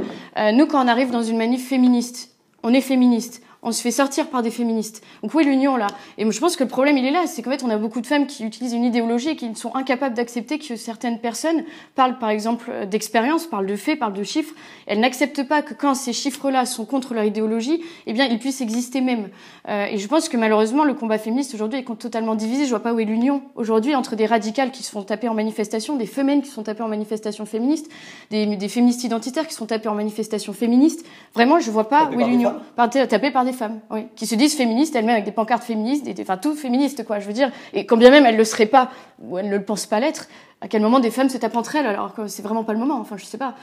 nous, 0.54 0.66
quand 0.66 0.84
on 0.84 0.88
arrive 0.88 1.12
dans 1.12 1.24
une 1.24 1.38
manif 1.38 1.68
féministe, 1.68 2.30
on 2.64 2.74
est 2.74 2.82
féministe 2.82 3.42
on 3.64 3.72
se 3.72 3.82
fait 3.82 3.92
sortir 3.92 4.28
par 4.28 4.42
des 4.42 4.52
féministes. 4.52 5.04
Donc 5.22 5.34
où 5.34 5.40
est 5.40 5.44
l'union 5.44 5.78
là? 5.78 5.88
Et 6.18 6.30
je 6.30 6.40
pense 6.40 6.56
que 6.56 6.64
le 6.64 6.70
problème 6.70 6.98
il 6.98 7.06
est 7.06 7.12
là, 7.12 7.28
c'est 7.28 7.42
qu'en 7.42 7.52
fait 7.52 7.64
on 7.64 7.70
a 7.70 7.78
beaucoup 7.78 8.02
de 8.02 8.08
femmes 8.08 8.26
qui 8.26 8.44
utilisent 8.44 8.74
une 8.74 8.84
idéologie 8.84 9.30
et 9.30 9.36
qui 9.36 9.54
sont 9.56 9.76
incapables 9.76 10.16
d'accepter 10.16 10.58
que 10.58 10.76
certaines 10.76 11.20
personnes 11.20 11.64
parlent 11.94 12.18
par 12.18 12.30
exemple 12.30 12.72
d'expérience, 12.90 13.46
parlent 13.46 13.68
de 13.68 13.76
faits, 13.76 14.00
parlent 14.00 14.14
de 14.14 14.24
chiffres. 14.24 14.56
Elles 14.88 15.00
n'acceptent 15.00 15.48
pas 15.48 15.62
que 15.62 15.76
quand 15.76 15.94
ces 15.94 16.14
chiffres-là 16.14 16.66
sont 16.66 16.86
contre 16.86 17.14
leur 17.14 17.24
idéologie, 17.24 17.84
eh 18.08 18.14
bien 18.14 18.26
ils 18.26 18.40
puissent 18.40 18.62
exister 18.62 19.02
même. 19.02 19.30
Euh, 19.70 19.86
et 19.86 20.00
je 20.00 20.08
pense 20.08 20.30
que 20.30 20.38
malheureusement 20.38 20.84
le 20.84 20.96
combat 20.96 21.20
féministe 21.20 21.54
aujourd'hui 21.54 21.80
est 21.80 22.00
totalement 22.00 22.34
divisé. 22.34 22.66
Je 22.66 22.72
vois 22.72 22.82
pas 22.82 22.94
où 22.94 23.00
est 23.00 23.06
l'union 23.06 23.44
aujourd'hui 23.56 23.96
entre 23.96 24.16
des 24.16 24.26
radicales 24.26 24.72
qui 24.72 24.82
se 24.82 24.90
font 24.90 25.04
taper 25.04 25.28
en 25.28 25.36
manifestation, 25.36 25.96
des 25.96 26.08
femmes 26.08 26.24
qui 26.42 26.50
sont 26.50 26.64
tapées 26.64 26.84
en 26.84 26.88
manifestation 26.88 27.46
féministe, 27.46 27.90
des, 28.32 28.46
des 28.46 28.70
féministes 28.70 29.04
identitaires 29.04 29.48
qui 29.48 29.54
sont 29.54 29.66
tapées 29.66 29.90
en 29.90 29.96
manifestation 29.96 30.54
féministe. 30.54 31.06
Vraiment, 31.34 31.60
je 31.60 31.70
vois 31.70 31.90
pas 31.90 32.10
où 32.14 32.20
est 32.20 32.26
l'union. 32.26 32.56
Tapées 32.76 33.32
par 33.32 33.46
des 33.46 33.53
femmes, 33.54 33.80
oui, 33.92 34.08
qui 34.16 34.28
se 34.28 34.36
disent 34.36 34.56
féministes 34.56 34.96
elles-mêmes 34.96 35.16
avec 35.16 35.26
des 35.26 35.32
pancartes 35.32 35.64
féministes, 35.64 36.08
enfin 36.20 36.38
tout 36.38 36.56
féministe 36.56 37.06
quoi, 37.06 37.20
je 37.20 37.28
veux 37.28 37.34
dire. 37.34 37.52
Et 37.74 37.86
quand 37.86 37.98
bien 37.98 38.12
même 38.12 38.26
elles 38.26 38.38
le 38.38 38.44
seraient 38.44 38.66
pas 38.66 38.92
ou 39.22 39.38
elles 39.38 39.50
ne 39.50 39.58
le 39.58 39.64
pensent 39.64 39.86
pas 39.86 40.00
l'être, 40.00 40.28
à 40.64 40.70
quel 40.70 40.82
moment 40.82 41.02
des 41.02 41.12
femmes 41.12 41.28
se 41.28 41.38
tapent 41.38 41.58
entre 41.58 41.76
elles 41.76 41.86
alors 41.86 42.14
que 42.14 42.28
c'est 42.28 42.42
vraiment 42.42 42.64
pas 42.64 42.72
le 42.72 42.80
moment 42.80 42.98
enfin 43.00 43.18
je 43.18 43.26
sais 43.26 43.38
pas. 43.38 43.56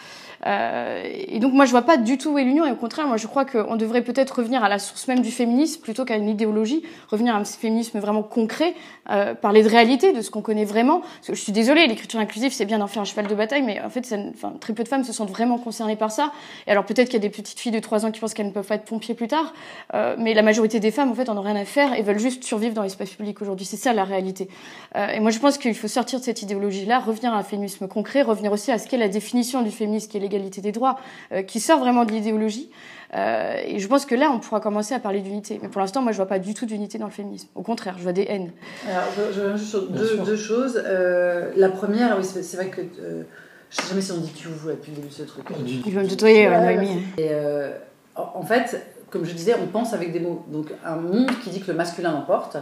Euh, 0.47 1.03
et 1.13 1.39
donc 1.39 1.55
moi 1.55 1.65
je 1.65 1.71
vois 1.71 1.83
pas 1.83 1.97
du 1.97 2.19
tout 2.19 2.33
où 2.33 2.39
est 2.39 2.45
l'union 2.45 2.67
et 2.67 2.71
au 2.71 2.77
contraire 2.77 3.07
moi 3.07 3.17
je 3.17 3.27
crois 3.27 3.47
qu'on 3.47 3.77
devrait 3.77 4.03
peut-être 4.03 4.39
revenir 4.39 4.63
à 4.63 4.69
la 4.69 4.79
source 4.79 5.09
même 5.09 5.21
du 5.21 5.31
féminisme 5.31 5.81
plutôt 5.81 6.05
qu'à 6.05 6.17
une 6.17 6.29
idéologie 6.29 6.83
revenir 7.09 7.35
à 7.35 7.39
un 7.39 7.45
féminisme 7.45 7.99
vraiment 8.01 8.23
concret 8.23 8.75
euh, 9.11 9.35
parler 9.35 9.63
de 9.63 9.69
réalité 9.69 10.13
de 10.13 10.21
ce 10.21 10.31
qu'on 10.31 10.43
connaît 10.43 10.67
vraiment. 10.67 11.01
Je 11.27 11.35
suis 11.35 11.53
désolée 11.53 11.87
l'écriture 11.87 12.21
inclusive 12.21 12.53
c'est 12.53 12.67
bien 12.67 12.79
d'en 12.79 12.87
faire 12.87 13.01
un 13.01 13.07
cheval 13.07 13.27
de 13.27 13.35
bataille 13.35 13.63
mais 13.63 13.81
en 13.81 13.89
fait 13.89 14.15
très 14.61 14.75
peu 14.75 14.85
de 14.85 14.89
femmes 14.89 15.05
se 15.05 15.15
sentent 15.15 15.31
vraiment 15.31 15.57
concernées 15.57 15.97
par 15.97 16.11
ça. 16.11 16.33
Et 16.67 16.71
alors 16.71 16.85
peut-être 16.85 17.09
qu'il 17.09 17.15
y 17.15 17.25
a 17.25 17.27
des 17.27 17.31
petites 17.31 17.59
filles 17.59 17.73
de 17.73 17.81
3 17.81 18.05
ans 18.05 18.11
qui 18.11 18.21
pensent 18.21 18.35
qu'elles 18.35 18.47
ne 18.47 18.53
peuvent 18.53 18.67
pas 18.67 18.75
être 18.75 18.85
pompiers 18.85 19.15
plus 19.15 19.29
tard 19.29 19.55
euh, 19.95 20.17
mais 20.19 20.35
la 20.35 20.43
majorité 20.43 20.81
des 20.81 20.91
femmes 20.91 21.11
en 21.11 21.15
fait 21.15 21.31
en 21.31 21.39
ont 21.39 21.43
rien 21.43 21.57
à 21.57 21.65
faire 21.65 21.95
et 21.95 22.03
veulent 22.03 22.19
juste 22.19 22.45
survivre 22.45 22.75
dans 22.75 22.83
l'espace 22.83 23.11
public 23.11 23.41
aujourd'hui. 23.41 23.65
C'est 23.65 23.79
ça 23.79 23.95
la 23.95 24.05
réalité. 24.05 24.49
Et 24.95 25.21
moi 25.21 25.31
je 25.31 25.39
pense 25.39 25.57
qu'il 25.57 25.75
faut 25.75 25.89
sortir 25.89 26.19
de 26.19 26.25
cette 26.25 26.43
idéologie 26.43 26.85
là, 26.91 26.99
revenir 26.99 27.33
à 27.33 27.39
un 27.39 27.43
féminisme 27.43 27.89
concret, 27.89 28.23
revenir 28.23 28.53
aussi 28.53 28.71
à 28.71 28.79
ce 28.79 28.87
qu'est 28.87 28.99
la 28.99 29.09
définition 29.09 29.63
du 29.63 29.71
féminisme, 29.71 30.11
qui 30.11 30.19
est 30.19 30.21
l'égalité 30.21 30.61
des 30.61 30.73
droits, 30.73 30.99
euh, 31.33 31.43
qui 31.43 31.61
sort 31.61 31.79
vraiment 31.79 32.05
de 32.05 32.13
l'idéologie. 32.13 32.71
Euh, 33.15 33.55
et 33.65 33.79
je 33.79 33.89
pense 33.89 34.07
que 34.07 34.15
là, 34.15 34.31
on 34.33 34.39
pourra 34.39 34.61
commencer 34.61 34.95
à 34.95 35.01
parler 35.01 35.21
d'unité. 35.21 35.59
Mais 35.63 35.69
pour 35.69 35.81
l'instant, 35.81 36.03
moi, 36.03 36.13
je 36.13 36.17
vois 36.17 36.27
pas 36.27 36.39
du 36.39 36.55
tout 36.55 36.67
d'unité 36.67 36.99
dans 36.99 37.07
le 37.07 37.13
féminisme. 37.13 37.49
Au 37.55 37.63
contraire, 37.63 37.95
je 37.99 38.03
vois 38.03 38.13
des 38.13 38.27
haines. 38.29 38.53
Alors, 38.89 39.05
je, 39.17 39.33
je 39.35 39.41
reviens 39.41 39.57
juste 39.57 39.71
sur 39.71 39.89
deux, 39.89 40.19
deux 40.19 40.37
choses. 40.37 40.81
Euh, 40.85 41.51
la 41.57 41.71
première, 41.71 42.19
oui, 42.19 42.25
c'est 42.25 42.57
vrai 42.57 42.69
que. 42.69 42.83
Euh, 42.83 43.23
je 43.71 43.77
sais 43.77 43.89
jamais 43.89 44.01
si 44.01 44.11
on 44.13 44.17
dit 44.17 44.33
tu 44.33 44.49
ou 44.49 44.53
vous 44.53 44.71
depuis 44.71 44.91
le 44.91 44.97
début 44.97 45.09
de 45.09 45.13
ce 45.13 45.23
truc. 45.23 45.45
Il 45.65 45.95
va 45.95 46.03
me 46.03 46.09
tutoyer, 46.09 46.49
Ouais, 46.49 46.61
Noémie. 46.61 47.03
Et 47.19 47.29
euh, 47.31 47.71
en 48.17 48.33
en 48.35 48.43
fait, 48.43 48.85
comme 49.11 49.25
je 49.25 49.33
disais, 49.33 49.55
on 49.63 49.67
pense 49.67 49.93
avec 49.93 50.13
des 50.13 50.19
mots. 50.21 50.45
Donc, 50.49 50.73
un 50.85 50.97
monde 50.97 51.31
qui 51.43 51.51
dit 51.51 51.61
que 51.61 51.71
le 51.71 51.77
masculin 51.77 52.11
l'emporte, 52.11 52.57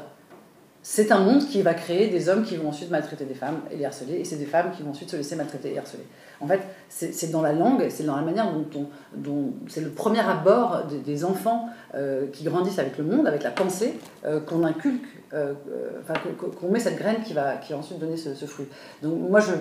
c'est 0.90 1.12
un 1.12 1.18
monde 1.18 1.44
qui 1.44 1.60
va 1.60 1.74
créer 1.74 2.08
des 2.08 2.30
hommes 2.30 2.42
qui 2.42 2.56
vont 2.56 2.70
ensuite 2.70 2.90
maltraiter 2.90 3.26
des 3.26 3.34
femmes 3.34 3.60
et 3.70 3.76
les 3.76 3.84
harceler, 3.84 4.20
et 4.20 4.24
c'est 4.24 4.36
des 4.36 4.46
femmes 4.46 4.70
qui 4.74 4.82
vont 4.82 4.92
ensuite 4.92 5.10
se 5.10 5.16
laisser 5.16 5.36
maltraiter 5.36 5.74
et 5.74 5.78
harceler. 5.78 6.06
En 6.40 6.46
fait, 6.46 6.62
c'est 6.88 7.30
dans 7.30 7.42
la 7.42 7.52
langue, 7.52 7.88
c'est 7.90 8.04
dans 8.04 8.16
la 8.16 8.22
manière 8.22 8.50
dont 8.50 8.64
on. 8.74 8.86
Dont, 9.14 9.52
c'est 9.66 9.82
le 9.82 9.90
premier 9.90 10.20
abord 10.20 10.84
des, 11.04 11.24
enfants 11.26 11.68
euh, 11.94 12.28
qui 12.32 12.42
grandissent 12.42 12.78
avec 12.78 12.96
le 12.96 13.04
monde, 13.04 13.26
avec 13.26 13.42
la 13.42 13.50
pensée, 13.50 13.98
euh, 14.24 14.40
qu'on 14.40 14.64
inculque, 14.64 15.04
euh, 15.34 15.52
qu'on 16.58 16.70
met 16.70 16.80
cette 16.80 16.96
graine 16.96 17.20
qui 17.22 17.34
va, 17.34 17.56
qui 17.56 17.74
va 17.74 17.80
ensuite 17.80 17.98
donner 17.98 18.16
ce, 18.16 18.46
fruit. 18.46 18.66
Donc, 19.02 19.28
moi, 19.28 19.40
je. 19.40 19.52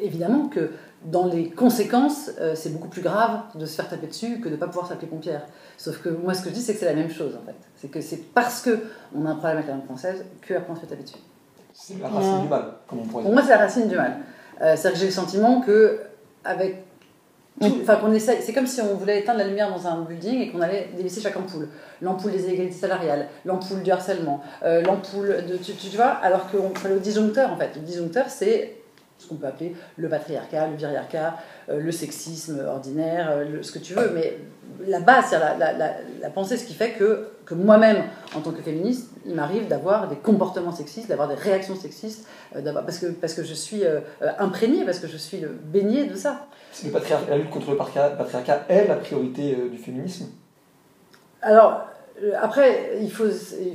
évidemment 0.00 0.48
que 0.48 0.70
dans 1.04 1.26
les 1.26 1.50
conséquences, 1.50 2.30
c'est 2.54 2.72
beaucoup 2.72 2.88
plus 2.88 3.02
grave 3.02 3.42
de 3.54 3.66
se 3.66 3.74
faire 3.74 3.88
taper 3.88 4.06
dessus 4.06 4.40
que 4.40 4.48
de 4.48 4.54
ne 4.54 4.56
pas 4.58 4.66
pouvoir 4.66 4.86
s'appeler 4.86 5.08
pompière. 5.08 5.42
Sauf 5.78 6.02
que 6.02 6.08
moi, 6.08 6.34
ce 6.34 6.42
que 6.42 6.48
je 6.50 6.54
dis, 6.54 6.60
c'est 6.60 6.74
que 6.74 6.80
c'est 6.80 6.86
la 6.86 6.94
même 6.94 7.08
chose, 7.10 7.38
en 7.40 7.46
fait. 7.46 7.54
C'est 7.76 7.88
que 7.88 8.00
c'est 8.00 8.34
parce 8.34 8.62
qu'on 8.62 9.24
a 9.24 9.30
un 9.30 9.36
problème 9.36 9.58
avec 9.58 9.68
la 9.68 9.74
langue 9.74 9.84
française 9.84 10.24
qu'après 10.46 10.66
on 10.70 10.74
se 10.74 10.80
fait 10.80 10.86
taper 10.88 11.04
dessus. 11.04 11.16
C'est 11.72 12.00
la 12.02 12.08
racine 12.08 12.42
du 12.42 12.48
mal, 12.48 12.64
comme 12.88 12.98
on 12.98 13.02
pourrait 13.02 13.22
Pour 13.22 13.30
dire. 13.30 13.32
moi, 13.32 13.42
c'est 13.42 13.50
la 13.50 13.58
racine 13.58 13.86
du 13.88 13.94
mal. 13.94 14.16
Euh, 14.60 14.74
C'est-à-dire 14.74 14.92
que 14.92 14.98
j'ai 14.98 15.06
le 15.06 15.12
sentiment 15.12 15.60
que, 15.60 16.00
avec. 16.44 16.84
Enfin, 17.60 17.96
qu'on 17.96 18.12
essaie. 18.12 18.40
C'est 18.40 18.52
comme 18.52 18.66
si 18.66 18.80
on 18.80 18.94
voulait 18.96 19.20
éteindre 19.20 19.38
la 19.38 19.46
lumière 19.46 19.70
dans 19.70 19.86
un 19.86 20.02
building 20.02 20.40
et 20.40 20.50
qu'on 20.50 20.60
allait 20.60 20.90
dévisser 20.96 21.20
chaque 21.20 21.36
ampoule. 21.36 21.68
L'ampoule 22.02 22.32
des 22.32 22.44
inégalités 22.44 22.74
salariales, 22.74 23.28
l'ampoule 23.44 23.82
du 23.82 23.90
harcèlement, 23.92 24.40
euh, 24.64 24.82
l'ampoule 24.82 25.44
de. 25.48 25.56
Tu, 25.56 25.72
tu 25.74 25.96
vois 25.96 26.06
Alors 26.06 26.50
qu'on 26.50 26.74
fallait 26.74 26.96
au 26.96 27.00
disjoncteur, 27.00 27.52
en 27.52 27.56
fait. 27.56 27.70
Le 27.76 27.82
disjoncteur, 27.82 28.26
c'est 28.28 28.77
ce 29.18 29.28
qu'on 29.28 29.34
peut 29.34 29.46
appeler 29.48 29.74
le 29.96 30.08
patriarcat, 30.08 30.68
le 30.68 30.76
viriarcat, 30.76 31.36
euh, 31.68 31.80
le 31.80 31.90
sexisme 31.92 32.64
ordinaire, 32.66 33.30
euh, 33.30 33.44
le- 33.44 33.62
ce 33.62 33.72
que 33.72 33.78
tu 33.80 33.94
veux. 33.94 34.10
Mais 34.14 34.38
la 34.86 35.00
base, 35.00 35.26
c'est 35.30 35.38
la, 35.38 35.56
la, 35.56 35.72
la, 35.72 35.94
la 36.22 36.30
pensée, 36.30 36.56
ce 36.56 36.64
qui 36.64 36.74
fait 36.74 36.92
que, 36.92 37.28
que 37.44 37.54
moi-même, 37.54 38.04
en 38.36 38.40
tant 38.40 38.52
que 38.52 38.62
féministe, 38.62 39.10
il 39.26 39.34
m'arrive 39.34 39.66
d'avoir 39.66 40.08
des 40.08 40.16
comportements 40.16 40.72
sexistes, 40.72 41.08
d'avoir 41.08 41.26
des 41.28 41.34
réactions 41.34 41.74
sexistes, 41.74 42.26
euh, 42.54 42.60
parce, 42.72 42.98
que, 42.98 43.06
parce 43.06 43.34
que 43.34 43.42
je 43.42 43.54
suis 43.54 43.82
imprégnée, 44.38 44.84
parce 44.84 45.00
que 45.00 45.08
je 45.08 45.16
suis 45.16 45.42
baignée 45.64 46.06
de 46.06 46.14
ça. 46.14 46.46
C'est 46.72 46.86
le 46.86 46.92
patriarcat, 46.92 47.30
la 47.30 47.38
lutte 47.38 47.50
contre 47.50 47.70
le 47.72 47.76
patriarcat, 47.76 48.66
est 48.68 48.86
la 48.86 48.94
priorité 48.96 49.56
du 49.70 49.78
féminisme. 49.78 50.26
Alors, 51.42 51.86
après, 52.40 52.92
il 53.00 53.10
faut 53.10 53.24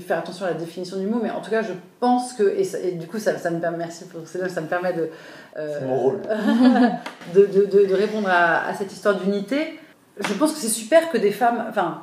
faire 0.05 0.19
attention 0.19 0.45
à 0.45 0.49
la 0.49 0.53
définition 0.55 0.97
du 0.97 1.07
mot, 1.07 1.19
mais 1.21 1.29
en 1.31 1.41
tout 1.41 1.49
cas, 1.51 1.61
je 1.61 1.73
pense 1.99 2.33
que, 2.33 2.43
et, 2.57 2.63
ça- 2.63 2.79
et 2.79 2.91
du 2.93 3.07
coup, 3.07 3.19
ça, 3.19 3.37
ça 3.37 3.49
me 3.49 3.59
permet, 3.59 3.77
merci 3.77 4.05
pour 4.05 4.27
ça 4.27 4.39
me 4.61 4.67
permet 4.67 4.93
de, 4.93 5.09
euh, 5.57 5.77
C'est 5.79 5.85
mon 5.85 5.95
rôle. 5.97 6.21
de, 7.33 7.45
de, 7.45 7.65
de- 7.65 7.85
de 7.85 7.93
répondre 7.93 8.27
à, 8.29 8.67
à 8.67 8.73
cette 8.73 8.91
histoire 8.91 9.15
d'unité. 9.15 9.79
Je 10.19 10.33
pense 10.33 10.53
que 10.53 10.59
c'est 10.59 10.67
super 10.67 11.09
que 11.11 11.17
des 11.17 11.31
femmes, 11.31 11.65
enfin, 11.69 12.01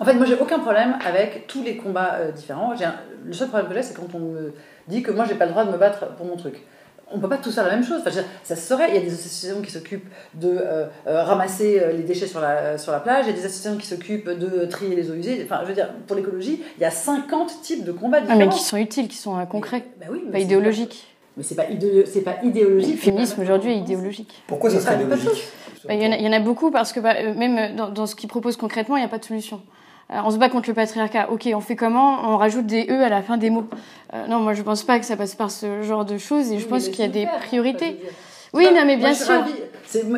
en 0.00 0.04
fait, 0.04 0.14
moi, 0.14 0.26
j'ai 0.26 0.34
aucun 0.34 0.58
problème 0.58 0.96
avec 1.06 1.46
tous 1.46 1.62
les 1.62 1.76
combats 1.76 2.14
euh, 2.20 2.32
différents. 2.32 2.72
Un- 2.72 2.94
le 3.24 3.32
seul 3.32 3.48
problème 3.48 3.68
que 3.68 3.74
j'ai, 3.74 3.82
c'est 3.82 3.94
quand 3.94 4.12
on 4.14 4.18
me 4.18 4.52
dit 4.88 5.02
que 5.02 5.12
moi, 5.12 5.24
j'ai 5.28 5.34
pas 5.34 5.44
le 5.46 5.52
droit 5.52 5.64
de 5.64 5.70
me 5.70 5.76
battre 5.78 6.14
pour 6.16 6.26
mon 6.26 6.36
truc. 6.36 6.56
On 7.14 7.18
peut 7.18 7.28
pas 7.28 7.36
tous 7.38 7.52
faire 7.54 7.64
la 7.66 7.74
même 7.74 7.84
chose. 7.84 7.98
Enfin, 8.00 8.10
dire, 8.10 8.24
ça 8.44 8.56
se 8.56 8.66
saurait. 8.66 8.88
Il 8.90 8.94
y 8.94 8.98
a 8.98 9.00
des 9.00 9.12
associations 9.12 9.60
qui 9.62 9.70
s'occupent 9.70 10.08
de 10.34 10.48
euh, 10.48 10.86
euh, 11.06 11.22
ramasser 11.24 11.80
euh, 11.80 11.92
les 11.92 12.02
déchets 12.02 12.26
sur 12.26 12.40
la, 12.40 12.78
sur 12.78 12.92
la 12.92 13.00
plage. 13.00 13.26
Il 13.26 13.30
y 13.30 13.32
a 13.32 13.36
des 13.36 13.44
associations 13.46 13.78
qui 13.78 13.86
s'occupent 13.86 14.30
de 14.30 14.64
trier 14.66 14.96
les 14.96 15.10
eaux 15.10 15.14
usées. 15.14 15.40
Enfin, 15.44 15.60
je 15.62 15.68
veux 15.68 15.74
dire, 15.74 15.90
pour 16.06 16.16
l'écologie, 16.16 16.62
il 16.78 16.80
y 16.82 16.84
a 16.84 16.90
50 16.90 17.62
types 17.62 17.84
de 17.84 17.92
combats 17.92 18.18
Ah, 18.18 18.20
différents. 18.22 18.38
mais 18.38 18.48
qui 18.48 18.62
sont 18.62 18.76
utiles, 18.76 19.08
qui 19.08 19.16
sont 19.16 19.44
concrets, 19.46 19.84
Bah 20.00 20.06
oui, 20.10 20.22
mais 20.26 20.32
pas 20.32 20.38
idéologiques. 20.40 21.06
Mais 21.36 21.42
c'est 21.42 21.54
pas, 21.54 21.64
idéolo- 21.64 22.22
pas 22.24 22.36
idéologique. 22.42 22.92
Le 22.96 23.00
féminisme 23.00 23.40
aujourd'hui 23.40 23.72
est 23.72 23.78
idéologique. 23.78 24.42
Pourquoi 24.46 24.68
ça 24.70 24.76
Mais 24.76 24.82
serait 24.82 24.94
pas- 24.96 25.00
pas 25.08 25.16
idéologique 25.16 25.44
Bah, 25.88 25.94
Il 25.94 26.02
y, 26.02 26.06
en 26.06 26.12
a- 26.12 26.16
il 26.16 26.22
y 26.24 26.28
en 26.28 26.32
a 26.32 26.40
beaucoup 26.40 26.70
parce 26.70 26.92
que 26.92 27.00
bah, 27.00 27.14
même 27.34 27.74
dans, 27.74 27.88
dans 27.88 28.06
ce 28.06 28.14
qu'ils 28.14 28.28
proposent 28.28 28.56
concrètement, 28.58 28.96
il 28.96 29.00
n'y 29.00 29.06
a 29.06 29.08
pas 29.08 29.18
de 29.18 29.24
solution. 29.24 29.62
On 30.24 30.30
se 30.30 30.36
bat 30.36 30.48
contre 30.48 30.68
le 30.68 30.74
patriarcat. 30.74 31.30
Ok, 31.30 31.48
on 31.54 31.60
fait 31.60 31.76
comment? 31.76 32.20
On 32.32 32.36
rajoute 32.36 32.66
des 32.66 32.86
E 32.90 33.02
à 33.02 33.08
la 33.08 33.22
fin 33.22 33.36
des 33.38 33.50
mots. 33.50 33.66
Euh, 34.14 34.26
non, 34.26 34.40
moi 34.40 34.52
je 34.52 34.62
pense 34.62 34.82
pas 34.82 34.98
que 34.98 35.04
ça 35.06 35.16
passe 35.16 35.34
par 35.34 35.50
ce 35.50 35.82
genre 35.82 36.04
de 36.04 36.18
choses 36.18 36.52
et 36.52 36.58
je 36.58 36.64
Oui, 36.64 36.70
pense 36.70 36.88
qu'il 36.88 37.00
y 37.00 37.04
a 37.04 37.08
des 37.08 37.24
faire, 37.24 37.38
priorités. 37.38 37.98
Oui, 38.52 38.66
non, 38.66 38.84
mais 38.84 38.96
moi, 38.96 39.08
bien 39.08 39.08
je 39.10 39.14
suis 39.14 39.24
sûr. 39.24 39.34
ravie. 39.40 39.52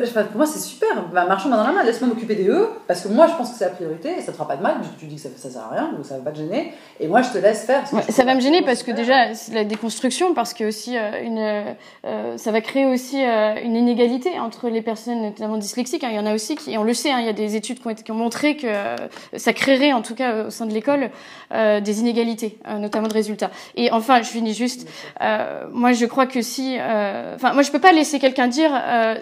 Enfin, 0.03 0.23
pour 0.23 0.37
moi, 0.37 0.45
c'est 0.45 0.59
super. 0.59 0.89
Bah, 1.13 1.25
marchons 1.25 1.49
main 1.49 1.57
dans 1.57 1.67
la 1.67 1.71
main. 1.71 1.83
Laisse-moi 1.83 2.09
m'occuper 2.09 2.35
des 2.35 2.49
E, 2.49 2.69
parce 2.87 3.01
que 3.01 3.07
moi, 3.07 3.27
je 3.27 3.35
pense 3.35 3.51
que 3.51 3.57
c'est 3.57 3.65
la 3.65 3.71
priorité 3.71 4.17
et 4.17 4.21
ça 4.21 4.31
te 4.31 4.37
fera 4.37 4.47
pas 4.47 4.57
de 4.57 4.63
mal. 4.63 4.75
Tu 4.99 5.05
dis 5.05 5.15
que 5.15 5.21
ça, 5.21 5.29
ça 5.35 5.49
sert 5.49 5.61
à 5.61 5.69
rien, 5.69 5.91
donc 5.93 6.05
ça 6.05 6.17
va 6.17 6.23
pas 6.23 6.31
te 6.31 6.37
gêner. 6.37 6.73
Et 6.99 7.07
moi, 7.07 7.21
je 7.21 7.31
te 7.31 7.37
laisse 7.37 7.65
faire. 7.65 7.83
Ouais, 7.93 8.01
ça 8.09 8.23
va 8.23 8.35
me 8.35 8.41
gêner 8.41 8.61
parce 8.61 8.83
que 8.83 8.91
déjà 8.91 9.33
c'est 9.33 9.53
la 9.53 9.63
déconstruction 9.63 10.33
parce 10.33 10.53
que 10.53 10.65
aussi 10.65 10.97
euh, 10.97 11.21
une 11.23 11.37
euh, 11.37 11.73
euh, 12.05 12.37
ça 12.37 12.51
va 12.51 12.61
créer 12.61 12.85
aussi 12.85 13.23
euh, 13.23 13.55
une 13.63 13.75
inégalité 13.75 14.39
entre 14.39 14.69
les 14.69 14.81
personnes 14.81 15.21
notamment 15.21 15.57
dyslexiques 15.57 16.03
hein. 16.03 16.09
il 16.11 16.15
y 16.15 16.19
en 16.19 16.25
a 16.25 16.33
aussi 16.33 16.55
qui 16.55 16.71
et 16.71 16.77
on 16.77 16.83
le 16.83 16.93
sait 16.93 17.11
hein, 17.11 17.19
il 17.19 17.25
y 17.25 17.29
a 17.29 17.33
des 17.33 17.55
études 17.55 17.79
qui 17.79 17.87
ont, 17.87 17.91
été, 17.91 18.03
qui 18.03 18.11
ont 18.11 18.15
montré 18.15 18.57
que 18.57 18.67
ça 19.35 19.53
créerait 19.53 19.93
en 19.93 20.01
tout 20.01 20.15
cas 20.15 20.45
au 20.45 20.49
sein 20.49 20.65
de 20.65 20.73
l'école 20.73 21.09
des 21.51 21.99
inégalités 21.99 22.57
notamment 22.79 23.07
de 23.07 23.13
résultats 23.13 23.51
et 23.75 23.91
enfin 23.91 24.21
je 24.21 24.29
finis 24.29 24.53
juste 24.53 24.87
moi 25.71 25.93
je 25.93 26.05
crois 26.05 26.25
que 26.25 26.41
si 26.41 26.77
enfin 27.35 27.53
moi 27.53 27.61
je 27.61 27.71
peux 27.71 27.79
pas 27.79 27.91
laisser 27.91 28.19
quelqu'un 28.19 28.47
dire 28.47 28.71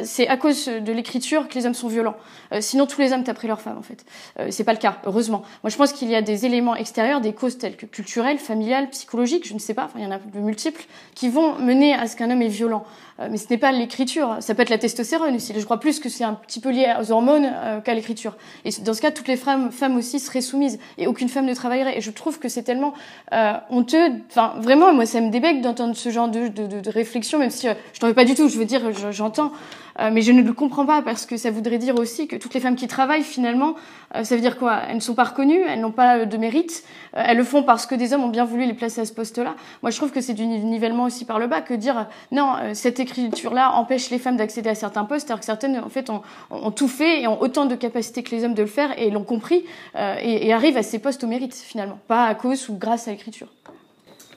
c'est 0.03 0.27
à 0.27 0.37
cause 0.43 0.65
de 0.65 0.91
l'écriture 0.91 1.47
que 1.47 1.55
les 1.55 1.65
hommes 1.65 1.73
sont 1.73 1.87
violents. 1.87 2.17
Euh, 2.51 2.59
sinon 2.59 2.85
tous 2.85 2.99
les 2.99 3.13
hommes 3.13 3.23
taperaient 3.23 3.47
leurs 3.47 3.61
femmes 3.61 3.77
en 3.77 3.81
fait. 3.81 4.05
Euh, 4.39 4.47
c'est 4.51 4.65
pas 4.65 4.73
le 4.73 4.77
cas 4.77 4.97
heureusement. 5.05 5.43
Moi 5.63 5.69
je 5.69 5.77
pense 5.77 5.93
qu'il 5.93 6.09
y 6.09 6.15
a 6.15 6.21
des 6.21 6.45
éléments 6.45 6.75
extérieurs 6.75 7.21
des 7.21 7.31
causes 7.31 7.57
telles 7.57 7.77
que 7.77 7.85
culturelles 7.85 8.39
familiales 8.39 8.89
psychologiques 8.89 9.47
je 9.47 9.53
ne 9.53 9.59
sais 9.59 9.73
pas 9.73 9.89
il 9.95 10.03
y 10.03 10.05
en 10.05 10.11
a 10.11 10.17
de 10.19 10.39
multiples 10.39 10.83
qui 11.15 11.29
vont 11.29 11.55
mener 11.59 11.93
à 11.93 12.07
ce 12.07 12.17
qu'un 12.17 12.29
homme 12.29 12.41
est 12.41 12.49
violent 12.49 12.83
mais 13.29 13.37
ce 13.37 13.47
n'est 13.49 13.57
pas 13.57 13.71
l'écriture. 13.71 14.37
Ça 14.39 14.55
peut 14.55 14.61
être 14.61 14.69
la 14.69 14.77
testostérone 14.77 15.35
aussi. 15.35 15.53
Je 15.57 15.63
crois 15.65 15.79
plus 15.79 15.99
que 15.99 16.09
c'est 16.09 16.23
un 16.23 16.33
petit 16.33 16.59
peu 16.59 16.69
lié 16.71 16.93
aux 17.01 17.11
hormones 17.11 17.51
euh, 17.53 17.81
qu'à 17.81 17.93
l'écriture. 17.93 18.35
Et 18.65 18.69
dans 18.83 18.93
ce 18.93 19.01
cas 19.01 19.11
toutes 19.11 19.27
les 19.27 19.37
femmes 19.37 19.71
femmes 19.71 19.97
aussi 19.97 20.19
seraient 20.19 20.41
soumises. 20.41 20.79
Et 20.97 21.07
aucune 21.07 21.29
femme 21.29 21.45
ne 21.45 21.53
travaillerait. 21.53 21.97
Et 21.97 22.01
je 22.01 22.11
trouve 22.11 22.39
que 22.39 22.49
c'est 22.49 22.63
tellement 22.63 22.93
euh, 23.33 23.53
honteux. 23.69 24.11
Enfin 24.29 24.53
vraiment 24.59 24.93
moi 24.93 25.05
ça 25.05 25.21
me 25.21 25.29
débecte 25.29 25.61
d'entendre 25.61 25.95
ce 25.95 26.09
genre 26.09 26.27
de, 26.27 26.47
de, 26.47 26.81
de, 26.81 26.89
réflexion 26.89 27.39
même 27.39 27.49
si 27.49 27.67
euh, 27.67 27.73
je 27.93 27.99
t'en 27.99 28.07
veux 28.07 28.13
pas 28.13 28.25
du 28.25 28.35
tout. 28.35 28.47
Je 28.49 28.57
veux 28.57 28.65
dire 28.65 28.91
je- 28.93 29.11
j'entends. 29.11 29.51
Euh, 29.99 30.09
mais 30.11 30.23
je 30.23 30.31
ne 30.31 30.41
le 30.41 30.53
comprends 30.53 30.87
pas 30.87 31.03
parce 31.03 31.27
que 31.27 31.37
ça 31.37 31.51
voudrait 31.51 31.77
dire 31.77 31.93
aussi 31.99 32.27
que 32.27 32.35
toutes 32.35 32.55
les 32.55 32.59
femmes 32.59 32.75
qui 32.75 32.87
travaillent 32.87 33.21
finalement, 33.21 33.75
euh, 34.15 34.23
ça 34.23 34.33
veut 34.33 34.41
dire 34.41 34.57
quoi? 34.57 34.79
Elles 34.89 34.95
ne 34.95 34.99
sont 35.01 35.13
pas 35.13 35.23
reconnues, 35.23 35.61
elles 35.69 35.81
n'ont 35.81 35.91
pas 35.91 36.17
euh, 36.17 36.25
de 36.25 36.35
mérite, 36.35 36.83
euh, 37.15 37.21
elles 37.23 37.37
le 37.37 37.43
font 37.43 37.61
parce 37.61 37.85
que 37.85 37.93
des 37.93 38.11
hommes 38.11 38.23
ont 38.23 38.29
bien 38.29 38.43
voulu 38.43 38.65
les 38.65 38.73
placer 38.73 39.01
à 39.01 39.05
ce 39.05 39.13
poste-là. 39.13 39.53
Moi, 39.83 39.91
je 39.91 39.97
trouve 39.97 40.11
que 40.11 40.19
c'est 40.19 40.33
du 40.33 40.47
ni- 40.47 40.63
nivellement 40.65 41.03
aussi 41.03 41.25
par 41.25 41.37
le 41.37 41.45
bas 41.45 41.61
que 41.61 41.75
dire 41.75 41.95
euh, 41.99 42.03
non, 42.31 42.55
euh, 42.59 42.73
cette 42.73 42.99
écriture-là 43.17 43.71
empêche 43.75 44.09
les 44.09 44.19
femmes 44.19 44.37
d'accéder 44.37 44.69
à 44.69 44.75
certains 44.75 45.05
postes, 45.05 45.29
alors 45.29 45.39
que 45.39 45.45
certaines 45.45 45.77
en 45.79 45.89
fait 45.89 46.09
ont, 46.09 46.21
ont 46.49 46.71
tout 46.71 46.87
fait 46.87 47.21
et 47.21 47.27
ont 47.27 47.41
autant 47.41 47.65
de 47.65 47.75
capacités 47.75 48.23
que 48.23 48.31
les 48.35 48.43
hommes 48.43 48.53
de 48.53 48.61
le 48.61 48.67
faire 48.67 48.97
et 48.99 49.09
l'ont 49.11 49.23
compris 49.23 49.65
euh, 49.95 50.15
et, 50.21 50.47
et 50.47 50.53
arrivent 50.53 50.77
à 50.77 50.83
ces 50.83 50.99
postes 50.99 51.23
au 51.23 51.27
mérite 51.27 51.53
finalement, 51.55 51.99
pas 52.07 52.25
à 52.25 52.35
cause 52.35 52.69
ou 52.69 52.77
grâce 52.77 53.07
à 53.07 53.11
l'écriture. 53.11 53.47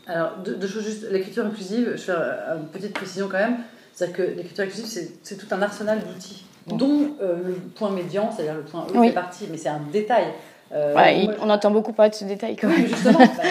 Alors, 0.06 0.36
deux, 0.44 0.54
deux 0.54 0.68
choses 0.68 0.84
juste. 0.84 1.06
L'écriture 1.10 1.44
inclusive, 1.46 1.92
je 1.96 2.02
fais 2.02 2.12
euh, 2.14 2.58
une 2.58 2.66
petite 2.68 2.92
précision 2.94 3.26
quand 3.28 3.38
même. 3.38 3.56
C'est-à-dire 3.94 4.16
que 4.16 4.22
l'écriture 4.22 4.64
inclusive, 4.64 4.86
c'est- 4.86 5.12
c'est 5.22 5.36
tout 5.36 5.52
un 5.52 5.62
arsenal 5.62 6.00
d'outils, 6.00 6.44
dont 6.66 7.16
euh, 7.22 7.38
le 7.44 7.54
point 7.54 7.90
médian, 7.90 8.30
c'est-à-dire 8.30 8.54
le 8.54 8.62
point 8.62 8.86
E, 8.94 8.98
Oui. 8.98 9.08
fait 9.08 9.14
partie, 9.14 9.44
mais 9.50 9.56
c'est 9.56 9.68
un 9.70 9.80
détail. 9.90 10.26
Euh, 10.72 10.94
Ouais, 10.94 11.24
moi, 11.24 11.34
il- 11.34 11.36
on 11.42 11.48
entend 11.50 11.70
beaucoup 11.70 11.92
parler 11.92 12.10
de 12.10 12.16
ce 12.16 12.24
détail 12.24 12.56
quand 12.56 12.66
même. 12.68 12.86
justement. 12.86 13.18
bah, 13.20 13.26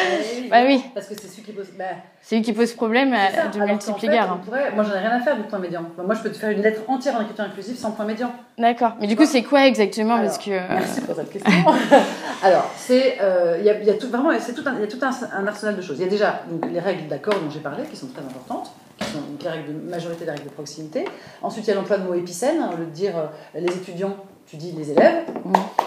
oui, 0.42 0.48
Bah 0.50 0.58
oui. 0.66 0.84
Parce 0.94 1.08
que 1.08 1.14
c'est 1.16 1.28
celui 1.30 1.44
qui 1.44 1.52
pose. 1.54 1.68
bah, 1.78 1.86
C'est 2.22 2.36
lui 2.36 2.42
qui 2.42 2.52
pose 2.52 2.74
problème 2.74 3.14
à 3.14 3.32
ça. 3.32 3.48
de 3.48 3.56
Alors 3.56 3.70
multiples 3.70 4.06
égards. 4.06 4.38
pourrait- 4.42 4.72
moi, 4.76 4.84
j'en 4.84 4.96
ai 4.96 5.00
rien 5.00 5.12
à 5.12 5.20
faire 5.22 5.38
du 5.38 5.44
point 5.44 5.60
médian. 5.60 5.84
Bah, 5.98 6.04
moi, 6.06 6.14
je 6.14 6.22
peux 6.22 6.30
te 6.30 6.38
faire 6.38 6.50
une 6.50 6.62
lettre 6.62 6.82
entière 6.90 7.16
en 7.16 7.22
écriture 7.22 7.46
inclusive 7.46 7.78
sans 7.78 7.92
point 7.92 8.04
médian. 8.06 8.32
D'accord. 8.58 8.94
Mais 9.00 9.08
du 9.08 9.16
coup, 9.16 9.26
c'est 9.26 9.44
quoi 9.44 9.66
exactement? 9.66 10.18
Parce 10.18 10.38
que. 10.38 10.52
euh, 10.52 10.60
Merci 10.70 11.02
pour 11.02 11.16
cette 11.16 11.32
question. 11.32 11.52
Alors, 12.44 12.70
c'est 12.78 13.18
euh, 13.22 13.58
il 13.60 13.66
y 13.66 13.70
a, 13.70 13.80
il 13.80 13.86
y 13.86 13.90
a 13.90 13.94
tout 13.96 14.10
vraiment 14.10 14.30
c'est 14.40 14.54
tout 14.54 14.64
un, 14.68 14.80
y 14.80 14.84
a 14.84 14.88
tout 14.88 15.00
un, 15.02 15.12
un 15.40 15.48
arsenal 15.48 15.76
de 15.78 15.82
choses. 15.82 15.98
Il 16.00 16.04
y 16.04 16.08
a 16.08 16.10
déjà 16.10 16.42
donc 16.50 16.70
les 16.72 16.80
règles 16.80 17.08
d'accord 17.08 17.36
dont 17.36 17.50
j'ai 17.50 17.60
parlé 17.60 17.84
qui 17.86 17.96
sont 17.96 18.08
très 18.08 18.22
importantes, 18.22 18.72
qui 19.00 19.06
sont 19.10 19.20
les 19.42 19.50
règles 19.50 19.74
de 19.74 19.90
majorité, 19.90 20.26
les 20.26 20.32
règles 20.32 20.44
de 20.46 20.50
proximité. 20.50 21.06
Ensuite, 21.42 21.66
il 21.66 21.70
y 21.70 21.72
a 21.72 21.76
l'emploi 21.76 21.98
de 21.98 22.04
mots 22.04 22.14
épicènes, 22.14 22.62
hein, 22.62 22.72
au 22.74 22.78
lieu 22.78 22.86
de 22.86 22.92
dire 22.92 23.14
euh, 23.18 23.26
les 23.60 23.74
étudiants, 23.74 24.16
tu 24.56 24.58
dis 24.58 24.72
les 24.72 24.92
élèves. 24.92 25.24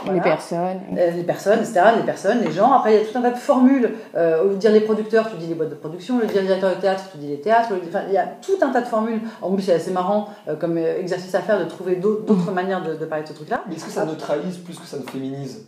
Les 0.04 0.12
Voilà. 0.12 0.20
personnes. 0.22 0.80
Euh, 0.96 1.10
les 1.10 1.22
personnes, 1.24 1.58
etc., 1.60 1.80
les 1.96 2.02
personnes, 2.02 2.40
les 2.42 2.52
gens. 2.52 2.72
Après, 2.72 2.94
il 2.94 2.98
y 3.00 3.02
a 3.02 3.04
tout 3.06 3.18
un 3.18 3.22
tas 3.22 3.30
de 3.30 3.36
formules. 3.38 3.94
Euh, 4.14 4.42
au 4.42 4.48
lieu 4.48 4.54
de 4.54 4.58
dire 4.58 4.72
les 4.72 4.80
producteurs, 4.80 5.28
tu 5.30 5.36
dis 5.36 5.46
les 5.46 5.54
boîtes 5.54 5.70
de 5.70 5.74
production. 5.74 6.16
Au 6.16 6.20
lieu 6.20 6.26
de 6.26 6.32
dire 6.32 6.40
les 6.42 6.46
directeurs 6.46 6.74
de 6.76 6.80
théâtre, 6.80 7.04
tu 7.12 7.18
dis 7.18 7.28
les 7.28 7.40
théâtres. 7.40 7.70
Enfin, 7.88 8.02
il 8.08 8.14
y 8.14 8.18
a 8.18 8.26
tout 8.26 8.56
un 8.62 8.70
tas 8.70 8.80
de 8.80 8.86
formules. 8.86 9.20
En 9.42 9.52
plus, 9.52 9.62
c'est 9.62 9.72
assez 9.74 9.90
marrant 9.90 10.28
euh, 10.48 10.56
comme 10.56 10.76
euh, 10.78 10.98
exercice 11.00 11.34
à 11.34 11.40
faire 11.40 11.58
de 11.58 11.64
trouver 11.64 11.96
d'au- 11.96 12.20
d'autres 12.20 12.52
manières 12.52 12.82
de, 12.82 12.94
de 12.94 13.04
parler 13.04 13.24
de 13.24 13.28
ce 13.28 13.34
truc-là. 13.34 13.62
Mais 13.68 13.74
est-ce 13.76 13.84
que 13.86 13.90
ça 13.90 14.04
neutralise 14.04 14.58
plus 14.58 14.78
que 14.78 14.86
ça 14.86 14.98
ne 14.98 15.02
féminise 15.04 15.66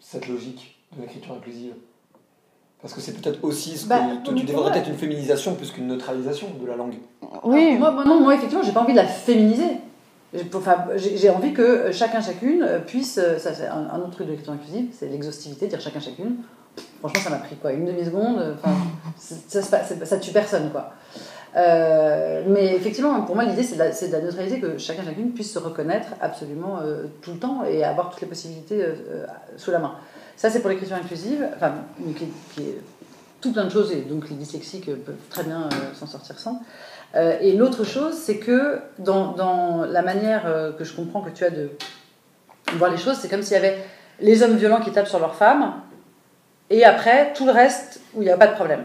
cette 0.00 0.28
logique 0.28 0.78
de 0.96 1.02
l'écriture 1.02 1.34
inclusive? 1.34 1.74
Parce 2.82 2.94
que 2.94 3.00
c'est 3.02 3.12
peut-être 3.12 3.44
aussi 3.44 3.76
ce 3.76 3.84
que 3.84 3.88
Bah, 3.90 4.00
tu 4.24 4.32
moi- 4.54 4.70
peut-être 4.72 4.88
une 4.88 4.96
féminisation 4.96 5.54
plus 5.54 5.70
qu'une 5.70 5.86
neutralisation 5.88 6.46
de 6.60 6.66
la 6.66 6.76
langue. 6.76 6.94
Oui. 7.44 7.66
Alors, 7.76 7.78
moi, 7.78 7.90
moi, 7.90 8.04
non, 8.06 8.20
moi, 8.20 8.34
effectivement, 8.34 8.64
j'ai 8.64 8.72
pas 8.72 8.80
envie 8.80 8.92
de 8.94 8.96
la 8.98 9.04
féminiser. 9.06 9.66
J'ai- 10.32 11.30
envie 11.30 11.52
que 11.52 11.90
chacun, 11.92 12.20
chacune 12.20 12.62
euh, 12.62 12.78
puisse. 12.78 13.18
euh, 13.18 13.38
Ça, 13.38 13.52
c'est 13.52 13.66
un, 13.66 13.98
autre 13.98 14.10
truc 14.12 14.26
de 14.26 14.32
l'écriture 14.32 14.52
inclusive, 14.52 14.90
c'est 14.96 15.06
l'exhaustivité, 15.08 15.66
dire 15.66 15.80
chacun, 15.80 16.00
chacune. 16.00 16.36
Franchement, 17.00 17.20
ça 17.20 17.30
m'a 17.30 17.36
pris 17.38 17.56
quoi 17.56 17.72
Une 17.72 17.84
demi-seconde 17.86 18.56
c'est- 19.16 19.60
ça, 19.60 19.82
ça 20.04 20.18
tue 20.18 20.30
personne, 20.32 20.70
quoi. 20.70 20.92
Euh, 21.56 22.44
mais 22.46 22.76
effectivement, 22.76 23.22
pour 23.22 23.34
moi, 23.34 23.44
l'idée, 23.44 23.64
c'est 23.64 23.76
de, 23.76 24.06
de 24.08 24.12
la 24.12 24.20
neutralité, 24.22 24.60
que 24.60 24.78
chacun, 24.78 25.02
chacune 25.04 25.32
puisse 25.32 25.52
se 25.52 25.58
reconnaître 25.58 26.08
absolument 26.20 26.78
euh, 26.80 27.04
tout 27.22 27.32
le 27.32 27.38
temps 27.38 27.64
et 27.64 27.82
avoir 27.82 28.10
toutes 28.10 28.20
les 28.20 28.28
possibilités 28.28 28.80
euh, 28.82 28.94
euh, 29.10 29.26
sous 29.56 29.72
la 29.72 29.80
main. 29.80 29.94
Ça, 30.36 30.48
c'est 30.48 30.60
pour 30.60 30.70
l'écriture 30.70 30.96
inclusive, 30.96 31.46
enfin, 31.56 31.72
qui, 32.54 32.62
est 32.62 32.78
tout 33.40 33.52
plein 33.52 33.64
de 33.64 33.70
choses, 33.70 33.90
et 33.92 34.02
donc 34.02 34.28
les 34.30 34.36
dyslexiques 34.36 34.88
euh, 34.88 34.96
peuvent 35.04 35.16
très 35.28 35.42
bien 35.42 35.62
euh, 35.64 35.94
s'en 35.94 36.06
sortir 36.06 36.38
sans. 36.38 36.62
Euh, 37.14 37.36
et 37.40 37.52
l'autre 37.52 37.84
chose, 37.84 38.14
c'est 38.14 38.38
que 38.38 38.80
dans, 38.98 39.84
la 39.84 40.02
manière 40.02 40.46
euh, 40.46 40.72
que 40.72 40.84
je 40.84 40.94
comprends 40.94 41.22
que 41.22 41.30
tu 41.30 41.44
as 41.44 41.50
de 41.50 41.70
voir 42.74 42.90
les 42.90 42.98
choses, 42.98 43.16
c'est 43.16 43.28
comme 43.28 43.42
s'il 43.42 43.54
y 43.54 43.56
avait 43.56 43.78
les 44.20 44.42
hommes 44.42 44.56
violents 44.56 44.80
qui 44.80 44.92
tapent 44.92 45.08
sur 45.08 45.18
leurs 45.18 45.34
femmes, 45.34 45.74
et 46.68 46.84
après, 46.84 47.32
tout 47.32 47.46
le 47.46 47.52
reste 47.52 48.00
où 48.14 48.22
il 48.22 48.26
n'y 48.26 48.30
a 48.30 48.36
pas 48.36 48.46
de 48.46 48.54
problème. 48.54 48.84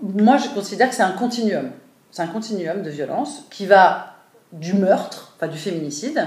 Moi, 0.00 0.38
je 0.38 0.48
considère 0.48 0.88
que 0.88 0.94
c'est 0.94 1.02
un 1.02 1.12
continuum. 1.12 1.70
C'est 2.10 2.22
un 2.22 2.28
continuum 2.28 2.82
de 2.82 2.90
violence 2.90 3.46
qui 3.50 3.66
va 3.66 4.14
du 4.52 4.74
meurtre, 4.74 5.34
enfin 5.36 5.48
du 5.48 5.58
féminicide, 5.58 6.26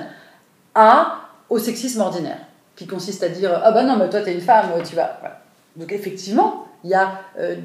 à, 0.76 1.22
au 1.50 1.58
sexisme 1.58 2.02
ordinaire, 2.02 2.40
qui 2.76 2.86
consiste 2.86 3.24
à 3.24 3.30
dire 3.30 3.60
Ah 3.64 3.72
bah 3.72 3.84
non, 3.84 3.98
mais 3.98 4.10
toi, 4.10 4.22
t'es 4.22 4.34
une 4.34 4.42
femme, 4.42 4.68
tu 4.88 4.96
vas. 4.96 5.20
Donc, 5.76 5.92
effectivement, 5.92 6.65
il 6.86 6.90
y 6.92 6.94
a 6.94 7.14
euh, 7.40 7.56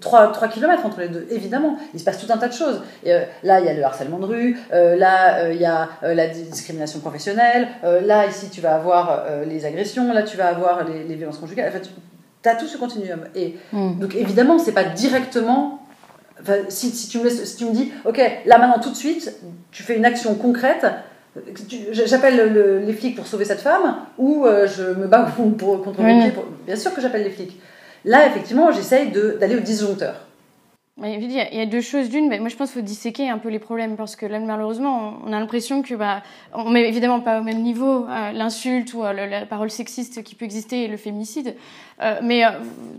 3, 0.00 0.32
km 0.48 0.86
entre 0.86 1.00
les 1.00 1.08
deux, 1.08 1.26
évidemment. 1.30 1.78
Il 1.92 2.00
se 2.00 2.04
passe 2.04 2.18
tout 2.18 2.32
un 2.32 2.38
tas 2.38 2.48
de 2.48 2.54
choses. 2.54 2.80
Et, 3.04 3.12
euh, 3.12 3.20
là, 3.42 3.60
il 3.60 3.66
y 3.66 3.68
a 3.68 3.74
le 3.74 3.84
harcèlement 3.84 4.18
de 4.18 4.24
rue, 4.24 4.58
euh, 4.72 4.96
là, 4.96 5.40
euh, 5.44 5.52
il 5.52 5.60
y 5.60 5.66
a 5.66 5.88
la 6.02 6.26
discrimination 6.28 6.98
professionnelle, 7.00 7.68
là, 7.82 8.26
ici, 8.26 8.48
tu 8.50 8.60
vas 8.62 8.74
avoir 8.74 9.24
les 9.46 9.66
agressions, 9.66 10.12
là, 10.12 10.22
tu 10.22 10.36
vas 10.38 10.48
avoir 10.48 10.84
les, 10.88 11.04
les 11.04 11.14
violences 11.16 11.38
conjugales. 11.38 11.68
Enfin, 11.68 11.80
tu 12.42 12.48
as 12.48 12.56
tout 12.56 12.66
ce 12.66 12.78
continuum. 12.78 13.20
Et 13.36 13.56
Mm. 13.72 13.98
donc, 14.00 14.14
évidemment, 14.16 14.58
c'est 14.58 14.72
pas 14.72 14.84
directement. 14.84 15.80
Enfin, 16.40 16.54
si, 16.70 16.90
si, 16.90 17.08
tu 17.08 17.18
me 17.18 17.24
laisses- 17.24 17.44
si 17.44 17.56
tu 17.56 17.66
me 17.66 17.72
dis, 17.72 17.92
ok, 18.06 18.18
là 18.46 18.58
maintenant 18.58 18.80
tout 18.82 18.90
de 18.90 18.96
suite, 18.96 19.32
tu 19.70 19.82
fais 19.84 19.96
une 19.96 20.04
action 20.06 20.34
concrète, 20.34 20.84
j'appelle 21.92 22.52
le- 22.52 22.78
les 22.80 22.92
flics 22.92 23.16
pour 23.16 23.26
sauver 23.26 23.44
cette 23.44 23.60
femme, 23.60 23.96
ou 24.18 24.44
je 24.66 24.82
me 24.98 25.06
bats 25.06 25.26
pour, 25.36 25.52
pour- 25.56 25.82
contre 25.84 26.00
Oui. 26.02 26.12
mon 26.14 26.22
pied. 26.22 26.30
pour- 26.32 26.44
Bien 26.66 26.76
sûr 26.76 26.92
que 26.94 27.00
j'appelle 27.00 27.22
les 27.24 27.30
flics. 27.30 27.60
Là, 28.04 28.26
effectivement, 28.26 28.72
j'essaye 28.72 29.10
d'aller 29.10 29.56
au 29.56 29.60
disjoncteur. 29.60 30.16
Il 30.98 31.32
y, 31.32 31.40
a, 31.40 31.66
deux 31.66 31.80
choses. 31.80 32.10
D'une, 32.10 32.28
moi 32.28 32.50
je 32.50 32.56
pense 32.56 32.70
qu'il 32.70 32.80
faut 32.80 32.86
disséquer 32.86 33.30
un 33.30 33.38
peu 33.38 33.48
les 33.48 33.58
problèmes 33.58 33.96
parce 33.96 34.14
que 34.14 34.26
là, 34.26 34.38
malheureusement, 34.38 35.14
on, 35.24 35.32
a 35.32 35.40
l'impression 35.40 35.80
que, 35.80 35.94
bah, 35.94 36.22
on 36.52 36.68
met 36.68 36.86
évidemment 36.86 37.20
pas 37.20 37.40
au 37.40 37.42
même 37.42 37.62
niveau 37.62 38.04
euh, 38.04 38.32
l'insulte 38.32 38.92
ou 38.92 39.02
euh, 39.02 39.12
la 39.12 39.46
parole 39.46 39.70
sexiste 39.70 40.22
qui 40.22 40.34
peut 40.34 40.44
exister 40.44 40.84
et 40.84 40.88
le 40.88 40.98
féminicide. 40.98 41.56
Euh, 42.02 42.20
mais 42.22 42.42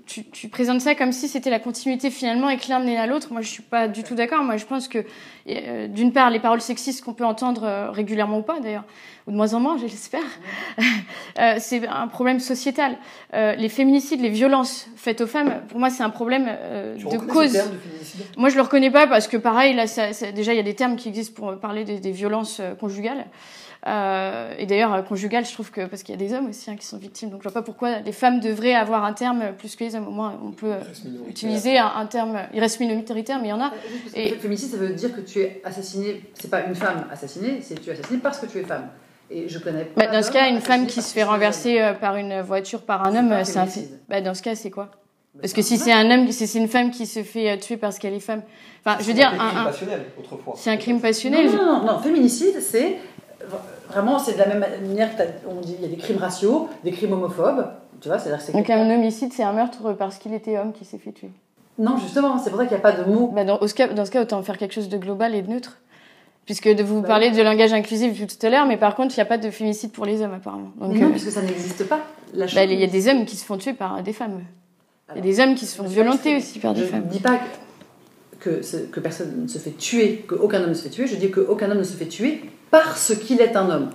tu, 0.08 0.26
tu 0.26 0.48
présentes 0.48 0.82
ça 0.82 0.96
comme 0.96 1.12
si 1.12 1.28
c'était 1.28 1.52
la 1.52 1.60
continuité 1.60 2.10
finalement 2.10 2.50
et 2.50 2.58
que 2.58 2.68
l'un 2.68 2.80
menait 2.80 2.98
à 2.98 3.06
l'autre. 3.06 3.32
Moi 3.32 3.42
je 3.42 3.50
suis 3.50 3.64
pas 3.64 3.88
du 3.88 4.02
tout 4.02 4.16
d'accord. 4.16 4.44
Moi 4.44 4.58
je 4.58 4.66
pense 4.66 4.88
que, 4.88 5.06
euh, 5.50 5.88
d'une 5.88 6.14
part, 6.14 6.30
les 6.30 6.40
paroles 6.40 6.62
sexistes 6.62 7.04
qu'on 7.04 7.14
peut 7.14 7.26
entendre 7.26 7.64
euh, 7.64 7.92
régulièrement 7.92 8.40
ou 8.40 8.42
pas 8.44 8.60
d'ailleurs, 8.60 8.86
ou 9.28 9.32
de 9.32 9.36
moins 9.36 9.54
en 9.54 9.60
moins, 9.60 9.78
je 9.78 9.84
l'espère, 9.84 10.22
euh, 11.40 11.56
c'est 11.60 11.88
un 11.88 12.08
problème 12.08 12.40
sociétal. 12.40 12.98
Les 13.34 13.70
féminicides, 13.70 14.22
les 14.22 14.30
violences 14.30 14.88
faites 14.96 15.22
aux 15.22 15.28
femmes, 15.28 15.62
pour 15.70 15.80
moi 15.80 15.90
c'est 15.90 16.04
un 16.04 16.10
problème 16.10 16.50
Tu 16.98 17.06
de 17.08 17.18
cause. 17.18 17.50
ce 17.50 17.54
terme 17.58 17.72
de 17.72 17.78
féminicide? 17.78 18.22
Moi, 18.38 18.50
je 18.50 18.56
le 18.56 18.62
reconnais 18.62 18.92
pas 18.92 19.08
parce 19.08 19.28
que 19.28 19.38
pareil, 19.38 19.74
là, 19.76 19.88
ça, 19.88 20.14
ça- 20.14 20.32
déjà, 20.32 20.54
il 20.54 20.58
y 20.58 20.60
a 20.60 20.64
des 20.64 20.76
termes 20.76 20.96
qui 20.96 21.10
existent 21.10 21.34
pour 21.36 21.58
parler 21.60 21.84
des, 21.84 22.00
des 22.00 22.12
violences 22.12 22.62
conjugales. 22.80 23.26
Euh, 23.86 24.54
et 24.58 24.66
d'ailleurs, 24.66 24.94
euh, 24.94 25.02
conjugales, 25.02 25.46
je 25.46 25.52
trouve 25.52 25.70
que 25.70 25.86
parce 25.88 26.04
qu'il 26.04 26.16
y 26.16 26.18
a 26.18 26.26
des 26.28 26.34
hommes 26.34 26.48
aussi 26.50 26.72
hein, 26.72 26.78
qui 26.78 26.86
sont 26.86 26.98
victimes, 26.98 27.30
donc 27.30 27.40
je 27.40 27.44
vois 27.44 27.52
pas 27.54 27.62
pourquoi 27.62 28.00
les 28.00 28.14
femmes 28.14 28.40
devraient 28.40 28.74
avoir 28.76 29.04
un 29.04 29.12
terme 29.12 29.44
plus 29.58 29.76
que 29.76 29.84
les 29.84 29.96
hommes. 29.96 30.08
Au 30.08 30.12
moins, 30.12 30.40
on 30.42 30.52
peut 30.52 30.72
euh, 30.72 30.80
utiliser 31.30 31.78
un, 31.78 31.92
un 31.98 32.06
terme. 32.06 32.40
Il 32.54 32.62
reste 32.62 32.80
minoritaire, 32.80 33.40
mais 33.42 33.48
il 33.48 33.52
y 33.52 33.54
en 33.54 33.60
a. 33.60 33.72
Et 34.14 34.30
le 34.32 34.38
féminicide, 34.38 34.72
ça 34.72 34.78
veut 34.78 34.94
dire 34.94 35.14
que 35.14 35.20
tu 35.20 35.40
es 35.42 35.62
assassiné, 35.66 36.22
c'est 36.34 36.50
pas 36.50 36.62
une 36.66 36.76
femme 36.76 37.06
assassinée, 37.12 37.60
c'est 37.62 37.76
tu 37.76 37.90
es 37.90 37.94
assassiné 37.94 38.20
parce 38.24 38.40
que 38.40 38.46
tu 38.46 38.58
es 38.60 38.64
femme. 38.64 38.88
Et 39.30 39.50
je 39.50 39.60
connais 39.60 39.84
pas. 39.86 40.06
Bah, 40.06 40.12
dans 40.14 40.24
ce 40.24 40.32
cas, 40.32 40.48
une 40.50 40.62
femme 40.62 40.88
qui 40.88 41.02
se 41.02 41.14
fait 41.14 41.24
renverser 41.24 41.82
euh, 41.82 41.94
par 41.94 42.16
une 42.16 42.40
voiture 42.42 42.84
par 42.84 43.06
un 43.06 43.14
homme, 43.16 43.32
euh, 43.34 43.44
c'est 43.44 43.58
un 43.60 43.66
fait. 43.66 43.90
Bah, 44.08 44.22
dans 44.22 44.34
ce 44.34 44.42
cas, 44.44 44.56
c'est 44.56 44.70
quoi? 44.72 44.84
Homme. 45.36 45.42
Parce 45.42 45.52
que 45.54 45.62
si 45.62 45.78
c'est 45.78 45.92
un 45.92 46.10
homme, 46.12 46.32
si 46.32 46.46
c'est 46.48 46.60
une 46.60 46.68
femme 46.70 46.90
qui 46.92 47.06
se 47.06 47.22
fait 47.24 47.50
euh, 47.52 47.58
tuer 47.58 47.76
parce 47.78 48.00
qu'elle 48.00 48.14
est 48.14 48.20
femme. 48.20 48.44
Enfin, 48.86 48.98
je 49.02 49.06
veux 49.08 49.14
dire, 49.14 49.32
C'est 49.34 49.40
un 49.42 49.48
crime 49.50 49.58
un- 49.58 49.62
un- 49.62 49.66
passionnel, 49.66 50.06
autrefois. 50.20 50.54
c'est 50.56 50.70
un 50.70 50.78
crime 50.78 51.02
passionnel. 51.02 51.48
Non, 51.48 51.56
non, 51.58 51.80
non, 51.80 51.94
non, 51.94 52.00
féminicide, 52.00 52.62
c'est 52.62 52.98
vraiment, 53.90 54.20
c'est 54.20 54.34
de 54.34 54.40
la 54.40 54.48
même 54.48 54.60
manière 54.82 55.14
que 55.14 55.18
t'as- 55.18 55.30
on 55.50 55.62
dit, 55.62 55.76
il 55.80 55.84
y 55.84 55.86
a 55.86 55.90
des 55.90 55.98
crimes 55.98 56.18
raciaux, 56.18 56.70
des 56.84 56.92
crimes 56.92 57.14
homophobes, 57.14 57.68
tu 58.02 58.08
vois, 58.08 58.20
c'est-à-dire. 58.20 58.54
Donc 58.54 58.70
un 58.70 58.90
homicide, 58.90 59.32
c'est 59.34 59.44
un 59.44 59.54
meurtre 59.54 59.94
parce 59.94 60.18
qu'il 60.18 60.34
était 60.34 60.58
homme 60.58 60.74
qui 60.74 60.86
s'est 60.86 60.98
fait 60.98 61.12
tuer. 61.12 61.30
Non, 61.80 61.98
justement, 61.98 62.38
c'est 62.38 62.50
pour 62.52 62.60
ça 62.60 62.66
qu'il 62.66 62.76
n'y 62.78 62.80
a 62.84 62.84
pas 62.84 62.92
de 62.92 63.04
mot. 63.10 63.32
Bah, 63.34 63.44
dans, 63.46 63.58
au 63.60 63.68
ce 63.68 63.74
cas- 63.74 63.88
dans 63.88 64.06
ce 64.06 64.12
cas, 64.12 64.22
autant 64.22 64.42
faire 64.44 64.58
quelque 64.58 64.74
chose 64.74 64.90
de 64.90 64.98
global 64.98 65.34
et 65.36 65.42
de 65.42 65.50
neutre. 65.50 65.78
Puisque 66.46 66.68
de 66.68 66.84
vous 66.84 67.00
Bah 67.02 67.08
parlez 67.08 67.32
de 67.32 67.42
langage 67.42 67.72
inclusif 67.72 68.28
tout 68.28 68.46
à 68.46 68.50
l'heure, 68.50 68.66
mais 68.66 68.76
par 68.76 68.96
contre, 68.96 69.16
il 69.16 69.18
n'y 69.18 69.22
a 69.22 69.26
pas 69.26 69.38
de 69.38 69.50
féminicide 69.50 69.92
pour 69.94 70.06
les 70.06 70.22
hommes, 70.22 70.34
apparemment. 70.34 70.72
Donc, 70.78 70.94
non, 70.94 71.08
euh, 71.08 71.10
puisque 71.12 71.32
ça 71.32 71.42
n'existe 71.42 71.88
pas. 71.88 72.00
Bah, 72.36 72.64
il 72.66 72.74
y 72.80 72.84
a 72.84 72.88
des 72.88 73.08
hommes 73.08 73.24
qui 73.26 73.38
se 73.38 73.46
font 73.46 73.58
tuer 73.58 73.72
par 73.74 74.04
des 74.04 74.12
femmes. 74.12 74.42
Il 75.12 75.16
y 75.18 75.20
a 75.20 75.22
des 75.22 75.40
hommes 75.40 75.56
qui 75.56 75.66
se 75.66 75.78
font 75.78 75.84
violenter 75.88 76.36
aussi 76.36 76.60
par 76.60 76.74
des 76.74 76.82
Je 76.82 76.86
femmes. 76.88 77.06
ne 77.06 77.10
dis 77.10 77.20
pas 77.22 77.40
que, 78.42 78.60
que 78.92 79.00
personne 79.00 79.44
ne 79.44 79.48
se 79.48 79.58
fait 79.58 79.72
tuer, 79.72 80.26
qu'aucun 80.28 80.62
homme 80.62 80.70
ne 80.70 80.74
se 80.74 80.84
fait 80.84 80.90
tuer, 80.90 81.08
je 81.08 81.16
dis 81.16 81.32
qu'aucun 81.32 81.72
homme 81.72 81.78
ne 81.78 81.84
se 81.84 81.96
fait 81.96 82.08
tuer 82.08 82.42
parce 82.74 83.14
qu'il 83.14 83.40
est 83.40 83.56
un 83.56 83.70
homme. 83.70 83.92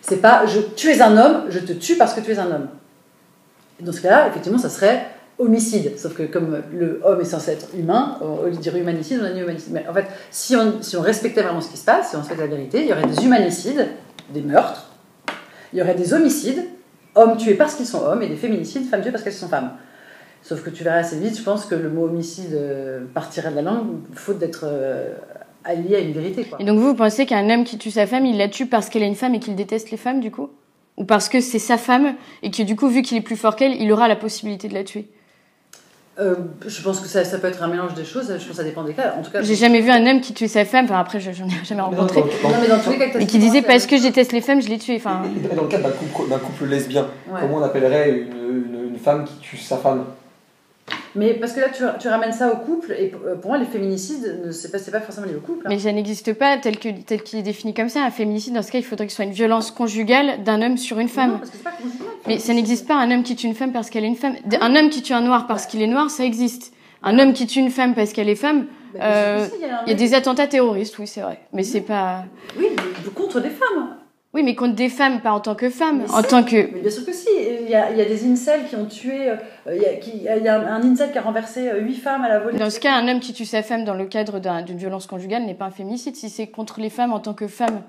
C'est 0.00 0.16
pas 0.16 0.44
je, 0.44 0.58
tu 0.74 0.90
es 0.90 1.00
un 1.00 1.16
homme, 1.16 1.44
je 1.50 1.60
te 1.60 1.72
tue 1.72 1.94
parce 1.94 2.14
que 2.14 2.20
tu 2.20 2.32
es 2.32 2.38
un 2.40 2.50
homme. 2.50 2.68
Dans 3.78 3.92
ce 3.92 4.00
cas-là, 4.00 4.26
effectivement, 4.26 4.58
ça 4.58 4.68
serait 4.68 5.06
homicide. 5.38 5.96
Sauf 5.96 6.16
que 6.16 6.24
comme 6.24 6.62
le 6.72 7.00
homme 7.04 7.20
est 7.20 7.24
censé 7.24 7.52
être 7.52 7.68
humain, 7.78 8.18
au 8.20 8.46
lieu 8.46 8.50
de 8.50 8.56
dire 8.56 8.74
humanicide, 8.74 9.20
on 9.22 9.24
a 9.24 9.30
dit 9.30 9.38
humanicide. 9.38 9.72
Mais 9.72 9.86
en 9.88 9.94
fait, 9.94 10.06
si 10.32 10.56
on, 10.56 11.00
respectait 11.00 11.42
vraiment 11.42 11.60
ce 11.60 11.70
qui 11.70 11.76
se 11.76 11.84
passe, 11.84 12.10
si 12.10 12.16
on 12.16 12.18
respectait 12.18 12.42
la 12.42 12.48
vérité, 12.48 12.80
il 12.80 12.88
y 12.88 12.92
aurait 12.92 13.06
des 13.06 13.24
humanicides, 13.24 13.86
des 14.30 14.42
meurtres, 14.42 14.90
il 15.72 15.78
y 15.78 15.82
aurait 15.82 15.94
des 15.94 16.12
homicides, 16.12 16.64
hommes 17.14 17.36
tués 17.36 17.54
parce 17.54 17.76
qu'ils 17.76 17.86
sont 17.86 18.02
hommes, 18.02 18.22
et 18.22 18.28
des 18.28 18.36
féminicides, 18.36 18.90
femmes 18.90 19.02
tuées 19.02 19.12
parce 19.12 19.22
qu'elles 19.22 19.32
sont 19.32 19.48
femmes. 19.48 19.70
Sauf 20.42 20.64
que 20.64 20.70
tu 20.70 20.82
verras 20.82 20.96
assez 20.96 21.20
vite, 21.20 21.38
je 21.38 21.44
pense 21.44 21.66
que 21.66 21.76
le 21.76 21.88
mot 21.88 22.06
homicide 22.06 22.54
euh, 22.54 23.04
partirait 23.14 23.52
de 23.52 23.56
la 23.56 23.62
langue, 23.62 24.00
faute 24.12 24.38
d'être 24.38 24.64
allié 25.64 25.96
à 25.96 26.00
une 26.00 26.12
vérité. 26.12 26.44
Quoi. 26.44 26.58
Et 26.60 26.64
donc 26.64 26.78
vous, 26.78 26.88
vous 26.88 26.94
pensez 26.94 27.26
qu'un 27.26 27.48
homme 27.50 27.64
qui 27.64 27.78
tue 27.78 27.90
sa 27.90 28.06
femme, 28.06 28.26
il 28.26 28.36
la 28.38 28.48
tue 28.48 28.66
parce 28.66 28.88
qu'elle 28.88 29.02
est 29.02 29.08
une 29.08 29.14
femme 29.14 29.34
et 29.34 29.40
qu'il 29.40 29.54
déteste 29.54 29.90
les 29.90 29.96
femmes, 29.96 30.20
du 30.20 30.30
coup? 30.30 30.48
Ou 30.98 31.04
parce 31.04 31.28
que 31.28 31.40
c'est 31.40 31.58
sa 31.58 31.78
femme 31.78 32.14
et 32.42 32.50
que 32.50 32.62
du 32.62 32.76
coup, 32.76 32.88
vu 32.88 33.02
qu'il 33.02 33.16
est 33.16 33.22
plus 33.22 33.36
fort 33.36 33.56
qu'elle, 33.56 33.80
il 33.80 33.90
aura 33.92 34.08
la 34.08 34.16
possibilité 34.16 34.68
de 34.68 34.74
la 34.74 34.84
tuer? 34.84 35.06
Euh, 36.20 36.34
je 36.66 36.82
pense 36.82 37.00
que 37.00 37.08
ça, 37.08 37.24
ça 37.24 37.38
peut 37.38 37.46
être 37.46 37.62
un 37.62 37.68
mélange 37.68 37.94
des 37.94 38.04
choses, 38.04 38.26
je 38.28 38.32
pense 38.34 38.44
que 38.48 38.52
ça 38.54 38.64
dépend 38.64 38.82
des 38.84 38.92
cas. 38.92 39.14
En 39.18 39.22
tout 39.22 39.30
cas, 39.30 39.40
J'ai 39.40 39.54
jamais 39.54 39.80
vu 39.80 39.90
un 39.90 40.06
homme 40.06 40.20
qui 40.20 40.34
tue 40.34 40.46
sa 40.46 40.66
femme, 40.66 40.84
enfin 40.84 40.98
après, 40.98 41.18
je- 41.20 41.32
j'en 41.32 41.46
ai 41.46 41.64
jamais 41.64 41.80
rencontré, 41.80 42.20
Non, 42.20 42.26
mais 42.60 42.68
dans 42.68 42.78
tous 42.80 42.90
les 42.90 42.98
cas, 42.98 43.06
mais 43.18 43.26
qui 43.26 43.38
disait 43.38 43.62
parce 43.62 43.86
que 43.86 43.96
je 43.96 44.02
déteste 44.02 44.32
les 44.32 44.42
femmes, 44.42 44.60
je 44.60 44.68
les 44.68 44.76
tue. 44.78 44.94
Enfin, 44.96 45.22
Et 45.50 45.54
dans 45.56 45.62
le 45.62 45.68
cas 45.68 45.78
d'un 45.78 45.88
couple, 45.88 46.28
d'un 46.28 46.38
couple 46.38 46.66
lesbien, 46.66 47.08
Ouais. 47.30 47.40
comment 47.40 47.56
on 47.56 47.62
appellerait 47.62 48.10
une, 48.10 48.26
une- 48.26 48.88
une 48.92 48.98
femme 48.98 49.24
qui 49.24 49.32
tue 49.40 49.56
sa 49.56 49.78
femme? 49.78 50.04
Mais 51.14 51.34
parce 51.34 51.52
que 51.52 51.60
là, 51.60 51.68
tu, 51.68 51.82
tu 52.00 52.08
ramènes 52.08 52.32
ça 52.32 52.50
au 52.50 52.56
couple, 52.56 52.92
et 52.98 53.08
pour 53.08 53.20
euh, 53.26 53.34
pour 53.34 53.50
moi, 53.50 53.58
les 53.58 53.66
féminicides, 53.66 54.50
c'est 54.50 54.72
pas, 54.72 54.78
pas 54.78 55.00
forcément 55.04 55.26
lié 55.26 55.34
au 55.36 55.40
couple. 55.40 55.66
hein. 55.66 55.68
Mais 55.68 55.78
ça 55.78 55.92
n'existe 55.92 56.32
pas 56.32 56.56
tel 56.56 56.78
qu'il 56.78 56.96
est 57.38 57.42
défini 57.42 57.74
comme 57.74 57.90
ça. 57.90 58.02
Un 58.02 58.10
féminicide, 58.10 58.54
dans 58.54 58.62
ce 58.62 58.72
cas, 58.72 58.78
il 58.78 58.84
faudrait 58.84 59.06
que 59.06 59.12
ce 59.12 59.16
soit 59.16 59.26
une 59.26 59.32
violence 59.32 59.70
conjugale 59.70 60.42
d'un 60.42 60.62
homme 60.62 60.78
sur 60.78 60.98
une 60.98 61.08
femme. 61.08 61.32
Non, 61.32 61.38
parce 61.38 61.50
que 61.50 61.58
pas 61.58 61.70
conjugal. 61.70 62.06
Mais 62.26 62.38
ça 62.38 62.54
n'existe 62.54 62.88
pas 62.88 62.94
un 62.94 63.10
homme 63.10 63.22
qui 63.24 63.36
tue 63.36 63.46
une 63.46 63.54
femme 63.54 63.72
parce 63.72 63.90
qu'elle 63.90 64.04
est 64.04 64.08
une 64.08 64.16
femme. 64.16 64.36
Un 64.60 64.74
homme 64.76 64.88
qui 64.88 65.02
tue 65.02 65.12
un 65.12 65.20
noir 65.20 65.46
parce 65.46 65.66
qu'il 65.66 65.82
est 65.82 65.86
noir, 65.86 66.08
ça 66.10 66.24
existe. 66.24 66.72
Un 67.02 67.18
homme 67.18 67.32
qui 67.34 67.46
tue 67.46 67.58
une 67.58 67.70
femme 67.70 67.94
parce 67.94 68.12
qu'elle 68.12 68.28
est 68.30 68.34
femme, 68.36 68.66
Bah, 68.94 69.00
euh, 69.02 69.46
il 69.86 69.90
y 69.90 69.92
a 69.92 69.96
des 69.96 70.14
attentats 70.14 70.46
terroristes, 70.46 70.98
oui, 70.98 71.06
c'est 71.06 71.20
vrai. 71.20 71.40
Mais 71.52 71.62
c'est 71.64 71.80
pas. 71.82 72.24
Oui, 72.58 72.68
mais 72.74 73.10
contre 73.10 73.40
des 73.40 73.50
femmes. 73.50 73.96
Oui, 74.34 74.42
mais 74.42 74.54
contre 74.54 74.74
des 74.74 74.88
femmes, 74.88 75.20
pas 75.20 75.32
en 75.32 75.40
tant 75.40 75.54
que 75.54 75.68
femme, 75.68 75.98
Mais 75.98 76.10
en 76.10 76.22
si. 76.22 76.28
tant 76.28 76.42
que. 76.42 76.56
Mais 76.72 76.80
bien 76.80 76.90
sûr 76.90 77.04
que 77.04 77.12
si. 77.12 77.28
Il 77.36 77.68
y 77.68 77.74
a, 77.74 77.90
il 77.90 77.98
y 77.98 78.00
a 78.00 78.04
des 78.06 78.24
incels 78.26 78.64
qui 78.66 78.76
ont 78.76 78.86
tué. 78.86 79.28
euh, 79.28 79.36
il, 79.66 79.82
y 79.82 79.84
a, 79.84 79.94
qui- 79.96 80.16
il 80.24 80.42
y 80.42 80.48
a 80.48 80.58
un 80.58 80.82
incel 80.82 81.12
qui 81.12 81.18
a 81.18 81.22
renversé 81.22 81.68
euh, 81.68 81.80
huit 81.80 81.96
femmes 81.96 82.24
à 82.24 82.28
la 82.30 82.38
volée. 82.40 82.58
Dans 82.58 82.70
ce 82.70 82.80
cas, 82.80 82.94
un 82.94 83.06
homme 83.08 83.20
qui 83.20 83.34
tue 83.34 83.44
sa 83.44 83.62
femme 83.62 83.84
dans 83.84 83.92
le 83.94 84.06
cadre 84.06 84.38
d'un- 84.38 84.62
d'une 84.62 84.78
violence 84.78 85.06
conjugale 85.06 85.44
n'est 85.44 85.54
pas 85.54 85.66
un 85.66 85.70
féminicide 85.70 86.16
si 86.16 86.30
c'est 86.30 86.46
contre 86.46 86.80
les 86.80 86.88
femmes 86.88 87.12
en 87.12 87.20
tant 87.20 87.34
que 87.34 87.46
femme. 87.46 87.82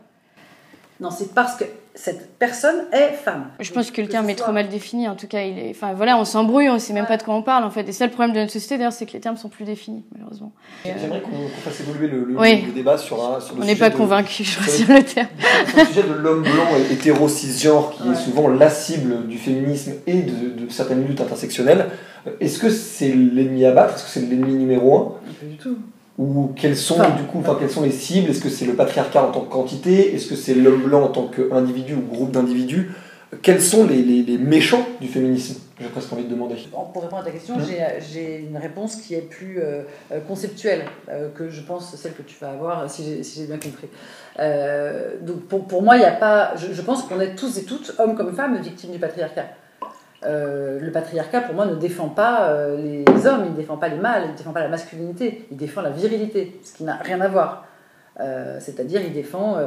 Non, 1.04 1.10
c'est 1.12 1.34
parce 1.36 1.56
que 1.58 1.66
cette 1.96 2.38
personne 2.40 2.86
est 2.92 3.12
femme. 3.12 3.48
Je 3.60 3.72
pense 3.72 3.92
que 3.92 4.02
le 4.02 4.08
terme 4.08 4.28
est 4.30 4.36
soit- 4.38 4.46
trop 4.46 4.54
mal 4.54 4.70
défini. 4.70 5.08
En 5.08 5.16
tout 5.16 5.28
cas, 5.28 5.42
il 5.44 5.60
est. 5.60 5.70
Enfin, 5.72 5.94
voilà, 5.94 6.18
on 6.18 6.26
s'embrouille, 6.26 6.70
on 6.70 6.80
sait 6.80 6.94
même 6.94 7.06
pas 7.06 7.18
de 7.18 7.24
quoi 7.24 7.36
on 7.36 7.44
parle 7.44 7.66
en 7.66 7.70
fait. 7.70 7.88
Et 7.88 7.92
ça, 7.92 8.06
le 8.06 8.12
problème 8.12 8.34
de 8.34 8.40
notre 8.40 8.52
société, 8.54 8.78
d'ailleurs, 8.78 8.94
c'est 8.94 9.06
que 9.06 9.12
les 9.14 9.20
termes 9.20 9.36
sont 9.38 9.50
plus 9.50 9.66
définis, 9.66 10.04
malheureusement. 10.16 10.54
J'aimerais 10.86 11.22
qu'on 11.22 11.48
fasse 11.64 11.82
évoluer 11.82 12.08
le, 12.08 12.24
le- 12.24 12.40
Oui. 12.40 12.62
le 12.66 12.72
débat 12.72 12.98
sur, 12.98 13.24
un, 13.24 13.40
sur 13.42 13.56
le 13.56 13.62
On 13.62 13.66
n'est 13.66 13.74
sujet 13.74 13.80
pas 13.80 13.90
de- 13.92 13.98
convaincu, 13.98 14.44
je 14.44 14.52
sur 14.52 14.64
sur 14.64 14.88
le 14.96 15.04
terme. 15.04 15.28
sur 15.68 15.78
le 15.78 15.86
sujet 15.86 16.04
de 16.04 16.14
l'homme 16.14 16.42
blanc 16.44 16.70
et 16.90 16.94
hétéro 16.94 17.28
cisgenre 17.28 17.92
qui 17.92 18.04
Ouais. 18.08 18.14
est 18.16 18.20
souvent 18.20 18.48
la 18.48 18.70
cible 18.70 19.28
du 19.28 19.38
féminisme 19.38 19.92
et 20.08 20.22
de, 20.22 20.64
de 20.66 20.72
certaines 20.72 21.06
luttes 21.06 21.22
intersectionnelles. 21.22 21.88
Est-ce 22.40 22.58
que 22.60 22.70
c'est 22.70 23.10
l'ennemi 23.10 23.66
à 23.66 23.72
battre? 23.74 23.96
Est-ce 23.96 24.06
que 24.06 24.10
c'est 24.10 24.22
l'ennemi 24.22 24.54
numéro 24.56 24.98
un? 24.98 25.04
Pas 25.40 25.46
du 25.46 25.58
tout. 25.58 25.78
Ou 26.20 26.52
quelles 26.56 26.78
sont, 26.78 27.00
du 27.18 27.24
coup, 27.24 27.40
enfin, 27.40 27.58
quelles 27.60 27.72
sont 27.72 27.82
les 27.82 27.92
cibles? 27.92 28.30
Est-ce 28.30 28.42
que 28.42 28.50
c'est 28.50 28.66
le 28.66 28.74
patriarcat 28.74 29.24
en 29.24 29.32
tant 29.32 29.42
que 29.42 29.52
quantité 29.52 30.14
Est-ce 30.14 30.28
que 30.28 30.36
c'est 30.36 30.54
l'homme 30.54 30.84
blanc 30.84 31.04
en 31.04 31.08
tant 31.08 31.28
qu'individu 31.28 31.96
ou 31.96 32.02
groupe 32.02 32.32
d'individus? 32.32 32.92
Quels 33.42 33.62
sont 33.62 33.88
les, 33.88 34.04
les, 34.04 34.22
les 34.22 34.38
méchants 34.38 34.86
du 35.02 35.08
féminisme? 35.08 35.60
J'ai 35.82 35.88
presque 35.88 36.14
envie 36.14 36.24
de 36.24 36.30
demander. 36.30 36.56
Pour 36.72 37.02
répondre 37.02 37.24
à 37.24 37.26
ta 37.26 37.32
question, 37.32 37.56
j'ai 37.60 38.46
une 38.48 38.58
réponse 38.58 38.98
qui 38.98 39.16
est 39.16 39.22
plus 39.22 39.60
euh, 39.60 39.82
conceptuelle 40.28 40.86
euh, 41.10 41.30
que 41.36 41.50
je 41.50 41.62
pense 41.62 41.96
celle 41.96 42.14
que 42.14 42.22
tu 42.22 42.36
vas 42.40 42.52
avoir, 42.52 42.88
si 42.88 43.04
j'ai 43.04 43.24
si 43.24 43.48
bien 43.48 43.58
compris. 43.58 43.88
Euh, 44.40 45.16
donc 45.22 45.48
pour, 45.48 45.66
pour 45.66 45.82
moi, 45.82 45.96
il 45.96 46.02
n'y 46.02 46.06
a 46.06 46.12
pas. 46.12 46.54
Je, 46.56 46.74
je 46.74 46.82
pense 46.84 47.02
qu'on 47.02 47.20
est 47.20 47.34
tous 47.34 47.58
et 47.58 47.64
toutes, 47.64 47.96
hommes 47.98 48.16
comme 48.16 48.36
femmes, 48.36 48.62
victimes 48.62 48.92
du 48.92 49.00
patriarcat. 49.00 49.46
Euh, 50.26 50.80
le 50.80 50.92
patriarcat, 50.92 51.42
pour 51.42 51.56
moi, 51.56 51.66
ne 51.66 51.76
défend 51.76 52.10
pas 52.10 52.50
euh, 52.50 52.78
les 52.78 53.28
hommes, 53.28 53.44
il 53.46 53.52
ne 53.52 53.56
défend 53.56 53.78
pas 53.78 53.90
les 53.90 53.98
mâles, 53.98 54.24
il 54.26 54.32
ne 54.32 54.38
défend 54.38 54.52
pas 54.52 54.62
la 54.62 54.70
masculinité, 54.70 55.46
il 55.52 55.58
défend 55.58 55.82
la 55.82 55.90
virilité, 55.90 56.60
ce 56.64 56.74
qui 56.74 56.84
n'a 56.84 56.96
rien 56.96 57.20
à 57.22 57.28
voir. 57.28 57.66
Euh, 58.20 58.60
c'est-à-dire, 58.60 59.02
il 59.02 59.12
défend 59.12 59.58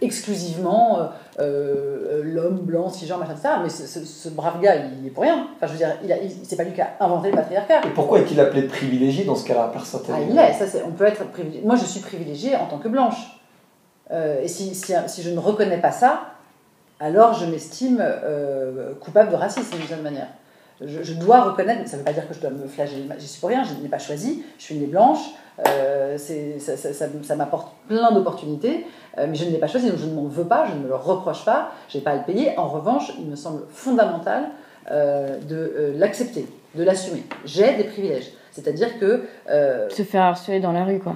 exclusivement 0.00 1.10
l'homme 1.38 2.58
blanc, 2.58 2.88
cisgenre, 2.88 3.18
machin, 3.18 3.32
etc. 3.32 3.48
Mais 3.62 3.68
ce, 3.68 4.04
ce, 4.04 4.28
brave 4.28 4.60
gars, 4.60 4.74
il 4.76 5.06
est 5.06 5.10
pour 5.10 5.22
rien. 5.22 5.46
Enfin, 5.56 5.66
je 5.66 5.72
veux 5.72 5.78
dire, 5.78 5.92
il, 6.02 6.30
c'est 6.44 6.56
pas 6.56 6.64
lui 6.64 6.72
qui 6.72 6.80
a 6.80 6.96
inventé 7.00 7.30
le 7.30 7.36
patriarcat. 7.36 7.82
Et 7.86 7.90
pourquoi 7.94 8.18
est-il 8.18 8.38
appelé 8.40 8.62
privilégié 8.62 9.24
dans 9.24 9.36
ce 9.36 9.46
cas-là, 9.46 9.70
personne 9.72 10.02
Ah, 10.12 10.16
il 10.28 10.36
est, 10.36 10.52
ça, 10.52 10.66
c'est, 10.66 10.82
on 10.82 10.90
peut 10.90 11.04
être 11.04 11.24
privilégié. 11.30 11.64
Moi, 11.64 11.76
je 11.76 11.84
suis 11.84 12.00
privilégiée 12.00 12.56
en 12.56 12.66
tant 12.66 12.78
que 12.78 12.88
blanche. 12.88 13.40
et 14.10 14.48
si, 14.48 14.74
si, 14.74 14.92
si 15.06 15.22
je 15.22 15.30
ne 15.30 15.38
reconnais 15.38 15.78
pas 15.78 15.92
ça, 15.92 16.31
alors 17.00 17.34
je 17.34 17.46
m'estime 17.46 17.98
euh, 18.00 18.94
coupable 18.94 19.30
de 19.30 19.36
racisme 19.36 19.76
d'une 19.76 19.86
certaine 19.86 20.04
manière. 20.04 20.28
Je, 20.84 21.12
dois 21.14 21.42
reconnaître, 21.42 21.88
ça 21.88 21.96
ne 21.96 22.00
veut 22.00 22.04
pas 22.04 22.12
dire 22.12 22.26
que 22.26 22.34
je 22.34 22.40
dois 22.40 22.50
me 22.50 22.66
flageller, 22.66 23.04
je 23.16 23.24
suis 23.24 23.38
pour 23.38 23.50
rien, 23.50 23.62
je 23.62 23.80
n'ai 23.80 23.88
pas 23.88 24.00
choisi, 24.00 24.44
je 24.58 24.64
suis 24.64 24.74
née 24.74 24.86
blanche, 24.86 25.20
euh, 25.68 26.18
ça, 26.18 26.76
ça, 26.76 26.92
ça, 27.22 27.36
m'apporte 27.36 27.72
plein 27.86 28.10
d'opportunités, 28.10 28.84
euh, 29.16 29.26
mais 29.28 29.36
je 29.36 29.44
ne 29.44 29.50
l'ai 29.50 29.58
pas 29.58 29.68
choisi, 29.68 29.88
donc 29.88 29.98
je 29.98 30.06
ne 30.06 30.14
m'en 30.14 30.24
veux 30.24 30.46
pas, 30.46 30.66
je 30.66 30.74
ne 30.74 30.80
me 30.80 30.88
le 30.88 30.96
reproche 30.96 31.44
pas, 31.44 31.70
je 31.88 31.98
n'ai 31.98 32.02
pas 32.02 32.10
à 32.10 32.16
le 32.16 32.24
payer. 32.24 32.58
En 32.58 32.66
revanche, 32.66 33.12
il 33.20 33.26
me 33.26 33.36
semble 33.36 33.62
fondamental 33.70 34.48
de 34.90 35.94
l'accepter, 35.96 36.48
de 36.74 36.82
l'assumer. 36.82 37.22
J'ai 37.44 37.76
des 37.76 37.84
privilèges, 37.84 38.32
c'est-à-dire 38.50 38.98
que... 38.98 39.22
Se 39.88 40.02
faire 40.02 40.22
harceler 40.22 40.58
dans 40.58 40.72
la 40.72 40.84
rue, 40.84 40.98
quoi. 40.98 41.14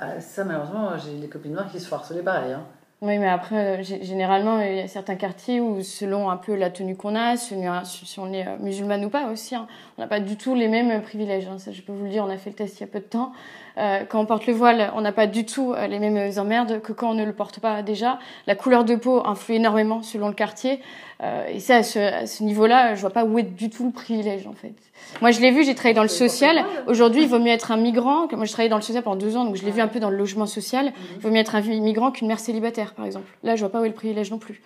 Ah, 0.00 0.20
ça, 0.20 0.44
malheureusement, 0.44 0.92
j'ai 0.96 1.18
des 1.18 1.26
copines 1.26 1.52
noires 1.52 1.70
qui 1.70 1.80
se 1.80 1.88
font 1.88 1.96
harceler 1.96 2.22
pareil. 2.22 2.52
Hein. 2.52 2.62
Oui, 3.00 3.16
mais 3.18 3.28
après, 3.28 3.84
généralement, 3.84 4.60
il 4.60 4.74
y 4.74 4.80
a 4.80 4.88
certains 4.88 5.14
quartiers 5.14 5.60
où, 5.60 5.84
selon 5.84 6.30
un 6.30 6.36
peu 6.36 6.56
la 6.56 6.68
tenue 6.68 6.96
qu'on 6.96 7.14
a, 7.14 7.36
si 7.36 7.54
on 7.54 8.32
est 8.32 8.44
euh, 8.44 8.56
musulmane 8.58 9.04
ou 9.04 9.08
pas 9.08 9.30
aussi, 9.30 9.54
hein, 9.54 9.68
on 9.96 10.02
n'a 10.02 10.08
pas 10.08 10.18
du 10.18 10.36
tout 10.36 10.56
les 10.56 10.66
mêmes 10.66 11.00
privilèges. 11.02 11.46
Hein, 11.46 11.58
ça, 11.60 11.70
je 11.70 11.80
peux 11.82 11.92
vous 11.92 12.06
le 12.06 12.10
dire, 12.10 12.24
on 12.24 12.28
a 12.28 12.36
fait 12.36 12.50
le 12.50 12.56
test 12.56 12.80
il 12.80 12.80
y 12.80 12.84
a 12.84 12.88
peu 12.88 12.98
de 12.98 13.04
temps. 13.04 13.32
Euh, 13.78 14.00
quand 14.08 14.20
on 14.20 14.26
porte 14.26 14.46
le 14.46 14.52
voile, 14.52 14.90
on 14.96 15.00
n'a 15.00 15.12
pas 15.12 15.26
du 15.26 15.46
tout 15.46 15.72
euh, 15.72 15.86
les 15.86 15.98
mêmes 16.00 16.32
emmerdes 16.38 16.80
que 16.82 16.92
quand 16.92 17.10
on 17.10 17.14
ne 17.14 17.24
le 17.24 17.32
porte 17.32 17.60
pas 17.60 17.82
déjà. 17.82 18.18
La 18.46 18.56
couleur 18.56 18.84
de 18.84 18.96
peau 18.96 19.24
influe 19.24 19.54
énormément 19.54 20.02
selon 20.02 20.28
le 20.28 20.34
quartier. 20.34 20.80
Euh, 21.22 21.46
et 21.48 21.60
ça, 21.60 21.76
à 21.76 21.82
ce, 21.82 22.26
ce 22.26 22.42
niveau-là, 22.42 22.94
je 22.94 23.00
vois 23.00 23.10
pas 23.10 23.24
où 23.24 23.38
est 23.38 23.44
du 23.44 23.70
tout 23.70 23.86
le 23.86 23.92
privilège, 23.92 24.46
en 24.46 24.52
fait. 24.52 24.72
Moi, 25.20 25.30
je 25.30 25.40
l'ai 25.40 25.52
vu, 25.52 25.64
j'ai 25.64 25.74
travaillé 25.74 25.94
dans 25.94 26.02
le 26.02 26.08
social. 26.08 26.64
Aujourd'hui, 26.86 27.22
il 27.22 27.28
vaut 27.28 27.38
mieux 27.38 27.52
être 27.52 27.70
un 27.70 27.76
migrant. 27.76 28.26
Moi, 28.32 28.44
je 28.44 28.52
travaillé 28.52 28.68
dans 28.68 28.76
le 28.76 28.82
social 28.82 29.02
pendant 29.02 29.16
deux 29.16 29.36
ans, 29.36 29.44
donc 29.44 29.54
je 29.54 29.64
l'ai 29.64 29.70
vu 29.70 29.80
un 29.80 29.88
peu 29.88 30.00
dans 30.00 30.10
le 30.10 30.16
logement 30.16 30.46
social. 30.46 30.86
Mhm. 30.86 30.92
Il 31.16 31.20
vaut 31.20 31.30
mieux 31.30 31.40
être 31.40 31.54
un 31.54 31.60
migrant 31.60 32.10
qu'une 32.10 32.28
mère 32.28 32.40
célibataire, 32.40 32.94
par 32.94 33.06
exemple. 33.06 33.26
Là, 33.44 33.54
je 33.54 33.60
vois 33.60 33.70
pas 33.70 33.80
où 33.80 33.84
est 33.84 33.88
le 33.88 33.94
privilège 33.94 34.30
non 34.30 34.38
plus. 34.38 34.60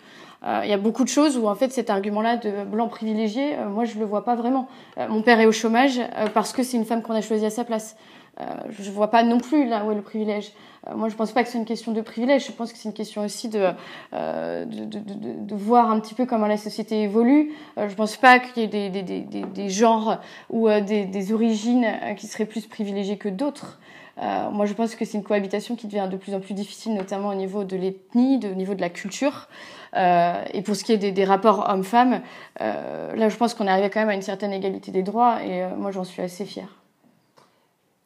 Il 0.65 0.69
y 0.69 0.73
a 0.73 0.77
beaucoup 0.77 1.05
de 1.05 1.09
choses 1.09 1.39
où 1.39 1.47
en 1.47 1.55
fait 1.55 1.71
cet 1.71 1.89
argument-là 1.89 2.37
de 2.37 2.65
blanc 2.65 2.89
privilégié, 2.89 3.55
moi 3.71 3.85
je 3.85 3.97
le 4.01 4.05
vois 4.05 4.25
pas 4.25 4.35
vraiment. 4.35 4.67
mon 5.09 5.23
père 5.23 5.39
est 5.39 5.47
au 5.47 5.53
chômage 5.53 6.01
parce 6.35 6.53
que 6.53 6.65
c'est 6.65 6.77
une 6.77 6.85
femme 6.85 7.01
qu'on 7.01 7.15
a 7.15 7.21
choisie 7.21 7.47
à 7.47 7.51
sa 7.51 7.63
place. 7.63 7.95
Euh, 8.41 8.45
je 8.71 8.89
ne 8.89 8.95
vois 8.95 9.11
pas 9.11 9.23
non 9.23 9.39
plus 9.39 9.69
là 9.69 9.85
où 9.85 9.93
est 9.93 9.95
le 9.95 10.03
privilège. 10.03 10.53
Euh, 10.89 10.97
moi, 10.97 11.09
je 11.09 11.15
ne 11.15 11.19
pense 11.19 11.33
pas 11.33 11.45
que 11.45 11.51
c'est 11.51 11.59
une 11.59 11.65
question 11.65 11.93
de 11.93 12.01
privilège. 12.01 12.47
Je 12.47 12.53
pense 12.53 12.73
que 12.73 12.79
c'est 12.79 12.89
une 12.89 12.95
question 12.95 13.23
aussi 13.25 13.49
de, 13.49 13.71
euh, 14.15 14.65
de, 14.65 14.85
de, 14.85 14.99
de, 14.99 15.15
de, 15.39 15.55
voir 15.55 15.91
un 15.91 16.01
petit 16.01 16.15
peu 16.15 16.25
comment 16.25 16.47
la 16.47 16.57
société 16.57 17.03
évolue. 17.03 17.53
je 17.77 17.83
ne 17.83 17.95
pense 17.95 18.17
pas 18.17 18.39
qu'il 18.39 18.63
y 18.63 18.65
ait 18.65 18.69
des, 18.69 19.03
des, 19.03 19.21
des, 19.21 19.43
des 19.43 19.69
genres 19.69 20.19
ou 20.51 20.69
des, 20.69 21.05
des, 21.05 21.33
origines 21.33 21.87
qui 22.17 22.27
seraient 22.27 22.47
plus 22.47 22.67
privilégiées 22.67 23.19
que 23.19 23.29
d'autres. 23.29 23.79
Euh, 24.19 24.51
moi, 24.51 24.67
je 24.67 24.75
pense 24.75 24.95
que 24.95 25.05
c'est 25.05 25.17
une 25.17 25.25
cohabitation 25.25 25.77
qui 25.77 25.87
devient 25.87 26.09
de 26.11 26.17
plus 26.17 26.35
en 26.35 26.41
plus 26.41 26.55
difficile, 26.55 26.95
notamment 26.95 27.29
au 27.29 27.35
niveau 27.35 27.65
de 27.65 27.77
l'ethnie, 27.77 28.41
au 28.45 28.55
niveau 28.55 28.75
de 28.75 28.81
la 28.81 28.91
culture. 28.91 29.49
Euh, 29.97 30.43
et 30.53 30.63
pour 30.63 30.77
ce 30.77 30.85
qui 30.85 30.93
est 30.93 30.99
des, 30.99 31.13
des 31.13 31.25
rapports 31.25 31.69
hommes-femmes, 31.69 32.21
euh, 32.61 33.15
là, 33.15 33.29
je 33.29 33.37
pense 33.37 33.55
qu'on 33.55 33.67
est 33.67 33.91
quand 33.91 34.01
même 34.01 34.11
à 34.11 34.15
une 34.15 34.23
certaine 34.23 34.53
égalité 34.53 34.91
des 34.91 35.03
droits, 35.03 35.43
et 35.43 35.67
moi, 35.77 35.91
j'en 35.91 36.05
suis 36.05 36.23
assez 36.23 36.45
fière. 36.45 36.82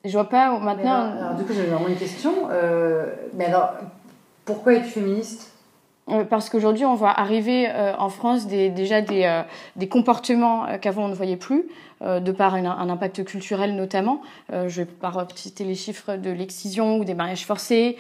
Je 0.05 0.13
vois 0.13 0.29
pas 0.29 0.59
maintenant. 0.59 1.13
Alors, 1.13 1.35
du 1.35 1.45
coup, 1.45 1.53
j'avais 1.53 1.69
vraiment 1.69 1.89
une 1.89 1.97
question. 1.97 2.49
Euh, 2.51 3.07
mais 3.35 3.47
alors, 3.47 3.75
pourquoi 4.45 4.75
es-tu 4.75 4.91
féministe? 4.91 5.57
Euh, 6.09 6.25
parce 6.25 6.49
qu'aujourd'hui, 6.49 6.85
on 6.85 6.95
voit 6.95 7.11
arriver 7.11 7.69
euh, 7.69 7.93
en 7.99 8.11
France 8.11 8.47
des, 8.47 8.71
déjà 8.71 9.01
des, 9.01 9.25
euh, 9.25 9.43
des 9.75 9.89
comportements 9.89 10.67
qu'avant 10.81 11.07
on 11.07 11.09
ne 11.09 11.15
voyait 11.15 11.37
plus, 11.37 11.67
de 12.03 12.31
par 12.31 12.55
un, 12.55 12.67
un, 12.67 12.91
impact 12.91 13.25
culturel 13.25 13.75
notamment. 13.75 14.21
je 14.51 14.57
ne 14.65 14.69
vais 14.69 14.85
pas 14.85 15.27
citer 15.35 15.65
les 15.65 15.75
chiffres 15.75 16.17
de 16.17 16.29
l'excision 16.29 16.99
ou 16.99 17.05
des 17.05 17.15
mariages 17.15 17.47
forcés, 17.47 17.97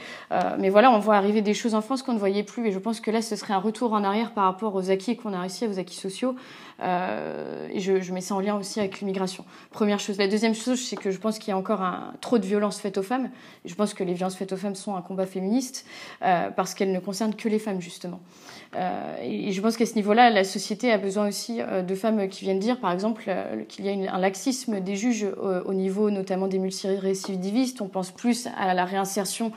mais 0.59 0.69
voilà, 0.69 0.91
on 0.91 0.99
voit 0.99 1.17
arriver 1.17 1.41
des 1.41 1.55
choses 1.55 1.75
en 1.75 1.81
France 1.81 2.03
qu'on 2.03 2.13
ne 2.13 2.19
voyait 2.19 2.43
plus, 2.43 2.69
et 2.69 2.73
je 2.73 2.79
pense 2.79 3.01
que 3.01 3.11
là, 3.11 3.23
ce 3.23 3.37
serait 3.37 3.55
un 3.55 3.59
retour 3.59 3.95
en 3.95 4.05
arrière 4.05 4.33
par 4.33 4.45
rapport 4.45 4.75
aux 4.75 4.91
acquis 4.91 5.17
qu'on 5.17 5.33
a 5.33 5.41
réussi, 5.41 5.67
aux 5.67 5.79
acquis 5.79 5.97
sociaux, 5.97 6.37
et 6.81 7.81
je, 7.81 8.01
je, 8.01 8.13
mets 8.13 8.21
ça 8.21 8.35
en 8.35 8.41
lien 8.41 8.57
aussi 8.57 8.81
avec 8.81 9.01
l'immigration. 9.01 9.45
Première 9.71 10.01
chose. 10.01 10.19
La 10.19 10.29
deuxième 10.29 10.55
chose, 10.55 10.81
c'est 10.81 10.97
que 10.97 11.11
je 11.11 11.19
pense 11.19 11.39
qu'il 11.39 11.49
y 11.49 11.53
a 11.53 11.57
encore 11.57 11.83
un, 11.83 12.13
trop 12.21 12.39
de 12.39 12.47
violences 12.47 12.81
faites 12.81 12.99
aux 12.99 13.03
femmes, 13.03 13.31
je 13.65 13.75
pense 13.75 13.95
que 13.95 14.05
les 14.05 14.15
violences 14.15 14.37
faites 14.37 14.53
aux 14.53 14.57
femmes 14.57 14.75
sont 14.75 14.95
un 14.97 15.03
combat 15.03 15.27
féministe, 15.27 15.87
parce 16.21 16.75
qu'elles 16.75 16.93
ne 16.93 17.01
concernent 17.01 17.35
que 17.35 17.49
les 17.49 17.59
femmes, 17.59 17.81
justement. 17.81 18.21
Euh, 18.75 19.17
et 19.23 19.53
je 19.53 19.61
pense 19.61 19.77
qu'à 19.77 19.87
ce 19.87 19.95
niveau-là, 19.95 20.31
la 20.31 20.45
société 20.45 20.93
a 20.93 20.99
besoin 20.99 21.29
aussi 21.29 21.61
euh, 21.61 21.83
de 21.83 21.95
femmes 21.95 22.29
qui 22.29 22.45
viennent 22.45 22.59
dire, 22.59 22.79
par 22.79 22.93
exemple, 22.93 23.25
euh, 23.29 23.63
qu'il 23.69 23.87
y 23.87 23.89
a 23.89 23.93
une, 23.93 24.09
un 24.09 24.19
laxisme 24.19 24.81
des 24.81 24.97
juges 24.97 25.27
au, 25.41 25.71
au, 25.71 25.75
niveau 25.75 26.11
notamment 26.11 26.47
des 26.47 26.59
multirécidivistes. 26.59 27.81
On 27.81 27.89
pense 27.89 28.11
plus 28.11 28.49
à 28.59 28.75
la 28.75 28.85
réinsertion 28.85 29.53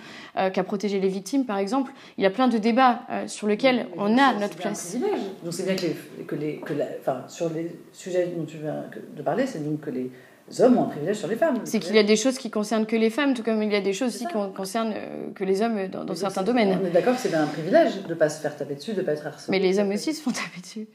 qu'à 0.54 0.64
protéger 0.64 1.00
les 1.00 1.08
victimes, 1.08 1.46
par 1.46 1.58
exemple. 1.58 1.92
Il 2.18 2.24
y 2.24 2.28
a 2.28 2.30
plein 2.30 2.48
de 2.48 2.58
débats 2.58 3.02
sur 3.28 3.48
lesquels 3.48 3.88
on 3.98 4.18
a 4.18 4.34
notre 4.34 4.56
place. 4.56 4.96
Donc 5.44 5.54
c'est 5.54 5.66
bien 5.66 5.76
que, 5.76 5.82
les, 5.82 6.24
que, 6.26 6.36
les, 6.36 6.56
que 6.58 6.74
la, 6.74 6.86
enfin, 7.10 7.28
sur 7.28 7.50
les 7.50 7.76
sujets 7.94 8.28
dont 8.36 8.46
tu 8.46 8.58
viens 8.58 8.86
de 9.16 9.22
parler, 9.22 9.46
c'est 9.46 9.64
donc 9.64 9.82
que 9.82 9.90
les 9.90 10.12
hommes 10.60 10.78
ont 10.78 10.84
un 10.84 10.90
privilège 10.90 11.18
sur 11.18 11.28
les 11.28 11.36
femmes. 11.36 11.60
C'est 11.64 11.80
qu'il 11.80 11.96
y 11.96 12.00
a 12.00 12.04
des 12.04 12.16
choses 12.16 12.38
qui 12.38 12.50
concernent 12.50 12.86
que 12.86 12.96
les 12.96 13.10
femmes, 13.10 13.34
tout 13.34 13.44
comme 13.44 13.62
il 13.62 13.72
y 13.72 13.76
a 13.76 13.82
des 13.82 13.94
choses 13.94 14.16
aussi 14.16 14.26
qui 14.26 14.34
concernent 14.56 14.94
euh, 14.96 15.32
que 15.34 15.44
les 15.44 15.62
hommes 15.62 15.88
dans, 15.88 16.06
dans 16.06 16.16
certains 16.16 16.44
domaines. 16.44 16.78
On 16.82 16.86
est 16.86 16.92
d'accord 16.92 17.16
que 17.16 17.22
c'est 17.22 17.34
un 17.34 17.46
privilège 17.46 18.02
de 18.04 18.10
ne 18.10 18.14
pas 18.16 18.30
se 18.30 18.42
faire 18.42 18.56
taper 18.56 18.76
dessus, 18.76 18.94
de 18.94 19.02
ne 19.02 19.06
pas 19.06 19.14
être 19.14 19.28
harcelé. 19.28 19.58
Mais 19.58 19.60
les 19.60 19.80
hommes 19.80 19.92
aussi 19.92 20.14
se 20.14 20.22
font 20.22 20.32
taper 20.32 20.62
dessus. 20.62 20.88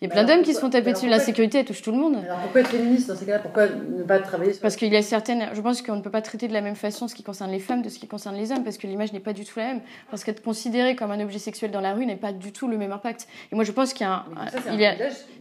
Il 0.00 0.08
y 0.08 0.10
a 0.10 0.12
plein 0.12 0.24
d'hommes 0.24 0.42
qui 0.42 0.52
se 0.52 0.60
font 0.60 0.70
taper 0.70 0.92
dessus. 0.92 1.08
L'insécurité, 1.08 1.58
elle 1.58 1.64
touche 1.64 1.80
tout 1.80 1.92
le 1.92 1.96
monde. 1.96 2.16
Alors 2.24 2.38
pourquoi 2.40 2.60
être 2.60 2.68
féministe 2.68 3.08
dans 3.08 3.16
ces 3.16 3.24
cas-là? 3.24 3.38
Pourquoi 3.38 3.68
ne 3.68 4.02
pas 4.02 4.18
travailler 4.18 4.52
sur... 4.52 4.60
Parce 4.60 4.76
qu'il 4.76 4.92
y 4.92 4.96
a 4.96 5.02
certaines. 5.02 5.48
Je 5.54 5.60
pense 5.60 5.82
qu'on 5.82 5.96
ne 5.96 6.02
peut 6.02 6.10
pas 6.10 6.20
traiter 6.20 6.48
de 6.48 6.52
la 6.52 6.60
même 6.60 6.76
façon 6.76 7.08
ce 7.08 7.14
qui 7.14 7.22
concerne 7.22 7.50
les 7.50 7.60
femmes 7.60 7.82
de 7.82 7.88
ce 7.88 7.98
qui 7.98 8.06
concerne 8.06 8.36
les 8.36 8.52
hommes, 8.52 8.64
parce 8.64 8.76
que 8.76 8.86
l'image 8.86 9.12
n'est 9.12 9.20
pas 9.20 9.32
du 9.32 9.44
tout 9.44 9.58
la 9.58 9.66
même. 9.66 9.80
Parce 10.10 10.24
qu'être 10.24 10.42
considéré 10.42 10.96
comme 10.96 11.10
un 11.10 11.20
objet 11.20 11.38
sexuel 11.38 11.70
dans 11.70 11.80
la 11.80 11.94
rue 11.94 12.06
n'est 12.06 12.16
pas 12.16 12.32
du 12.32 12.52
tout 12.52 12.68
le 12.68 12.76
même 12.76 12.92
impact. 12.92 13.28
Et 13.50 13.54
moi, 13.54 13.64
je 13.64 13.72
pense 13.72 13.94
qu'il 13.94 14.06
y 14.06 14.10
a, 14.10 14.12
un, 14.12 14.24
il 14.72 14.80
y 14.80 14.84
a, 14.84 14.94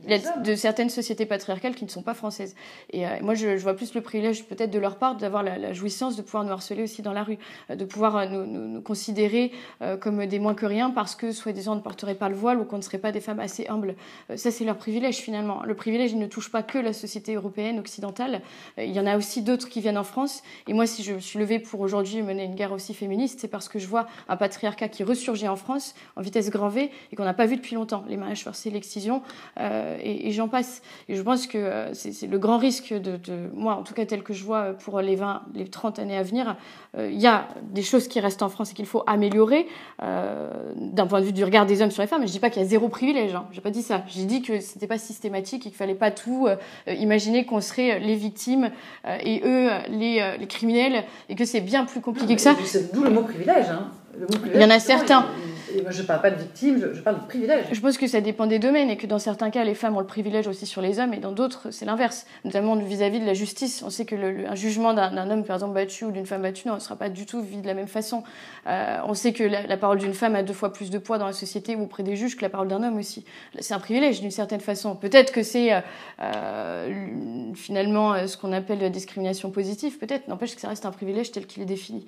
il 0.06 0.12
y 0.12 0.14
a 0.14 0.38
de 0.38 0.56
certaines 0.56 0.90
sociétés 0.90 1.26
patriarcales 1.26 1.76
qui 1.76 1.84
ne 1.84 1.90
sont 1.90 2.04
pas 2.04 2.14
françaises. 2.14 2.56
Et 2.92 3.06
euh, 3.06 3.10
moi, 3.22 3.34
je, 3.34 3.58
je, 3.58 3.64
vois 3.64 3.76
plus 3.76 3.94
le 3.94 4.02
privilège 4.02 4.46
peut-être 4.46 4.72
de 4.72 4.80
leur 4.80 4.98
part 4.98 5.16
d'avoir 5.16 5.44
la, 5.44 5.58
la, 5.58 5.74
jouissance 5.74 6.16
de 6.16 6.22
pouvoir 6.22 6.44
nous 6.44 6.52
harceler 6.52 6.84
aussi 6.84 7.02
dans 7.02 7.14
la 7.14 7.24
rue, 7.24 7.38
euh, 7.70 7.76
de 7.76 7.86
pouvoir 7.86 8.18
euh, 8.18 8.26
nous, 8.28 8.46
nous, 8.46 8.68
nous, 8.68 8.82
considérer 8.82 9.52
euh, 9.82 9.98
comme 9.98 10.26
des 10.26 10.40
moins 10.40 10.54
que 10.54 10.66
rien 10.66 10.90
parce 10.90 11.16
que 11.16 11.32
soi-disant 11.32 11.74
on 11.74 11.76
ne 11.76 11.82
porterait 11.82 12.16
pas 12.16 12.30
le 12.30 12.36
voile 12.36 12.60
ou 12.60 12.66
qu'on 12.66 12.78
ne 12.78 12.82
serait 12.82 12.98
pas 12.98 13.12
des 13.12 13.22
femmes 13.22 13.40
assez 13.40 13.68
humbles. 13.68 13.96
Euh, 14.30 14.38
ça, 14.44 14.52
c'est 14.52 14.66
leur 14.66 14.78
privilège 14.78 15.18
finalement. 15.18 15.64
Le 15.64 15.74
privilège, 15.74 16.12
il 16.12 16.20
ne 16.20 16.28
touche 16.28 16.52
pas 16.52 16.64
que 16.64 16.78
la 16.78 16.94
société 16.94 17.34
européenne, 17.36 17.80
occidentale. 17.80 18.42
Il 18.78 18.92
y 18.92 19.00
en 19.00 19.06
a 19.06 19.18
aussi 19.18 19.42
d'autres 19.42 19.70
qui 19.70 19.82
viennent 19.82 19.98
en 19.98 20.04
France. 20.04 20.44
Et 20.68 20.74
moi, 20.74 20.86
si 20.86 21.02
je 21.04 21.14
me 21.14 21.20
suis 21.20 21.40
levée 21.40 21.60
pour 21.60 21.80
aujourd'hui 21.80 22.22
mener 22.22 22.44
une 22.44 22.56
guerre 22.56 22.74
aussi 22.74 22.94
féministe, 22.94 23.40
c'est 23.40 23.48
parce 23.48 23.70
que 23.70 23.80
je 23.80 23.88
vois 23.88 24.08
un 24.28 24.36
patriarcat 24.36 24.90
qui 24.90 25.04
ressurgit 25.04 25.48
en 25.48 25.56
France 25.56 25.96
en 26.16 26.22
vitesse 26.22 26.50
grand 26.50 26.70
V 26.70 26.92
et 27.12 27.16
qu'on 27.16 27.24
n'a 27.24 27.34
pas 27.34 27.46
vu 27.46 27.56
depuis 27.56 27.76
longtemps. 27.76 28.04
Les 28.08 28.18
mariages 28.18 28.44
forcés, 28.44 28.70
l'excision, 28.70 29.22
euh, 29.60 29.98
et, 30.02 30.32
j'en 30.32 30.48
passe. 30.48 30.82
Et 31.08 31.16
je 31.16 31.22
pense 31.22 31.48
que 31.48 31.58
euh, 31.58 31.94
c'est 31.94 32.28
le 32.28 32.38
grand 32.38 32.58
risque 32.58 32.94
de, 32.94 33.20
moi, 33.54 33.76
en 33.76 33.84
tout 33.84 33.94
cas 33.94 34.06
tel 34.06 34.24
que 34.24 34.34
je 34.34 34.44
vois 34.44 34.74
pour 34.74 35.00
les 35.00 35.16
20, 35.16 35.44
les 35.54 35.68
30 35.68 36.00
années 36.00 36.18
à 36.18 36.24
venir. 36.24 36.58
Euh, 36.98 37.10
il 37.12 37.20
y 37.20 37.28
a 37.28 37.48
des 37.72 37.82
choses 37.82 38.08
qui 38.08 38.20
restent 38.20 38.44
en 38.44 38.50
France 38.50 38.72
et 38.72 38.74
qu'il 38.74 38.86
faut 38.86 39.04
améliorer 39.08 39.68
euh, 40.02 40.52
d'un 40.76 41.08
point 41.08 41.22
de 41.22 41.26
vue 41.26 41.34
du 41.34 41.44
regard 41.44 41.66
des 41.66 41.82
hommes 41.82 41.92
sur 41.92 42.02
les 42.02 42.08
femmes. 42.08 42.22
Mais 42.22 42.28
je 42.28 42.34
dis 42.34 42.40
pas 42.40 42.50
qu'il 42.50 42.62
y 42.62 42.66
a 42.66 42.68
zéro 42.68 42.90
privilège. 42.90 43.34
Hein. 43.34 43.46
J'ai 43.52 43.62
pas 43.62 43.72
dit 43.72 43.82
ça. 43.82 44.04
Que 44.42 44.60
c'était 44.60 44.88
pas 44.88 44.98
systématique 44.98 45.66
et 45.66 45.70
qu'il 45.70 45.78
fallait 45.78 45.96
pas 45.96 46.12
tout 46.12 46.48
euh, 46.48 46.56
imaginer 46.94 47.46
qu'on 47.46 47.62
serait 47.62 48.00
les 48.00 48.16
victimes 48.16 48.72
euh, 49.06 49.18
et 49.22 49.42
eux 49.46 49.70
les, 49.90 50.20
euh, 50.22 50.38
les, 50.38 50.48
criminels 50.48 51.04
et 51.30 51.36
que 51.36 51.46
c'est 51.46 51.62
bien 51.62 51.86
plus 51.86 52.02
compliqué 52.02 52.30
non, 52.30 52.36
que 52.36 52.42
ça. 52.42 52.56
D'où 52.94 53.04
le 53.04 53.10
mot 53.10 53.24
privilège. 53.24 53.70
Hein. 53.70 53.92
Le 54.16 54.22
mot 54.22 54.28
privilège 54.28 54.56
il 54.56 54.62
y 54.62 54.66
en 54.66 54.70
a 54.70 54.80
certains. 54.80 55.26
Je 55.90 56.02
parle 56.04 56.22
pas 56.22 56.32
de 56.32 56.40
victime, 56.40 56.80
je, 56.94 57.02
parle 57.02 57.22
de 57.22 57.26
privilège. 57.26 57.66
Je 57.72 57.80
pense 57.80 57.98
que 57.98 58.08
ça 58.08 58.22
dépend 58.22 58.46
des 58.46 58.60
domaines 58.60 58.90
et 58.90 58.98
que 58.98 59.08
dans 59.08 59.20
certains 59.20 59.50
cas, 59.50 59.64
les 59.64 59.76
femmes 59.76 59.96
ont 59.96 60.00
le 60.02 60.06
privilège 60.06 60.48
aussi 60.48 60.66
sur 60.66 60.82
les 60.82 61.00
hommes 61.00 61.14
et 61.14 61.18
dans 61.18 61.32
d'autres, 61.32 61.72
c'est 61.72 61.86
l'inverse. 61.86 62.26
Notamment 62.46 62.76
vis-à-vis 62.76 63.20
de 63.20 63.26
la 63.26 63.34
justice. 63.34 63.84
On 63.86 63.90
sait 63.90 64.06
que 64.06 64.16
jugement 64.56 64.94
d'un 64.94 65.30
homme, 65.30 65.44
par 65.44 65.56
exemple, 65.56 65.74
battu 65.74 66.06
ou 66.06 66.12
d'une 66.12 66.26
femme 66.26 66.42
battue, 66.42 66.70
ne 66.70 66.80
sera 66.80 66.96
pas 66.96 67.10
du 67.10 67.26
tout 67.26 67.42
vu 67.42 67.58
de 67.58 67.68
la 67.68 67.74
même 67.74 67.88
façon. 67.88 68.24
Euh, 68.68 69.00
on 69.06 69.14
sait 69.14 69.34
que 69.34 69.44
la, 69.44 69.78
parole 69.78 70.00
d'une 70.00 70.14
femme 70.14 70.36
a 70.36 70.44
deux 70.44 70.54
fois 70.54 70.72
plus 70.72 70.90
de 70.90 70.98
poids 70.98 71.18
dans 71.18 71.28
la 71.28 71.34
société 71.34 71.76
ou 71.76 71.84
auprès 71.84 72.04
des 72.04 72.16
juges 72.16 72.36
que 72.36 72.42
la 72.42 72.50
parole 72.50 72.68
d'un 72.68 72.84
homme 72.84 72.98
aussi. 72.98 73.26
C'est 73.60 73.74
un 73.74 73.80
privilège 73.80 74.22
d'une 74.22 74.32
certaine 74.32 74.62
façon. 74.62 74.96
Peut-être 74.96 75.32
que 75.32 75.44
c'est 75.44 75.72
euh, 76.22 77.54
finalement 77.56 78.28
ce 78.28 78.38
qu'on 78.38 78.54
appelle 78.54 78.80
la 78.80 78.90
discrimination 78.90 79.50
positive, 79.52 79.98
peut-être. 79.98 80.28
N'empêche 80.28 80.56
que 80.56 80.62
ça 80.62 80.70
reste 80.70 80.86
un 80.86 80.92
privilège 80.92 81.32
tel 81.32 81.46
qu'il 81.46 81.62
est 81.64 81.68
défini. 81.68 82.06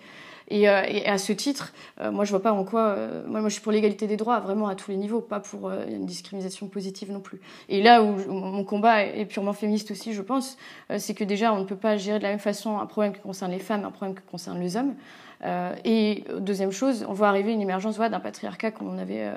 Et, 0.50 0.70
euh, 0.70 0.84
et, 0.88 1.06
à 1.08 1.18
ce 1.18 1.34
titre, 1.34 1.74
euh, 2.00 2.12
moi 2.12 2.24
je 2.24 2.30
vois 2.30 2.42
pas 2.42 2.52
en 2.52 2.64
quoi. 2.64 2.82
Euh, 2.82 3.24
moi, 3.28 3.42
je 3.44 3.50
suis 3.50 3.62
pour 3.62 3.72
l'égalité 3.72 4.08
des 4.08 4.18
droits 4.18 4.40
vraiment 4.40 4.68
à 4.68 4.76
tous 4.76 4.92
les 4.92 4.98
niveaux, 4.98 5.22
pas 5.22 5.40
pour 5.40 5.70
euh, 5.70 5.86
une 5.88 6.06
discrimination 6.06 6.68
positive 6.68 7.12
non 7.12 7.20
plus. 7.20 7.40
Et 7.70 7.82
là 7.82 8.04
où 8.04 8.16
mon 8.32 8.64
combat 8.64 9.04
est 9.06 9.26
purement 9.26 9.54
féministe 9.54 9.92
aussi, 9.92 10.14
je 10.14 10.22
pense, 10.22 10.58
euh, 10.92 10.98
c'est 11.00 11.14
que 11.16 11.24
déjà 11.24 11.54
on 11.54 11.60
ne 11.60 11.66
peut 11.66 11.76
pas 11.76 11.98
gérer 11.98 12.20
de 12.20 12.24
la 12.24 12.30
même 12.30 12.40
façon 12.40 12.78
un 12.78 12.86
problème 12.86 13.14
qui 13.14 13.22
concerne 13.22 13.52
les 13.52 13.60
femmes, 13.60 13.86
un 13.86 13.92
problème 13.92 14.16
qui 14.16 14.24
concerne 14.30 14.60
les 14.60 14.78
hommes. 14.78 14.96
Euh, 15.44 15.76
et 15.84 16.24
deuxième 16.40 16.72
chose, 16.72 17.06
on 17.10 17.14
voit 17.14 17.28
arriver 17.28 17.52
une 17.52 17.62
émergence 17.62 17.98
d'un 17.98 18.20
patriarcat 18.20 18.72
qu'on 18.72 18.98
avait, 18.98 19.30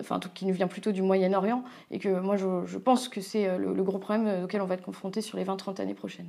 enfin 0.00 0.18
qui 0.34 0.46
nous 0.46 0.54
vient 0.54 0.66
plutôt 0.66 0.92
du 0.92 1.02
Moyen-Orient, 1.02 1.62
et 1.90 1.98
que 1.98 2.08
moi 2.20 2.36
je, 2.36 2.78
pense 2.78 3.08
que 3.08 3.20
c'est 3.20 3.58
le, 3.58 3.82
gros 3.82 3.98
problème 3.98 4.44
auquel 4.44 4.62
on 4.62 4.66
va 4.66 4.74
être 4.74 4.84
confronté 4.84 5.20
sur 5.20 5.36
les 5.36 5.44
20-30 5.44 5.80
années 5.80 5.94
prochaines. 5.94 6.28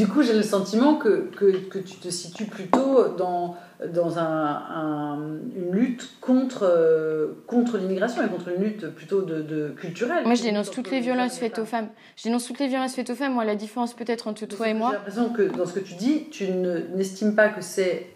Du 0.00 0.06
coup, 0.06 0.22
j'ai 0.22 0.32
le 0.32 0.44
sentiment 0.44 0.94
que, 0.94 1.28
que, 1.36 1.56
que, 1.66 1.80
tu 1.80 1.96
te 1.96 2.08
situes 2.08 2.44
plutôt 2.44 3.08
dans, 3.16 3.56
dans 3.92 4.20
un, 4.20 4.22
un, 4.22 5.18
une 5.56 5.72
lutte 5.72 6.08
contre, 6.20 6.62
euh, 6.62 7.32
contre 7.48 7.78
l'immigration 7.78 8.24
et 8.24 8.28
contre 8.28 8.50
une 8.50 8.62
lutte 8.62 8.86
plutôt 8.90 9.22
de, 9.22 9.42
de 9.42 9.70
culturelle. 9.70 10.24
Moi, 10.24 10.36
je 10.36 10.44
dénonce 10.44 10.70
toutes 10.70 10.92
les 10.92 11.00
violences 11.00 11.36
faites 11.36 11.58
aux 11.58 11.64
femmes. 11.64 11.88
Je 12.16 12.22
dénonce 12.22 12.46
toutes 12.46 12.60
les 12.60 12.68
violences 12.68 12.94
faites 12.94 13.10
aux 13.10 13.16
femmes. 13.16 13.34
Moi, 13.34 13.44
la 13.44 13.56
différence 13.56 13.92
peut-être 13.92 14.28
entre 14.28 14.46
toi 14.46 14.68
et 14.68 14.74
moi. 14.74 14.90
J'ai 14.90 14.96
l'impression 14.98 15.30
que 15.30 15.42
dans 15.56 15.66
ce 15.66 15.72
que 15.72 15.80
tu 15.80 15.94
dis, 15.94 16.28
tu 16.30 16.46
n'estimes 16.46 17.34
pas 17.34 17.48
que 17.48 17.60
c'est 17.60 18.06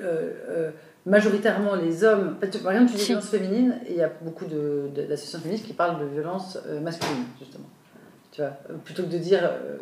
euh, 0.00 0.32
euh, 0.48 0.70
majoritairement 1.06 1.76
les 1.76 2.02
hommes. 2.02 2.38
Par 2.40 2.72
exemple, 2.72 2.90
tu 2.90 2.96
dis 2.96 3.02
si. 3.02 3.06
violences 3.06 3.28
féminines 3.28 3.78
et 3.86 3.92
il 3.92 3.98
y 3.98 4.02
a 4.02 4.10
beaucoup 4.20 4.46
d'associations 4.46 5.38
féministes 5.38 5.64
qui 5.64 5.74
parlent 5.74 6.00
de 6.00 6.06
violences 6.06 6.58
masculines, 6.82 7.26
justement. 7.38 7.66
Tu 8.32 8.40
vois, 8.40 8.50
plutôt 8.84 9.02
que 9.02 9.08
de 9.08 9.18
dire 9.18 9.40
euh, 9.42 9.76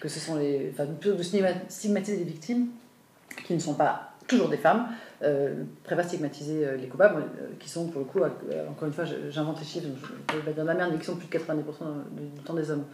que 0.00 0.08
ce 0.08 0.18
sont 0.18 0.36
les. 0.36 0.70
Enfin, 0.72 0.86
plutôt 0.86 1.16
que 1.16 1.18
de 1.18 1.58
stigmatiser 1.68 2.16
les 2.16 2.24
victimes, 2.24 2.68
qui 3.46 3.54
ne 3.54 3.60
sont 3.60 3.74
pas 3.74 4.12
toujours 4.26 4.48
des 4.48 4.56
femmes, 4.56 4.88
euh, 5.22 5.64
préfère 5.84 6.04
stigmatiser 6.04 6.66
euh, 6.66 6.76
les 6.76 6.88
coupables, 6.88 7.22
euh, 7.22 7.48
qui 7.58 7.68
sont 7.68 7.86
pour 7.88 8.00
le 8.00 8.06
coup, 8.06 8.20
euh, 8.20 8.68
encore 8.68 8.88
une 8.88 8.94
fois, 8.94 9.04
j'invente 9.30 9.58
les 9.60 9.66
chiffres, 9.66 9.86
je 10.30 10.36
vais 10.36 10.42
pas 10.42 10.52
dire 10.52 10.62
de 10.62 10.68
la 10.68 10.74
merde, 10.74 10.90
mais 10.92 10.98
qui 10.98 11.06
sont 11.06 11.16
plus 11.16 11.28
de 11.28 11.32
90% 11.32 11.42
du 12.12 12.42
temps 12.42 12.54
des 12.54 12.70
hommes. 12.70 12.84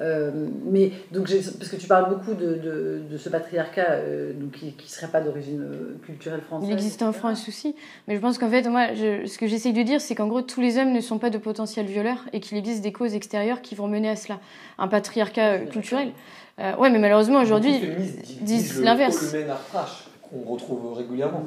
Euh, 0.00 0.30
mais 0.64 0.90
donc, 1.12 1.28
parce 1.58 1.70
que 1.70 1.76
tu 1.76 1.86
parles 1.86 2.08
beaucoup 2.08 2.34
de, 2.34 2.54
de, 2.54 3.02
de 3.10 3.16
ce 3.16 3.28
patriarcat 3.28 3.90
euh, 3.90 4.32
donc, 4.32 4.52
qui 4.52 4.74
ne 4.76 4.88
serait 4.88 5.08
pas 5.08 5.20
d'origine 5.20 5.62
culturelle 6.02 6.40
française. 6.40 6.68
Il 6.68 6.72
existe 6.72 7.02
en 7.02 7.12
France 7.12 7.46
aussi, 7.48 7.74
mais 8.08 8.16
je 8.16 8.20
pense 8.20 8.38
qu'en 8.38 8.48
fait, 8.48 8.66
moi, 8.68 8.94
je, 8.94 9.26
ce 9.26 9.38
que 9.38 9.46
j'essaye 9.46 9.72
de 9.72 9.82
dire, 9.82 10.00
c'est 10.00 10.14
qu'en 10.14 10.28
gros, 10.28 10.42
tous 10.42 10.60
les 10.60 10.78
hommes 10.78 10.92
ne 10.92 11.00
sont 11.00 11.18
pas 11.18 11.30
de 11.30 11.38
potentiels 11.38 11.86
violeurs 11.86 12.24
et 12.32 12.40
qu'il 12.40 12.56
existe 12.56 12.82
des 12.82 12.92
causes 12.92 13.14
extérieures 13.14 13.60
qui 13.60 13.74
vont 13.74 13.86
mener 13.86 14.08
à 14.08 14.16
cela. 14.16 14.40
Un 14.78 14.88
patriarcat 14.88 15.60
culturel. 15.66 16.12
Euh, 16.58 16.76
ouais, 16.76 16.90
mais 16.90 16.98
malheureusement, 16.98 17.40
aujourd'hui, 17.40 17.80
disent 18.40 18.80
l'inverse 18.80 19.34
qu'on 20.32 20.50
retrouve 20.50 20.94
régulièrement. 20.94 21.42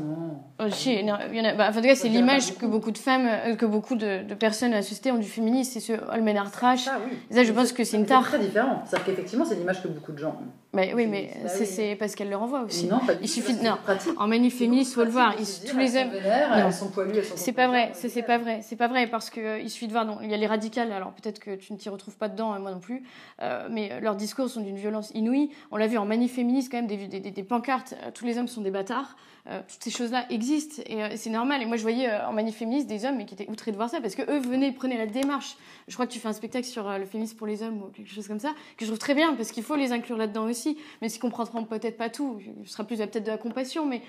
Oh, 0.60 0.70
si, 0.70 0.94
il 0.94 1.06
y 1.06 1.12
en 1.12 1.46
a, 1.46 1.54
bah, 1.54 1.70
en 1.70 1.74
tout 1.74 1.82
cas, 1.82 1.96
c'est 1.96 2.08
l'image 2.08 2.56
que 2.58 2.66
beaucoup 2.66 2.92
de 2.92 2.98
femmes, 2.98 3.28
euh, 3.28 3.56
que 3.56 3.66
beaucoup 3.66 3.96
de, 3.96 4.24
de, 4.24 4.34
personnes 4.36 4.72
à 4.74 4.78
la 4.78 4.82
société 4.82 5.12
ont 5.12 5.18
du 5.18 5.28
féminisme, 5.28 5.72
c'est 5.74 5.80
ce 5.80 5.94
Olmenar 6.14 6.52
trash. 6.52 6.88
Ah, 6.88 7.00
oui. 7.06 7.18
Ça, 7.30 7.44
je 7.44 7.52
pense 7.52 7.74
que 7.74 7.84
c'est 7.84 7.98
une 7.98 8.06
tare. 8.06 8.24
C'est 8.24 8.38
très 8.38 8.46
différent. 8.46 8.84
C'est-à-dire 8.86 9.06
qu'effectivement, 9.08 9.46
c'est 9.46 9.56
l'image 9.56 9.82
que 9.82 9.88
beaucoup 9.88 10.12
de 10.12 10.18
gens 10.18 10.30
ont. 10.30 10.52
Mais, 10.76 10.94
oui, 10.94 11.08
mais 11.08 11.32
bah, 11.42 11.50
c'est 11.50 11.90
oui. 11.92 11.96
parce 11.96 12.16
qu'elle 12.16 12.30
le 12.30 12.36
renvoie 12.36 12.62
aussi. 12.64 12.88
Non, 12.88 13.00
pas 13.00 13.14
il 13.22 13.30
suffit 13.30 13.54
de. 13.54 13.64
Non, 13.64 13.78
en 14.18 14.28
manif 14.28 14.58
féministe, 14.58 14.94
faut 14.94 15.04
le 15.04 15.10
voir. 15.10 15.36
Tous 15.36 15.78
les 15.78 15.96
hommes. 15.96 16.12
Elles 16.14 16.74
sont 16.74 16.90
poilues, 16.90 17.18
elles 17.18 17.26
sont. 17.26 17.38
C'est 17.38 17.54
pas 17.54 17.68
vrai. 17.68 17.92
C'est 17.94 18.22
pas 18.24 18.38
vrai. 18.38 18.60
C'est 18.62 18.76
pas 18.76 18.88
vrai 18.88 19.08
parce 19.08 19.30
que 19.30 19.40
euh, 19.40 19.60
il 19.60 19.70
suffit 19.70 19.88
de 19.88 19.94
voir. 19.94 20.06
Non, 20.06 20.20
il 20.22 20.30
y 20.30 20.34
a 20.34 20.38
les 20.38 20.48
radicales. 20.48 20.92
Alors 20.92 21.14
peut-être 21.14 21.40
que 21.40 21.56
tu 21.56 21.74
ne 21.74 21.78
t'y 21.78 21.90
retrouves 21.90 22.18
pas 22.18 22.30
dedans, 22.30 22.60
moi 22.60 22.72
non 22.72 22.80
plus. 22.80 23.04
Euh, 23.42 23.68
mais 23.72 24.00
leurs 24.02 24.16
discours 24.16 24.50
sont 24.50 24.62
d'une 24.62 24.78
violence 24.78 25.12
inouïe. 25.14 25.50
On 25.72 25.78
l'a 25.78 25.88
vu 25.88 25.98
en 25.98 26.06
manif 26.06 26.36
féministe 26.36 26.72
quand 26.72 26.78
même 26.78 26.88
des, 26.88 27.08
des, 27.08 27.20
des, 27.20 27.32
des 27.32 27.44
pancartes. 27.44 27.96
Tous 28.14 28.26
les 28.26 28.38
hommes 28.38 28.48
sont 28.48 28.62
des 28.62 28.72
bâtards. 28.72 29.16
Euh, 29.48 29.62
toutes 29.68 29.84
ces 29.84 29.92
choses-là 29.92 30.26
existent 30.32 30.82
et 30.88 31.04
euh, 31.04 31.10
c'est 31.16 31.30
normal. 31.30 31.62
Et 31.62 31.66
moi, 31.66 31.78
je 31.78 31.84
voyais 31.84 32.10
euh, 32.10 32.28
en 32.28 32.34
manif 32.34 32.56
féministe 32.56 32.88
des 32.88 33.06
hommes 33.06 33.18
mais 33.18 33.26
qui 33.26 33.36
étaient 33.36 33.48
outrés 33.48 33.72
de 33.72 33.76
voir 33.76 33.92
ça 33.92 34.02
parce 34.02 34.16
que 34.16 34.24
eux 34.24 34.40
venaient, 34.40 34.72
prenaient 34.72 34.98
la 34.98 35.06
démarche. 35.06 35.56
Je 35.88 35.94
crois 35.94 36.08
que 36.08 36.12
tu 36.12 36.20
fais 36.20 36.28
un 36.28 36.34
spectacle 36.34 36.66
sur 36.66 36.90
le 36.90 37.06
féminisme 37.06 37.38
pour 37.38 37.46
les 37.46 37.62
hommes 37.62 37.84
ou 37.84 37.88
quelque 37.90 38.12
chose 38.12 38.28
comme 38.28 38.40
ça 38.40 38.54
que 38.76 38.86
je 38.86 38.88
trouve 38.88 38.98
très 38.98 39.14
bien 39.14 39.36
parce 39.36 39.52
qu'il 39.52 39.64
faut 39.64 39.76
les 39.76 39.92
inclure 39.92 40.18
là-dedans 40.18 40.46
aussi. 40.46 40.80
Mais 41.02 41.10
s'ils 41.10 41.22
comprendront 41.22 41.64
peut-être 41.64 41.98
pas 41.98 42.10
tout, 42.10 42.40
ce 42.64 42.72
sera 42.72 42.86
plus 42.86 42.98
peut-être 42.98 43.24
de 43.24 43.32
la 43.32 43.38
compassion, 43.38 43.86
mais 43.86 44.02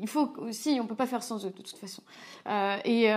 il 0.00 0.08
faut 0.08 0.32
aussi, 0.38 0.78
on 0.80 0.86
peut 0.86 0.94
pas 0.94 1.06
faire 1.06 1.22
sans 1.22 1.44
eux 1.44 1.50
de 1.50 1.62
toute 1.62 1.76
façon. 1.76 2.02
Et 2.84 3.10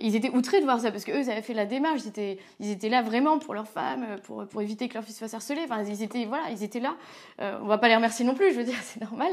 ils 0.00 0.16
étaient 0.16 0.30
outrés 0.30 0.58
de 0.58 0.64
voir 0.64 0.80
ça 0.80 0.90
parce 0.90 1.04
que 1.04 1.12
eux, 1.12 1.20
ils 1.20 1.30
avaient 1.30 1.42
fait 1.42 1.54
la 1.54 1.66
démarche. 1.66 2.00
Ils 2.04 2.08
étaient, 2.08 2.38
ils 2.58 2.70
étaient 2.70 2.88
là 2.88 3.02
vraiment 3.02 3.38
pour 3.38 3.54
leurs 3.54 3.68
femmes, 3.68 4.06
pour, 4.24 4.44
pour 4.46 4.60
éviter 4.60 4.88
que 4.88 4.94
leur 4.94 5.04
fils 5.04 5.18
fasse 5.20 5.34
harceler. 5.34 5.62
Enfin, 5.64 5.84
ils 5.84 6.02
étaient, 6.02 6.24
voilà, 6.24 6.50
ils 6.50 6.64
étaient 6.64 6.80
là. 6.80 6.96
On 7.38 7.66
va 7.66 7.78
pas 7.78 7.86
les 7.86 7.96
remercier 7.96 8.24
non 8.24 8.34
plus, 8.34 8.52
je 8.52 8.58
veux 8.58 8.64
dire, 8.64 8.78
c'est 8.82 9.00
normal. 9.00 9.32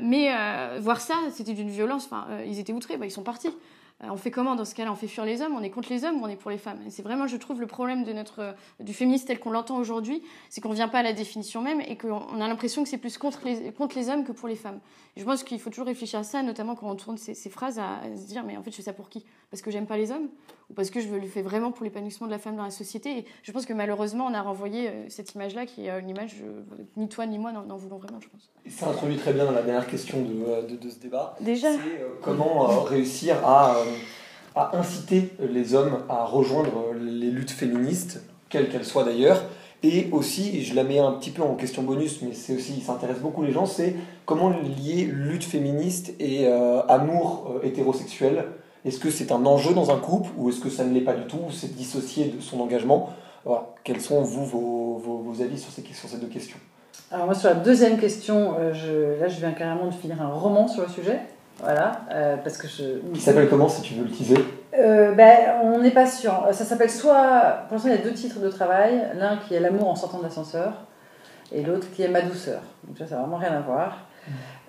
mais 0.00 0.32
voir 0.92 1.00
ça, 1.00 1.14
c'était 1.30 1.54
d'une 1.54 1.70
violence. 1.70 2.04
Enfin, 2.04 2.26
ils 2.46 2.58
étaient 2.58 2.72
outrés, 2.72 2.96
bah, 2.96 3.06
ils 3.06 3.10
sont 3.10 3.22
partis. 3.22 3.48
On 4.04 4.16
fait 4.16 4.32
comment 4.32 4.56
dans 4.56 4.64
ce 4.64 4.74
cas-là? 4.74 4.90
On 4.90 4.96
fait 4.96 5.06
fuir 5.06 5.24
les 5.24 5.42
hommes? 5.42 5.54
On 5.54 5.62
est 5.62 5.70
contre 5.70 5.90
les 5.90 6.04
hommes 6.04 6.20
ou 6.20 6.24
on 6.24 6.28
est 6.28 6.36
pour 6.36 6.50
les 6.50 6.58
femmes? 6.58 6.80
C'est 6.88 7.02
vraiment, 7.02 7.28
je 7.28 7.36
trouve, 7.36 7.60
le 7.60 7.68
problème 7.68 8.02
notre, 8.12 8.54
du 8.80 8.92
féminisme 8.92 9.26
tel 9.26 9.38
qu'on 9.38 9.52
l'entend 9.52 9.78
aujourd'hui, 9.78 10.22
c'est 10.50 10.60
qu'on 10.60 10.70
ne 10.70 10.74
vient 10.74 10.88
pas 10.88 10.98
à 10.98 11.02
la 11.04 11.12
définition 11.12 11.62
même 11.62 11.80
et 11.80 11.96
qu'on 11.96 12.40
a 12.40 12.48
l'impression 12.48 12.82
que 12.82 12.88
c'est 12.88 12.98
plus 12.98 13.16
contre 13.16 13.42
les, 13.44 14.08
hommes 14.08 14.24
que 14.24 14.32
pour 14.32 14.48
les 14.48 14.56
femmes. 14.56 14.80
Et 15.16 15.20
je 15.20 15.24
pense 15.24 15.44
qu'il 15.44 15.60
faut 15.60 15.70
toujours 15.70 15.86
réfléchir 15.86 16.18
à 16.18 16.24
ça, 16.24 16.42
notamment 16.42 16.74
quand 16.74 16.90
on 16.90 16.96
tourne 16.96 17.16
ces, 17.16 17.34
ces 17.34 17.48
phrases, 17.48 17.78
à, 17.78 17.98
à, 17.98 18.16
se 18.16 18.26
dire, 18.26 18.42
mais 18.42 18.56
en 18.56 18.62
fait, 18.62 18.72
je 18.72 18.76
fais 18.76 18.82
ça 18.82 18.92
pour 18.92 19.08
qui? 19.08 19.24
Parce 19.50 19.62
que 19.62 19.70
j'aime 19.70 19.86
pas 19.86 19.96
les 19.96 20.10
hommes? 20.10 20.28
Parce 20.74 20.90
que 20.90 21.00
je 21.00 21.08
le 21.08 21.26
fais 21.26 21.42
vraiment 21.42 21.72
pour 21.72 21.84
l'épanouissement 21.84 22.26
de 22.26 22.32
la 22.32 22.38
femme 22.38 22.56
dans 22.56 22.64
la 22.64 22.70
société 22.70 23.18
Et 23.18 23.24
je 23.42 23.52
pense 23.52 23.66
que 23.66 23.72
malheureusement, 23.72 24.26
on 24.26 24.34
a 24.34 24.42
renvoyé 24.42 24.90
cette 25.08 25.34
image-là, 25.34 25.66
qui 25.66 25.86
est 25.86 26.00
une 26.00 26.08
image, 26.08 26.36
ni 26.96 27.08
toi 27.08 27.26
ni 27.26 27.38
moi 27.38 27.52
n'en 27.52 27.76
voulons 27.76 27.98
vraiment, 27.98 28.20
je 28.20 28.28
pense. 28.28 28.50
Et 28.64 28.70
ça 28.70 28.88
introduit 28.88 29.16
très 29.16 29.32
bien 29.32 29.44
dans 29.44 29.52
la 29.52 29.62
dernière 29.62 29.86
question 29.86 30.18
de, 30.22 30.68
de, 30.68 30.76
de 30.76 30.90
ce 30.90 30.98
débat. 30.98 31.36
Déjà 31.40 31.72
C'est 31.72 32.02
euh, 32.02 32.08
comment 32.22 32.70
euh, 32.70 32.80
réussir 32.80 33.36
à... 33.46 33.76
Euh, 33.76 33.84
à 34.54 34.76
inciter 34.76 35.30
les 35.40 35.74
hommes 35.74 36.00
à 36.10 36.26
rejoindre 36.26 36.92
les 37.00 37.30
luttes 37.30 37.50
féministes, 37.50 38.22
quelles 38.50 38.68
qu'elles 38.68 38.84
soient 38.84 39.04
d'ailleurs. 39.04 39.42
Et 39.82 40.08
aussi, 40.12 40.54
et 40.56 40.60
je 40.60 40.74
la 40.74 40.84
mets 40.84 40.98
un 40.98 41.12
petit 41.12 41.30
peu 41.30 41.40
en 41.40 41.54
question 41.54 41.82
bonus, 41.82 42.20
mais 42.20 42.34
c'est 42.34 42.54
aussi, 42.54 42.82
ça 42.82 42.92
intéresse 42.92 43.18
beaucoup 43.18 43.42
les 43.42 43.50
gens, 43.50 43.64
c'est 43.64 43.96
comment 44.26 44.50
lier 44.50 45.04
lutte 45.10 45.44
féministe 45.44 46.14
et 46.20 46.46
euh, 46.46 46.82
amour 46.82 47.50
euh, 47.50 47.66
hétérosexuel. 47.66 48.44
Est-ce 48.84 48.98
que 48.98 49.10
c'est 49.10 49.30
un 49.30 49.46
enjeu 49.46 49.74
dans 49.74 49.90
un 49.90 49.98
couple 49.98 50.30
ou 50.36 50.48
est-ce 50.48 50.60
que 50.60 50.70
ça 50.70 50.84
ne 50.84 50.92
l'est 50.92 51.02
pas 51.02 51.14
du 51.14 51.24
tout, 51.26 51.38
ou 51.48 51.50
c'est 51.52 51.74
dissocié 51.74 52.26
de 52.26 52.40
son 52.40 52.60
engagement? 52.60 53.10
Voilà. 53.44 53.68
Quels 53.84 54.00
sont, 54.00 54.22
vous, 54.22 54.44
vos, 54.44 55.00
vos, 55.02 55.18
vos 55.18 55.42
avis 55.42 55.58
sur 55.58 55.72
ces, 55.72 55.82
sur 55.94 56.08
ces 56.08 56.18
deux 56.18 56.26
questions? 56.26 56.58
Alors 57.10 57.26
moi, 57.26 57.34
sur 57.34 57.48
la 57.48 57.56
deuxième 57.56 57.98
question, 57.98 58.54
euh, 58.58 58.72
je, 58.72 59.20
là, 59.20 59.28
je 59.28 59.38
viens 59.38 59.52
carrément 59.52 59.86
de 59.86 59.94
finir 59.94 60.20
un 60.22 60.28
roman 60.28 60.66
sur 60.66 60.82
le 60.82 60.88
sujet. 60.88 61.20
Voilà, 61.60 61.92
euh, 62.10 62.36
parce 62.38 62.56
que 62.56 62.66
je. 62.66 62.98
Qui 63.12 63.20
s'appelle 63.20 63.48
comment 63.48 63.68
si 63.68 63.82
tu 63.82 63.94
veux 63.94 64.04
le 64.04 64.10
teaser 64.10 64.38
euh, 64.78 65.12
ben, 65.12 65.60
On 65.62 65.78
n'est 65.78 65.90
pas 65.90 66.06
sûr. 66.06 66.46
Ça 66.50 66.64
s'appelle 66.64 66.90
soit. 66.90 67.66
Pour 67.68 67.74
l'instant, 67.74 67.90
il 67.90 67.96
y 67.96 67.98
a 67.98 68.02
deux 68.02 68.14
titres 68.14 68.40
de 68.40 68.48
travail. 68.48 69.10
L'un 69.16 69.36
qui 69.36 69.54
est 69.54 69.60
L'amour 69.60 69.88
en 69.88 69.94
sortant 69.94 70.18
de 70.18 70.24
l'ascenseur 70.24 70.72
et 71.52 71.62
l'autre 71.62 71.86
qui 71.94 72.02
est 72.02 72.08
Ma 72.08 72.22
douceur. 72.22 72.62
Donc 72.88 72.96
ça, 72.98 73.06
ça 73.06 73.16
n'a 73.16 73.20
vraiment 73.20 73.36
rien 73.36 73.52
à 73.52 73.60
voir. 73.60 73.98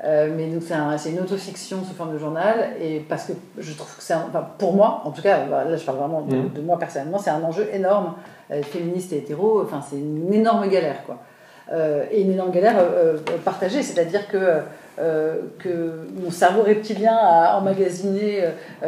Euh, 0.06 0.30
mais 0.36 0.48
donc 0.48 0.64
c'est 0.64 0.74
un, 0.74 0.98
une 0.98 1.20
autofiction 1.22 1.82
sous 1.86 1.94
forme 1.94 2.12
de 2.12 2.18
journal 2.18 2.72
et 2.82 3.00
parce 3.00 3.26
que 3.26 3.34
je 3.58 3.74
trouve 3.74 3.96
que 3.96 4.04
c'est 4.04 4.14
enfin, 4.14 4.46
pour 4.58 4.74
moi 4.74 5.02
en 5.06 5.12
tout 5.12 5.22
cas 5.22 5.46
là 5.46 5.78
je 5.78 5.86
parle 5.86 5.98
vraiment 5.98 6.22
de, 6.24 6.36
mmh. 6.36 6.54
de 6.54 6.62
moi 6.62 6.78
personnellement 6.78 7.20
c'est 7.20 7.30
un 7.30 7.42
enjeu 7.42 7.70
énorme 7.72 8.16
euh, 8.52 8.62
féministe 8.64 9.14
et 9.14 9.20
hétéro 9.20 9.62
enfin 9.64 9.82
c'est 9.88 9.96
une 9.96 10.34
énorme 10.34 10.68
galère 10.68 11.06
quoi 11.06 11.20
euh, 11.72 12.04
et 12.12 12.22
une 12.22 12.34
énorme 12.34 12.52
galère 12.52 12.76
partagée 13.46 13.82
c'est 13.82 13.98
à 14.00 14.04
dire 14.04 14.28
que 14.28 14.62
que 15.58 16.08
mon 16.22 16.30
cerveau 16.30 16.62
reptilien 16.62 17.16
a 17.16 17.58
emmagasiné 17.58 18.44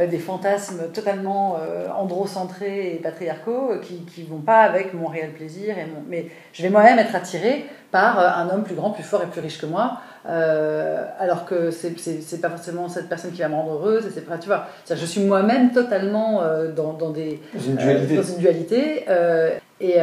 des 0.08 0.20
fantasmes 0.20 0.92
totalement 0.94 1.58
androcentrés 1.98 2.94
et 2.94 2.98
patriarcaux 2.98 3.80
qui 3.82 4.22
ne 4.22 4.28
vont 4.28 4.42
pas 4.42 4.60
avec 4.60 4.94
mon 4.94 5.08
réel 5.08 5.32
plaisir. 5.32 5.80
Et 5.80 5.86
mon... 5.86 6.04
Mais 6.08 6.28
je 6.54 6.62
vais 6.62 6.70
moi-même 6.70 7.00
être 7.00 7.16
attirée 7.16 7.66
par 7.90 8.20
un 8.20 8.48
homme 8.54 8.64
plus 8.64 8.76
grand, 8.76 8.92
plus 8.92 9.02
fort 9.02 9.24
et 9.24 9.26
plus 9.26 9.42
riche 9.42 9.60
que 9.60 9.66
moi, 9.66 10.00
alors 10.28 11.46
que 11.46 11.72
c'est 11.72 12.42
pas 12.42 12.50
forcément 12.50 12.90
cette 12.90 13.10
personne 13.10 13.32
qui 13.32 13.42
va 13.42 13.50
me 13.50 13.56
rendre 13.56 13.74
heureuse. 13.74 14.06
Et 14.06 14.10
c'est 14.14 14.26
tu 14.40 14.48
vois, 14.48 14.68
je 14.90 15.06
suis 15.06 15.22
moi-même 15.22 15.72
totalement 15.72 16.42
dans, 16.76 16.94
dans, 16.94 17.12
des, 17.12 17.40
une 17.68 17.76
dualité. 17.76 18.16
dans 18.16 18.24
une 18.24 18.38
dualité 18.38 19.06
et, 19.82 19.96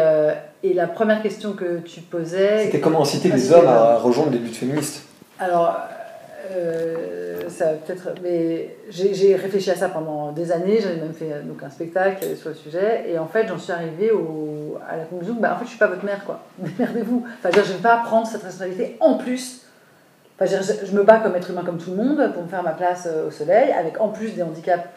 et 0.62 0.74
la 0.74 0.86
première 0.86 1.22
question 1.22 1.52
que 1.52 1.78
tu 1.78 2.00
posais. 2.00 2.64
C'était 2.64 2.80
comment 2.80 3.02
inciter 3.02 3.30
les 3.30 3.52
hommes 3.52 3.66
à 3.66 3.96
rejoindre 3.96 4.32
les 4.32 4.38
luttes 4.38 4.56
féministes? 4.56 5.04
Alors, 5.40 5.76
euh, 6.54 7.48
ça 7.48 7.66
peut-être. 7.84 8.10
Mais 8.22 8.76
j'ai 8.88 9.34
réfléchi 9.34 9.70
à 9.70 9.74
ça 9.74 9.88
pendant 9.88 10.32
des 10.32 10.52
années. 10.52 10.78
J'avais 10.80 10.96
même 10.96 11.14
fait 11.14 11.42
donc, 11.44 11.62
un 11.62 11.70
spectacle 11.70 12.36
sur 12.36 12.50
le 12.50 12.54
sujet. 12.54 13.06
Et 13.08 13.18
en 13.18 13.26
fait, 13.26 13.48
j'en 13.48 13.58
suis 13.58 13.72
arrivée 13.72 14.10
au, 14.10 14.78
à 14.88 14.96
la 14.96 15.04
conclusion 15.04 15.34
que, 15.34 15.40
bah, 15.40 15.54
en 15.54 15.58
fait, 15.58 15.64
je 15.64 15.70
suis 15.70 15.78
pas 15.78 15.88
votre 15.88 16.04
mère, 16.04 16.24
quoi. 16.24 16.40
Démerdez-vous. 16.58 17.24
Enfin, 17.38 17.50
je 17.52 17.72
ne 17.72 17.76
vais 17.76 17.82
pas 17.82 17.98
prendre 18.04 18.26
cette 18.26 18.42
responsabilité 18.42 18.96
en 19.00 19.14
plus. 19.14 19.62
Enfin, 20.38 20.46
je, 20.46 20.86
je, 20.86 20.92
me 20.92 21.02
bats 21.02 21.18
comme 21.18 21.36
être 21.36 21.50
humain 21.50 21.62
comme 21.64 21.78
tout 21.78 21.90
le 21.90 21.96
monde 21.96 22.32
pour 22.32 22.42
me 22.42 22.48
faire 22.48 22.62
ma 22.62 22.72
place 22.72 23.08
au 23.26 23.30
soleil, 23.30 23.70
avec 23.72 24.00
en 24.00 24.08
plus 24.08 24.34
des 24.34 24.42
handicaps 24.42 24.88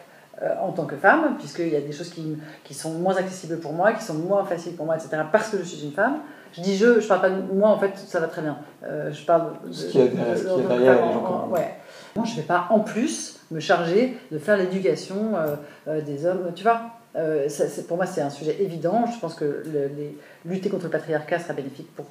euh, 0.42 0.54
en 0.60 0.70
tant 0.70 0.84
que 0.84 0.96
femme, 0.96 1.36
puisqu'il 1.38 1.70
y 1.70 1.76
a 1.76 1.80
des 1.80 1.92
choses 1.92 2.10
qui, 2.10 2.36
qui, 2.62 2.74
sont 2.74 2.90
moins 2.90 3.16
accessibles 3.16 3.58
pour 3.58 3.72
moi, 3.72 3.94
qui 3.94 4.04
sont 4.04 4.12
moins 4.12 4.44
faciles 4.44 4.76
pour 4.76 4.84
moi, 4.84 4.94
etc., 4.94 5.22
parce 5.32 5.48
que 5.48 5.56
je 5.56 5.62
suis 5.62 5.86
une 5.86 5.92
femme. 5.92 6.18
Je 6.52 6.60
dis 6.60 6.76
je, 6.76 7.00
je 7.00 7.08
parle 7.08 7.22
pas 7.22 7.30
de 7.30 7.40
moi, 7.54 7.70
en 7.70 7.78
fait, 7.78 7.96
ça 7.96 8.20
va 8.20 8.26
très 8.26 8.42
bien. 8.42 8.58
Euh, 8.84 9.10
je 9.10 9.24
parle 9.24 9.52
de. 9.66 9.72
Ce 9.72 9.86
qui 9.86 9.98
est 9.98 10.08
derrière 10.08 11.06
les 11.06 11.12
gens 11.14 11.48
Ouais. 11.50 11.76
Moi, 12.16 12.26
je 12.26 12.32
ne 12.32 12.36
vais 12.36 12.42
pas 12.42 12.66
en 12.68 12.80
plus 12.80 13.40
me 13.50 13.60
charger 13.60 14.18
de 14.30 14.38
faire 14.38 14.58
l'éducation 14.58 15.32
euh, 15.88 16.02
des 16.02 16.26
hommes, 16.26 16.52
tu 16.54 16.64
vois. 16.64 16.82
Ça, 17.48 17.64
pour 17.88 17.96
moi, 17.96 18.04
c'est 18.04 18.20
un 18.20 18.28
sujet 18.28 18.58
évident. 18.60 19.06
Je 19.06 19.18
pense 19.18 19.34
que 19.34 19.62
les, 19.72 20.18
lutter 20.44 20.68
contre 20.68 20.84
le 20.84 20.90
patriarcat 20.90 21.38
sera 21.38 21.54
bénéfique 21.54 21.88
pour 21.96 22.04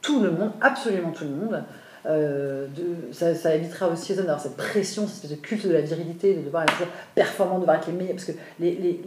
tout 0.00 0.20
le 0.20 0.30
monde, 0.30 0.52
absolument 0.60 1.10
tout 1.10 1.24
le 1.24 1.30
monde. 1.30 1.64
Euh, 2.08 2.66
de, 2.68 3.12
ça, 3.12 3.34
ça, 3.34 3.54
évitera 3.54 3.88
aussi 3.88 4.14
aux 4.14 4.18
hommes 4.18 4.26
d'avoir 4.26 4.40
cette 4.40 4.56
pression, 4.56 5.06
cette 5.06 5.24
espèce 5.24 5.30
de 5.30 5.42
culte 5.42 5.66
de 5.66 5.72
la 5.72 5.82
virilité, 5.82 6.34
de 6.34 6.40
devoir 6.40 6.62
être 6.62 6.88
performant, 7.14 7.56
de 7.56 7.60
devoir 7.60 7.76
être 7.76 7.88
les 7.88 7.92
meilleurs. 7.92 8.14
Parce 8.14 8.24
que 8.24 8.32
les, 8.60 8.72
les, 8.72 9.00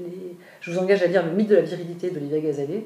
je 0.60 0.72
vous 0.72 0.78
engage 0.78 1.02
à 1.02 1.08
lire 1.08 1.26
le 1.26 1.32
mythe 1.32 1.50
de 1.50 1.56
la 1.56 1.62
virilité 1.62 2.12
d'Olivier 2.12 2.42
Gazalet, 2.42 2.86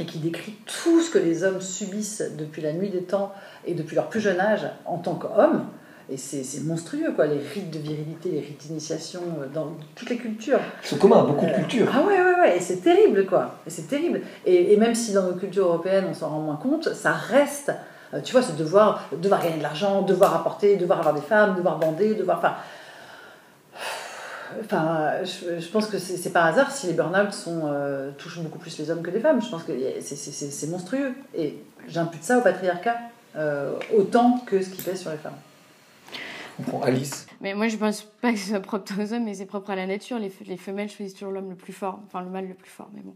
et 0.00 0.04
qui 0.04 0.18
décrit 0.18 0.54
tout 0.66 1.00
ce 1.00 1.10
que 1.10 1.18
les 1.18 1.44
hommes 1.44 1.60
subissent 1.60 2.24
depuis 2.36 2.62
la 2.62 2.72
nuit 2.72 2.88
des 2.88 3.02
temps 3.02 3.32
et 3.66 3.74
depuis 3.74 3.94
leur 3.94 4.08
plus 4.08 4.20
jeune 4.20 4.40
âge 4.40 4.66
en 4.86 4.98
tant 4.98 5.14
qu'hommes. 5.14 5.66
Et 6.10 6.16
c'est 6.16 6.64
monstrueux, 6.64 7.12
quoi, 7.14 7.26
les 7.26 7.38
rites 7.38 7.70
de 7.70 7.78
virilité, 7.78 8.30
les 8.30 8.40
rites 8.40 8.66
d'initiation 8.66 9.20
euh, 9.40 9.46
dans 9.46 9.68
toutes 9.94 10.10
les 10.10 10.16
cultures. 10.16 10.58
C'est 10.82 10.98
commun 10.98 11.20
à 11.20 11.22
beaucoup 11.22 11.46
de 11.46 11.52
cultures. 11.52 11.88
ah 11.94 12.02
ouais, 12.04 12.20
ouais, 12.20 12.40
ouais, 12.40 12.56
et 12.56 12.60
c'est 12.60 12.82
terrible, 12.82 13.24
quoi. 13.24 13.60
Et 13.66 13.70
c'est 13.70 13.86
terrible. 13.86 14.20
Et, 14.44 14.72
et, 14.72 14.76
même 14.76 14.96
si 14.96 15.12
dans 15.12 15.22
nos 15.22 15.34
cultures 15.34 15.66
européennes, 15.66 16.06
on 16.10 16.14
s'en 16.14 16.28
rend 16.28 16.40
moins 16.40 16.56
compte, 16.56 16.92
ça 16.92 17.12
reste 17.12 17.70
euh, 17.70 17.74
tu 18.20 18.32
vois, 18.32 18.42
ce 18.42 18.52
devoir, 18.52 19.08
devoir 19.12 19.42
gagner 19.42 19.58
de 19.58 19.62
l'argent, 19.62 20.02
devoir 20.02 20.34
apporter, 20.34 20.76
devoir 20.76 20.98
avoir 20.98 21.14
des 21.14 21.22
femmes, 21.22 21.54
devoir 21.54 21.78
bander, 21.78 22.14
devoir. 22.14 22.38
Enfin, 22.38 22.54
enfin 24.64 25.24
je, 25.24 25.68
pense 25.68 25.86
que 25.86 25.98
c'est 25.98 26.30
pas 26.30 26.44
hasard 26.44 26.70
si 26.70 26.88
les 26.88 26.92
burn-out 26.92 27.34
euh, 27.48 28.10
touchent 28.18 28.40
beaucoup 28.40 28.58
plus 28.58 28.76
les 28.78 28.90
hommes 28.90 29.02
que 29.02 29.10
les 29.10 29.20
femmes. 29.20 29.40
Je 29.40 29.48
pense 29.48 29.62
que 29.62 29.72
c'est 30.00 30.70
monstrueux. 30.70 31.12
Et 31.34 31.62
j'impute 31.88 32.22
ça 32.22 32.38
au 32.38 32.42
patriarcat 32.42 32.96
euh, 33.36 33.72
autant 33.96 34.40
que 34.44 34.60
ce 34.60 34.68
qui 34.68 34.82
pèse 34.82 35.00
sur 35.00 35.10
les 35.10 35.16
femmes. 35.16 35.38
On 36.58 36.62
prend 36.62 36.82
Alice. 36.82 37.26
Mais 37.40 37.54
moi, 37.54 37.68
je 37.68 37.76
pense 37.76 38.02
pas 38.02 38.32
que 38.32 38.38
ce 38.38 38.50
soit 38.50 38.60
propre 38.60 38.92
aux 39.00 39.12
hommes, 39.12 39.24
mais 39.24 39.34
c'est 39.34 39.46
propre 39.46 39.70
à 39.70 39.76
la 39.76 39.86
nature. 39.86 40.18
Les, 40.18 40.30
les 40.46 40.56
femelles 40.56 40.90
choisissent 40.90 41.14
toujours 41.14 41.32
l'homme 41.32 41.50
le 41.50 41.56
plus 41.56 41.72
fort, 41.72 42.00
enfin 42.06 42.22
le 42.22 42.30
mâle 42.30 42.46
le 42.46 42.54
plus 42.54 42.70
fort. 42.70 42.90
Mais 42.94 43.00
bon, 43.00 43.14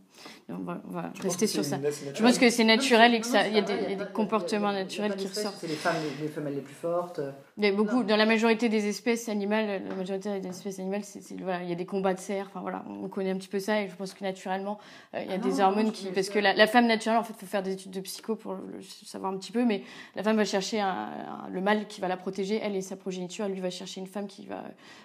on 0.48 0.64
va, 0.64 0.82
on 0.88 0.92
va 0.92 1.12
rester 1.20 1.46
sur 1.46 1.64
ça. 1.64 1.78
Je 2.14 2.22
pense 2.22 2.38
que 2.38 2.48
c'est 2.50 2.64
naturel 2.64 3.14
et 3.14 3.20
qu'il 3.20 3.32
y, 3.32 3.54
y, 3.54 3.58
a 3.58 3.62
des 3.62 3.96
comportements 4.12 4.72
naturels 4.72 5.16
qui 5.16 5.26
ressortent. 5.26 5.56
C'est 5.60 5.66
les 5.66 5.74
femmes, 5.74 5.96
les, 6.20 6.28
femelles 6.28 6.54
les 6.54 6.60
plus 6.60 6.74
fortes. 6.74 7.20
Mais 7.56 7.72
beaucoup, 7.72 8.02
dans 8.02 8.16
la 8.16 8.26
majorité 8.26 8.68
des 8.68 8.88
espèces 8.88 9.28
animales, 9.28 9.82
la 9.88 9.94
majorité 9.94 10.40
des 10.40 10.48
espèces 10.48 10.78
animales, 10.78 11.04
c'est, 11.04 11.22
voilà, 11.40 11.62
il 11.62 11.68
y 11.68 11.72
a 11.72 11.76
des 11.76 11.86
combats 11.86 12.14
de 12.14 12.20
cerfs. 12.20 12.46
Enfin 12.48 12.60
voilà, 12.60 12.84
on 12.88 13.08
connaît 13.08 13.30
un 13.30 13.36
petit 13.36 13.48
peu 13.48 13.60
ça 13.60 13.82
et 13.82 13.88
je 13.88 13.94
pense 13.94 14.14
que 14.14 14.24
naturellement, 14.24 14.78
euh, 15.14 15.22
il 15.24 15.30
y 15.30 15.34
a 15.34 15.38
des 15.38 15.60
ah, 15.60 15.68
hormones 15.68 15.92
qui, 15.92 16.06
parce 16.06 16.30
que 16.30 16.38
la, 16.38 16.54
la, 16.54 16.66
femme 16.66 16.86
naturelle, 16.86 17.18
en 17.18 17.24
fait, 17.24 17.34
il 17.36 17.40
faut 17.40 17.46
faire 17.46 17.62
des 17.62 17.72
études 17.72 17.92
de 17.92 18.00
psycho 18.00 18.34
pour 18.34 18.54
le, 18.54 18.80
savoir 19.04 19.32
un 19.32 19.36
petit 19.36 19.52
peu, 19.52 19.64
mais 19.64 19.82
la 20.14 20.22
femme 20.22 20.36
va 20.36 20.44
chercher 20.44 20.80
un, 20.80 21.10
le 21.50 21.60
mâle 21.60 21.86
qui 21.86 22.00
va 22.00 22.08
la 22.08 22.16
protéger, 22.16 22.60
elle 22.62 22.76
et 22.76 22.82
sa 22.82 22.96
progéniture. 23.26 23.48
Lui 23.48 23.60
va 23.60 23.70
chercher 23.70 24.00
une 24.00 24.06
femme 24.06 24.26
qui 24.26 24.46
va 24.46 24.64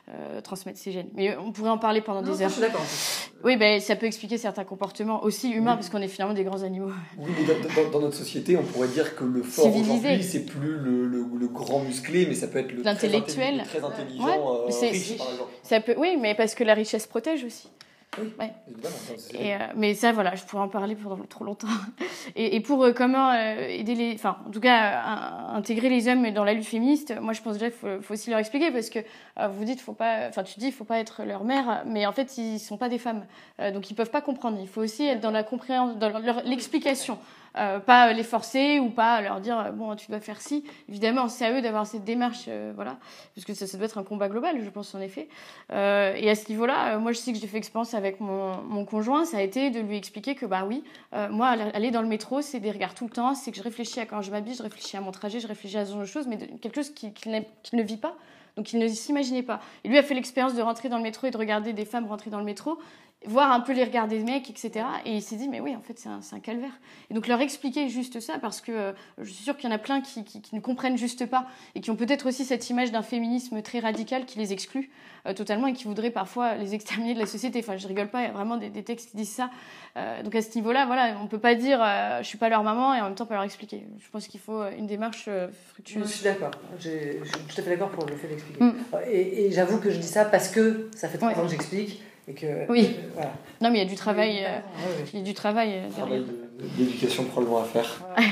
euh, 0.10 0.42
transmettre 0.42 0.80
ses 0.80 0.92
gènes. 0.92 1.10
Mais 1.14 1.36
on 1.38 1.52
pourrait 1.52 1.70
en 1.70 1.78
parler 1.78 2.02
pendant 2.02 2.22
des 2.22 2.42
heures. 2.42 2.50
Je 2.50 2.54
suis 2.54 2.62
d'accord. 2.62 2.86
Oui, 3.44 3.58
ben 3.58 3.80
ça 3.80 3.96
peut 3.96 4.06
expliquer 4.06 4.38
certains 4.38 4.64
comportements 4.64 5.24
aussi 5.24 5.50
humains, 5.50 5.76
parce 5.76 5.90
qu'on 5.90 6.02
est 6.02 6.08
finalement 6.08 6.34
des 6.34 6.44
grands 6.44 6.64
animaux. 6.64 6.92
Oui, 7.18 7.32
mais 7.38 7.46
dans, 7.46 7.90
dans, 7.90 8.00
notre 8.00 8.16
société, 8.16 8.56
on 8.58 8.64
pourrait 8.64 8.88
dire 8.88 9.16
que 9.16 9.24
le 9.24 9.42
fort 9.44 9.76
aujourd'hui, 9.76 10.24
c'est 10.24 10.46
plus 10.46 10.78
le, 10.78 11.08
le, 11.08 11.26
le, 11.40 11.48
grand 11.48 11.80
musclé, 11.80 12.26
mais 12.28 12.36
ça 12.36 12.48
peut 12.48 12.60
être 12.60 12.72
le 12.72 12.84
l'intellectuel, 12.84 13.64
très, 13.66 13.84
intelligent, 13.84 14.26
ouais, 14.26 14.38
euh, 14.38 14.90
riche, 14.90 15.18
par 15.18 15.32
exemple. 15.32 15.52
Ça 15.64 15.80
peut, 15.82 15.96
oui, 15.98 16.18
mais 16.20 16.36
parce 16.36 16.56
que 16.56 16.64
la 16.64 16.74
richesse 16.74 17.08
protège 17.08 17.44
aussi. 17.44 17.70
Oui, 18.18 18.34
ouais. 18.40 18.52
Et, 19.34 19.56
euh, 19.56 19.58
mais 19.78 19.94
ça, 19.94 20.12
voilà, 20.12 20.36
je 20.36 20.44
pourrais 20.44 20.64
en 20.64 20.68
parler 20.68 20.96
pendant 20.96 21.18
trop 21.30 21.46
longtemps. 21.46 21.68
Et, 22.36 22.56
et 22.56 22.60
pour 22.60 22.84
euh, 22.84 22.94
comment 22.94 23.32
euh, 23.32 23.68
aider 23.68 23.96
les, 23.96 24.14
enfin, 24.14 24.38
en 24.46 24.52
tout 24.52 24.60
cas, 24.60 25.02
intégrer 25.54 25.90
les 25.90 26.08
hommes 26.08 26.30
dans 26.32 26.44
la 26.44 26.54
lutte 26.54 26.66
féministe, 26.66 27.14
moi, 27.20 27.34
je 27.34 27.42
pense 27.42 27.54
déjà 27.54 27.72
qu'il 27.72 27.80
faut, 27.80 28.02
faut, 28.02 28.14
aussi 28.14 28.30
leur 28.30 28.40
expliquer 28.40 28.70
parce 28.72 28.90
que 28.90 29.00
vous 29.50 29.64
dites, 29.66 29.82
faut 29.82 29.94
pas, 29.94 30.28
enfin, 30.28 30.44
tu 30.44 30.60
dis, 30.60 30.68
il 30.68 30.72
faut 30.72 30.84
pas 30.84 31.00
être 31.00 31.24
leur 31.24 31.44
mère, 31.44 31.84
mais 31.86 32.06
en 32.06 32.12
fait, 32.12 32.38
ils 32.38 32.60
sont 32.60 32.78
pas 32.78 32.90
des 32.90 33.00
femmes, 33.00 33.26
donc 33.74 33.90
ils 33.90 33.96
peuvent 33.96 34.12
pas 34.12 34.22
comprendre. 34.22 34.60
Il 34.62 34.68
faut 34.68 34.82
aussi 34.82 35.06
être 35.06 35.20
dans 35.20 35.32
la 35.32 35.44
compréhension, 35.44 35.98
dans 35.98 36.12
l'explication. 36.46 37.18
Euh, 37.58 37.80
pas 37.80 38.14
les 38.14 38.24
forcer 38.24 38.80
ou 38.80 38.90
pas 38.90 39.22
leur 39.22 39.42
dire 39.42 39.74
bon 39.74 39.96
tu 39.96 40.08
dois 40.10 40.22
faire 40.22 40.40
ci. 40.42 40.64
Évidemment, 40.88 41.28
c'est 41.28 41.46
à 41.46 41.52
eux 41.52 41.62
d'avoir 41.62 41.86
cette 41.86 42.06
démarche, 42.06 42.46
euh, 42.48 42.72
voilà, 42.76 42.98
parce 43.36 43.46
que 43.46 43.54
ça, 43.54 43.78
doit 43.78 43.86
être 43.86 43.98
un 43.98 44.04
combat 44.04 44.30
global, 44.30 44.62
je 44.64 44.70
pense 44.70 44.96
en 44.96 45.02
effet. 45.02 45.28
Euh, 45.74 46.14
et 46.16 46.30
à 46.30 46.36
ce 46.36 46.48
niveau-là, 46.50 46.98
moi 46.98 47.12
je 47.12 47.18
sais 47.18 47.34
que 47.34 47.40
j'ai 47.40 47.48
fait 47.48 47.58
expérience 47.58 47.94
avec 47.94 48.22
mon, 48.22 48.56
mon, 48.64 48.86
conjoint, 48.86 49.26
ça 49.26 49.38
a 49.38 49.42
été 49.42 49.70
de 49.70 49.82
lui 49.82 49.98
expliquer 49.98 50.36
que 50.36 50.46
bah 50.46 50.64
oui, 50.66 50.84
moi 51.30 51.48
aller 51.48 51.92
dans 51.92 52.02
le 52.02 52.08
métro, 52.08 52.42
c'est 52.42 52.60
des 52.60 52.72
regards 52.72 52.96
tout 52.96 53.06
le 53.06 53.12
temps, 53.12 53.36
c'est 53.36 53.52
que 53.52 53.58
je 53.58 53.64
réfléchis 53.64 54.00
à 54.00 54.06
quand 54.06 54.22
je 54.22 54.32
m'habille, 54.32 54.56
je 54.56 54.64
réfléchis 54.64 54.96
à 54.96 55.02
mon 55.02 55.12
trajet, 55.12 55.40
je 55.40 55.48
réfléchis 55.48 55.78
à 55.78 55.86
ce 55.86 55.92
genre 55.92 56.02
de 56.02 56.06
choses, 56.06 56.28
mais 56.28 56.38
quelque 56.38 56.76
chose 56.76 56.94
qu'il 56.94 57.14
qu 57.14 57.30
qu 57.64 57.76
ne 57.76 57.84
vit 57.84 57.98
pas. 57.98 58.16
Donc 58.58 58.74
il 58.74 58.80
ne 58.80 58.88
s'imaginait 58.88 59.44
pas. 59.44 59.62
Et 59.84 59.90
lui 59.90 59.98
a 59.98 60.04
fait 60.04 60.14
l'expérience 60.14 60.54
de 60.56 60.62
rentrer 60.62 60.90
dans 60.90 60.98
le 60.98 61.04
métro 61.04 61.28
et 61.28 61.32
de 61.32 61.38
regarder 61.38 61.74
des 61.74 61.86
femmes 61.86 62.06
rentrer 62.08 62.30
dans 62.30 62.40
le 62.40 62.46
métro 62.46 62.78
voir 63.26 63.52
un 63.52 63.60
peu 63.60 63.74
les 63.74 63.84
regards 63.84 64.08
des 64.08 64.20
mecs, 64.20 64.50
etc. 64.50 64.86
Et 65.06 65.16
il 65.16 65.22
s'est 65.22 65.36
dit, 65.36 65.48
mais 65.48 65.60
oui, 65.60 65.76
en 65.76 65.82
fait, 65.82 65.98
c'est 66.00 66.10
un, 66.10 66.22
un, 66.32 66.40
calvaire. 66.40 66.72
Et 67.10 67.14
donc 67.14 67.28
leur 67.28 67.40
expliquer 67.40 67.88
juste 67.88 68.20
ça, 68.20 68.40
parce 68.40 68.62
que 68.62 68.72
euh, 68.72 68.94
je 69.20 69.32
suis 69.32 69.44
sûre 69.44 69.56
qu'il 69.58 69.70
y 69.70 69.72
en 69.72 69.76
a 69.76 69.80
plein 69.80 70.02
qui, 70.02 70.24
qui, 70.24 70.42
qui, 70.42 70.56
ne 70.56 70.60
comprennent 70.60 70.98
juste 70.98 71.28
pas, 71.28 71.46
et 71.76 71.82
qui 71.82 71.92
ont 71.92 71.96
peut-être 71.96 72.28
aussi 72.28 72.46
cette 72.46 72.68
image 72.70 72.92
d'un 72.92 73.04
féminisme 73.04 73.62
très 73.62 73.80
radical 73.80 74.26
qui 74.26 74.40
les 74.40 74.54
exclut 74.54 74.90
euh, 75.28 75.34
totalement, 75.34 75.68
et 75.68 75.74
qui 75.74 75.84
voudrait 75.84 76.10
parfois 76.10 76.56
les 76.56 76.74
exterminer 76.74 77.14
de 77.14 77.20
la 77.20 77.28
société. 77.28 77.60
Enfin, 77.60 77.78
je 77.78 77.88
rigole 77.88 78.10
pas, 78.10 78.22
il 78.22 78.26
y 78.26 78.30
a 78.30 78.32
vraiment 78.32 78.58
des, 78.58 78.70
des 78.70 78.84
textes 78.84 79.12
qui 79.12 79.18
disent 79.18 79.30
ça. 79.34 79.52
Euh, 79.98 80.24
donc 80.24 80.34
à 80.34 80.42
ce 80.42 80.56
niveau-là, 80.56 80.88
voilà, 80.88 81.16
on 81.22 81.28
peut 81.28 81.40
pas 81.40 81.54
dire, 81.54 81.80
je 82.22 82.28
suis 82.28 82.40
pas 82.40 82.50
leur 82.50 82.64
maman, 82.64 82.96
et 82.96 83.02
en 83.02 83.06
même 83.06 83.16
temps 83.16 83.28
pas 83.28 83.36
leur 83.36 83.44
expliquer. 83.44 83.86
Je 84.00 84.10
pense 84.10 84.28
qu'il 84.28 84.40
faut 84.40 84.64
une 84.70 84.88
démarche 84.88 85.30
fructueuse. 85.68 86.08
je 86.08 86.12
suis 86.12 86.24
d'accord. 86.24 86.52
Je 86.80 86.90
suis 86.90 87.22
tout 87.22 87.60
à 87.60 87.62
fait 87.62 87.70
d'accord 87.70 87.92
pour 87.92 88.08
le 88.08 88.16
fait 88.16 88.28
d'expliquer. 88.28 88.64
Mm. 88.64 88.74
Et, 89.12 89.46
et 89.46 89.52
j'avoue 89.52 89.78
que 89.78 89.92
je 89.92 89.98
dis 89.98 90.08
ça 90.08 90.26
parce 90.26 90.48
que 90.48 90.90
ça 90.96 91.08
fait 91.08 91.20
trois 91.20 91.30
ans 91.30 91.44
que 91.44 91.50
j'explique 91.50 92.02
et 92.32 92.34
que, 92.34 92.72
oui. 92.72 92.90
Euh, 92.90 93.10
voilà. 93.14 93.34
Non, 93.62 93.70
mais 93.70 93.80
il 93.80 93.84
y 93.84 93.86
a 93.86 93.90
du 93.90 93.96
travail, 93.96 94.44
euh, 94.46 94.60
il 95.14 95.20
y 95.20 95.22
a 95.22 95.26
du 95.26 95.34
travail 95.34 95.74
euh, 95.76 96.24
d'éducation 96.78 97.26
probablement 97.26 97.62
à 97.62 97.66
faire. 97.66 98.04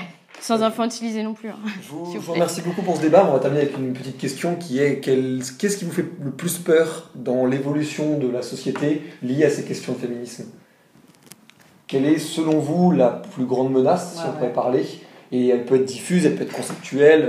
Sans 0.42 0.64
infantiliser 0.64 1.22
non 1.22 1.34
plus. 1.34 1.50
Hein, 1.50 1.58
je 1.82 1.90
vous, 1.90 2.06
vous 2.06 2.32
remercie 2.32 2.62
beaucoup 2.62 2.82
pour 2.82 2.96
ce 2.96 3.02
débat. 3.02 3.28
On 3.28 3.34
va 3.34 3.40
terminer 3.40 3.64
avec 3.64 3.78
une 3.78 3.92
petite 3.92 4.18
question 4.18 4.56
qui 4.56 4.80
est 4.80 5.02
qu'est-ce 5.02 5.78
qui 5.78 5.84
vous 5.84 5.92
fait 5.92 6.06
le 6.24 6.32
plus 6.32 6.60
peur 6.60 7.10
dans 7.14 7.46
l'évolution 7.46 8.18
de 8.18 8.30
la 8.30 8.42
société 8.42 9.02
liée 9.22 9.44
à 9.44 9.50
ces 9.50 9.66
questions 9.66 9.94
de 9.94 9.98
féminisme? 9.98 10.46
Quelle 11.88 12.06
est, 12.06 12.20
selon 12.20 12.60
vous, 12.60 12.92
la 12.92 13.10
plus 13.10 13.46
grande 13.46 13.74
menace, 13.74 14.16
si 14.16 14.22
on 14.26 14.32
pourrait 14.32 14.54
parler? 14.54 14.86
Et 15.34 15.50
elle 15.50 15.66
peut 15.66 15.76
être 15.76 15.86
diffuse, 15.86 16.26
elle 16.26 16.36
peut 16.36 16.44
être 16.44 16.56
conceptuelle. 16.56 17.28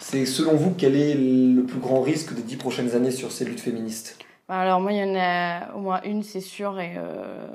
C'est 0.00 0.26
selon 0.26 0.56
vous, 0.56 0.74
quel 0.76 0.96
est 0.96 1.14
le 1.14 1.62
plus 1.62 1.78
grand 1.78 2.00
risque 2.00 2.34
des 2.34 2.42
dix 2.42 2.56
prochaines 2.56 2.96
années 2.96 3.12
sur 3.12 3.30
ces 3.30 3.44
luttes 3.44 3.60
féministes? 3.60 4.18
Alors 4.58 4.80
moi, 4.80 4.92
il 4.92 4.98
y 4.98 5.04
en 5.04 5.14
a 5.16 5.72
au 5.74 5.80
moins 5.80 6.02
une, 6.02 6.22
c'est 6.22 6.40
sûr, 6.40 6.80
et, 6.80 6.94
euh, 6.96 7.46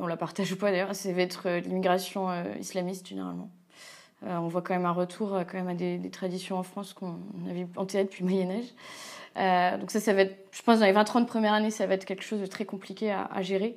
on 0.00 0.06
la 0.06 0.16
partage 0.16 0.52
ou 0.52 0.56
pas 0.56 0.70
d'ailleurs, 0.70 0.94
c'est 0.94 1.16
être 1.18 1.48
l'immigration 1.50 2.30
euh, 2.30 2.44
islamiste 2.60 3.08
généralement. 3.08 3.50
Euh, 4.24 4.36
on 4.36 4.48
voit 4.48 4.62
quand 4.62 4.74
même 4.74 4.86
un 4.86 4.92
retour 4.92 5.34
euh, 5.34 5.44
quand 5.44 5.58
même 5.58 5.68
à 5.68 5.74
des, 5.74 6.10
traditions 6.10 6.56
en 6.56 6.62
France 6.62 6.94
qu'on 6.94 7.18
avait 7.48 7.66
enterrées 7.76 8.04
depuis 8.04 8.24
le 8.24 8.30
Moyen 8.30 8.50
Âge. 8.50 8.64
Euh, 9.36 9.78
donc 9.78 9.90
ça, 9.90 10.00
ça 10.00 10.14
va 10.14 10.22
être, 10.22 10.36
je 10.52 10.62
pense, 10.62 10.80
dans 10.80 10.86
les 10.86 10.92
20-30 10.92 11.26
premières 11.26 11.52
années, 11.52 11.70
ça 11.70 11.86
va 11.86 11.94
être 11.94 12.06
quelque 12.06 12.24
chose 12.24 12.40
de 12.40 12.46
très 12.46 12.64
compliqué 12.64 13.12
à 13.12 13.42
gérer. 13.42 13.76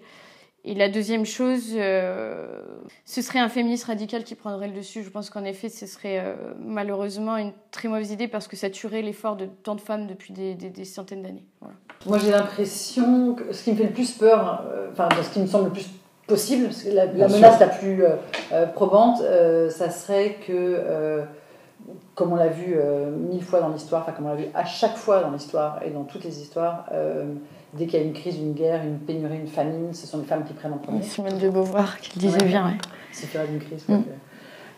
Et 0.69 0.75
la 0.75 0.87
deuxième 0.87 1.25
chose, 1.25 1.71
euh, 1.73 2.61
ce 3.03 3.23
serait 3.23 3.39
un 3.39 3.49
féministe 3.49 3.85
radical 3.85 4.23
qui 4.23 4.35
prendrait 4.35 4.67
le 4.67 4.75
dessus. 4.75 5.01
Je 5.01 5.09
pense 5.09 5.31
qu'en 5.31 5.43
effet, 5.43 5.67
ce 5.67 5.87
serait 5.87 6.19
euh, 6.19 6.35
malheureusement 6.59 7.37
une 7.37 7.53
très 7.71 7.87
mauvaise 7.87 8.11
idée 8.11 8.27
parce 8.27 8.47
que 8.47 8.55
ça 8.55 8.69
tuerait 8.69 9.01
l'effort 9.01 9.35
de 9.35 9.47
tant 9.47 9.73
de 9.73 9.81
femmes 9.81 10.05
depuis 10.05 10.31
des, 10.31 10.53
des, 10.53 10.69
des 10.69 10.85
centaines 10.85 11.23
d'années. 11.23 11.43
Voilà. 11.59 11.75
Moi, 12.05 12.19
j'ai 12.19 12.29
l'impression 12.29 13.33
que 13.33 13.51
ce 13.51 13.63
qui 13.63 13.71
me 13.71 13.77
fait 13.77 13.85
le 13.85 13.93
plus 13.93 14.11
peur, 14.11 14.63
euh, 14.71 14.89
enfin, 14.91 15.09
ce 15.23 15.33
qui 15.33 15.39
me 15.39 15.47
semble 15.47 15.65
le 15.65 15.71
plus 15.71 15.89
possible, 16.27 16.65
parce 16.65 16.83
que 16.83 16.89
la, 16.89 17.07
la 17.07 17.27
menace 17.27 17.57
sûr. 17.57 17.65
la 17.65 17.73
plus 17.73 18.03
euh, 18.03 18.67
probante, 18.67 19.21
euh, 19.21 19.71
ça 19.71 19.89
serait 19.89 20.37
que, 20.45 20.53
euh, 20.53 21.23
comme 22.13 22.31
on 22.31 22.35
l'a 22.35 22.49
vu 22.49 22.77
mille 23.17 23.43
fois 23.43 23.59
dans 23.59 23.69
l'histoire, 23.69 24.03
enfin, 24.03 24.11
comme 24.11 24.27
on 24.27 24.35
l'a 24.35 24.35
vu 24.35 24.45
à 24.53 24.65
chaque 24.65 24.97
fois 24.97 25.21
dans 25.21 25.31
l'histoire 25.31 25.79
et 25.83 25.89
dans 25.89 26.03
toutes 26.03 26.25
les 26.25 26.39
histoires, 26.39 26.85
dès 27.73 27.85
qu'il 27.85 27.99
y 27.99 28.03
a 28.03 28.05
une 28.05 28.13
crise, 28.13 28.37
une 28.37 28.53
guerre, 28.53 28.81
une 28.83 28.99
pénurie, 28.99 29.37
une 29.39 29.47
famine, 29.47 29.93
ce 29.93 30.07
sont 30.07 30.19
les 30.19 30.25
femmes 30.25 30.43
qui 30.43 30.53
prennent 30.53 30.73
en 30.73 30.77
premier. 30.77 31.01
Simone 31.03 31.37
de 31.37 31.49
Beauvoir 31.49 31.99
qui 31.99 32.11
le 32.15 32.21
disait 32.21 32.41
ouais. 32.41 32.47
bien, 32.47 32.65
ouais. 32.67 32.77
C'est 33.11 33.27
faire 33.27 33.43
une 33.45 33.59
crise. 33.59 33.83
Mm. 33.87 34.01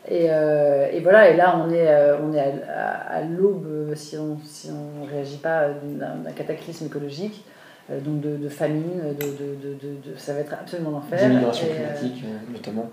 Et, 0.07 0.27
euh, 0.29 0.87
et 0.91 0.99
voilà, 0.99 1.29
et 1.29 1.37
là, 1.37 1.61
on 1.63 1.69
est, 1.71 1.87
euh, 1.87 2.17
on 2.23 2.33
est 2.33 2.39
à, 2.39 2.51
à- 2.75 3.17
à 3.17 3.21
l'aube, 3.23 3.65
euh, 3.67 3.95
si 3.95 4.17
on 4.17 4.37
si 4.43 4.69
on 4.71 5.05
réagit 5.05 5.37
pas 5.37 5.67
d'un 5.83 6.31
cataclysme 6.35 6.87
écologique, 6.87 7.45
euh, 7.91 7.99
donc 7.99 8.19
de, 8.21 8.35
de 8.35 8.49
famine, 8.49 8.99
de, 9.19 9.25
de, 9.25 9.29
de, 9.29 9.73
de- 9.75 10.11
de- 10.11 10.17
ça 10.17 10.33
va 10.33 10.39
être 10.39 10.53
absolument 10.53 10.89
l'enfer. 10.89 11.19
Euh, 11.23 11.51
climatique, 11.51 12.23
euh, 12.25 12.51
notamment. 12.51 12.89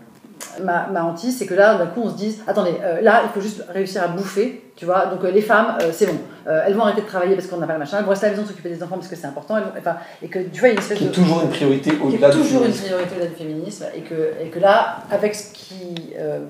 Ma, 0.62 0.86
ma 0.88 1.04
hantise, 1.04 1.38
c'est 1.38 1.46
que 1.46 1.54
là, 1.54 1.76
d'un 1.76 1.86
coup, 1.86 2.02
on 2.04 2.10
se 2.10 2.14
dise 2.16 2.42
attendez, 2.46 2.74
euh, 2.82 3.00
là, 3.00 3.22
il 3.24 3.30
faut 3.30 3.40
juste 3.40 3.64
réussir 3.68 4.02
à 4.02 4.08
bouffer, 4.08 4.62
tu 4.76 4.84
vois. 4.84 5.06
Donc, 5.06 5.24
euh, 5.24 5.30
les 5.30 5.40
femmes, 5.42 5.76
euh, 5.82 5.90
c'est 5.92 6.06
bon. 6.06 6.18
Euh, 6.46 6.62
elles 6.66 6.74
vont 6.74 6.82
arrêter 6.82 7.02
de 7.02 7.06
travailler 7.06 7.34
parce 7.34 7.46
qu'on 7.46 7.58
n'a 7.58 7.66
pas 7.66 7.74
le 7.74 7.78
machin. 7.80 7.98
Elles 7.98 8.04
vont 8.04 8.10
rester 8.10 8.26
à 8.26 8.30
la 8.30 8.36
maison 8.36 8.46
s'occuper 8.48 8.70
des 8.70 8.82
enfants 8.82 8.96
parce 8.96 9.08
que 9.08 9.16
c'est 9.16 9.26
important. 9.26 9.56
Elles 9.56 9.64
vont- 9.64 9.70
enfin, 9.78 9.96
et 10.22 10.28
que, 10.28 10.38
tu 10.38 10.60
vois, 10.60 10.68
il 10.68 10.72
y 10.72 10.76
a 10.76 10.78
une 10.78 10.78
espèce 10.78 10.98
Qui 10.98 11.04
est 11.04 11.08
de. 11.08 11.12
toujours 11.14 11.42
une 11.42 11.50
priorité 11.50 11.90
qui 11.90 11.96
est 11.96 12.00
au-delà 12.00 12.30
du 12.30 12.36
toujours 12.38 12.64
une 12.64 12.72
féminisme. 12.72 12.84
priorité 12.84 13.14
au-delà 13.16 13.26
du 13.26 13.34
féminisme. 13.36 13.84
Et 13.94 14.00
que, 14.00 14.14
et 14.42 14.48
que 14.48 14.58
là, 14.58 14.98
avec 15.10 15.34
ce 15.34 15.52
qui 15.52 16.12
euh, 16.18 16.40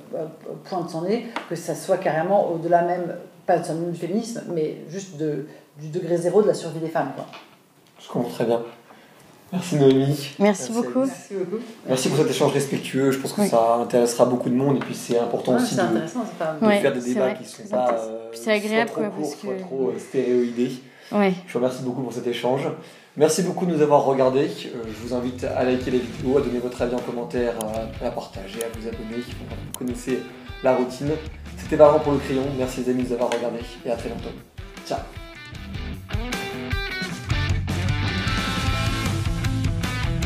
pointe 0.64 0.90
son 0.90 1.02
nez, 1.02 1.26
que 1.48 1.56
ça 1.56 1.74
soit 1.74 1.96
carrément 1.98 2.50
au-delà 2.52 2.82
même, 2.82 3.14
pas 3.46 3.62
seulement 3.62 3.88
du 3.88 3.98
féminisme, 3.98 4.42
mais 4.54 4.76
juste 4.90 5.16
de, 5.16 5.46
du 5.80 5.88
degré 5.88 6.16
zéro 6.16 6.42
de 6.42 6.48
la 6.48 6.54
survie 6.54 6.80
des 6.80 6.88
femmes, 6.88 7.10
quoi. 7.16 7.26
Je 8.00 8.08
comprends 8.08 8.30
très 8.30 8.44
bien. 8.44 8.60
Merci 9.52 9.76
Noémie. 9.76 10.30
Merci 10.38 10.72
beaucoup. 10.72 11.00
Merci 11.06 11.34
beaucoup. 11.34 11.62
Merci 11.86 12.08
pour 12.08 12.18
cet 12.18 12.30
échange 12.30 12.52
respectueux. 12.52 13.10
Je 13.12 13.18
pense 13.18 13.32
que 13.32 13.40
Oui. 13.40 13.48
ça 13.48 13.76
intéressera 13.76 14.26
beaucoup 14.26 14.50
de 14.50 14.54
monde 14.54 14.76
et 14.76 14.80
puis 14.80 14.94
c'est 14.94 15.18
important 15.18 15.52
Ouais, 15.54 15.62
aussi 15.62 15.74
de, 15.74 15.80
intéressant, 15.80 16.24
c'est 16.26 16.38
pas. 16.38 16.56
de 16.60 16.66
Ouais, 16.66 16.80
faire 16.80 16.92
des 16.92 17.00
débats 17.00 17.20
vrai, 17.20 17.34
qui 17.36 17.42
ne 17.44 17.48
sont 17.48 17.74
pas 17.74 17.98
euh, 17.98 18.50
agréable, 18.50 18.90
trop 18.90 19.02
courts, 19.04 19.34
soit 19.40 19.54
trop 19.60 19.88
euh, 19.88 19.98
stéréoïdés. 19.98 20.72
Ouais. 21.12 21.32
Je 21.46 21.52
vous 21.54 21.58
remercie 21.60 21.82
beaucoup 21.82 22.02
pour 22.02 22.12
cet 22.12 22.26
échange. 22.26 22.68
Merci 23.16 23.42
beaucoup 23.42 23.64
de 23.64 23.72
nous 23.74 23.80
avoir 23.82 24.04
regardés. 24.04 24.50
Euh, 24.66 24.82
je 24.86 25.06
vous 25.08 25.14
invite 25.14 25.44
à 25.44 25.64
liker 25.64 25.90
les 25.92 25.98
vidéos, 26.00 26.36
à 26.36 26.42
donner 26.42 26.58
votre 26.58 26.80
avis 26.82 26.94
en 26.94 27.00
commentaire, 27.00 27.54
à, 28.04 28.10
partager, 28.10 28.58
à 28.62 28.78
vous 28.78 28.86
abonner. 28.86 29.16
Vous 29.22 29.78
connaissez 29.78 30.18
la 30.62 30.74
routine. 30.76 31.10
C'était 31.56 31.76
Valent 31.76 32.00
pour 32.00 32.12
le 32.12 32.18
crayon. 32.18 32.42
Merci 32.58 32.82
les 32.84 32.90
amis 32.92 33.02
de 33.02 33.08
nous 33.08 33.14
avoir 33.14 33.30
regardés 33.30 33.60
et 33.86 33.90
à 33.90 33.96
très 33.96 34.10
bientôt. 34.10 34.28
Ciao 34.86 34.98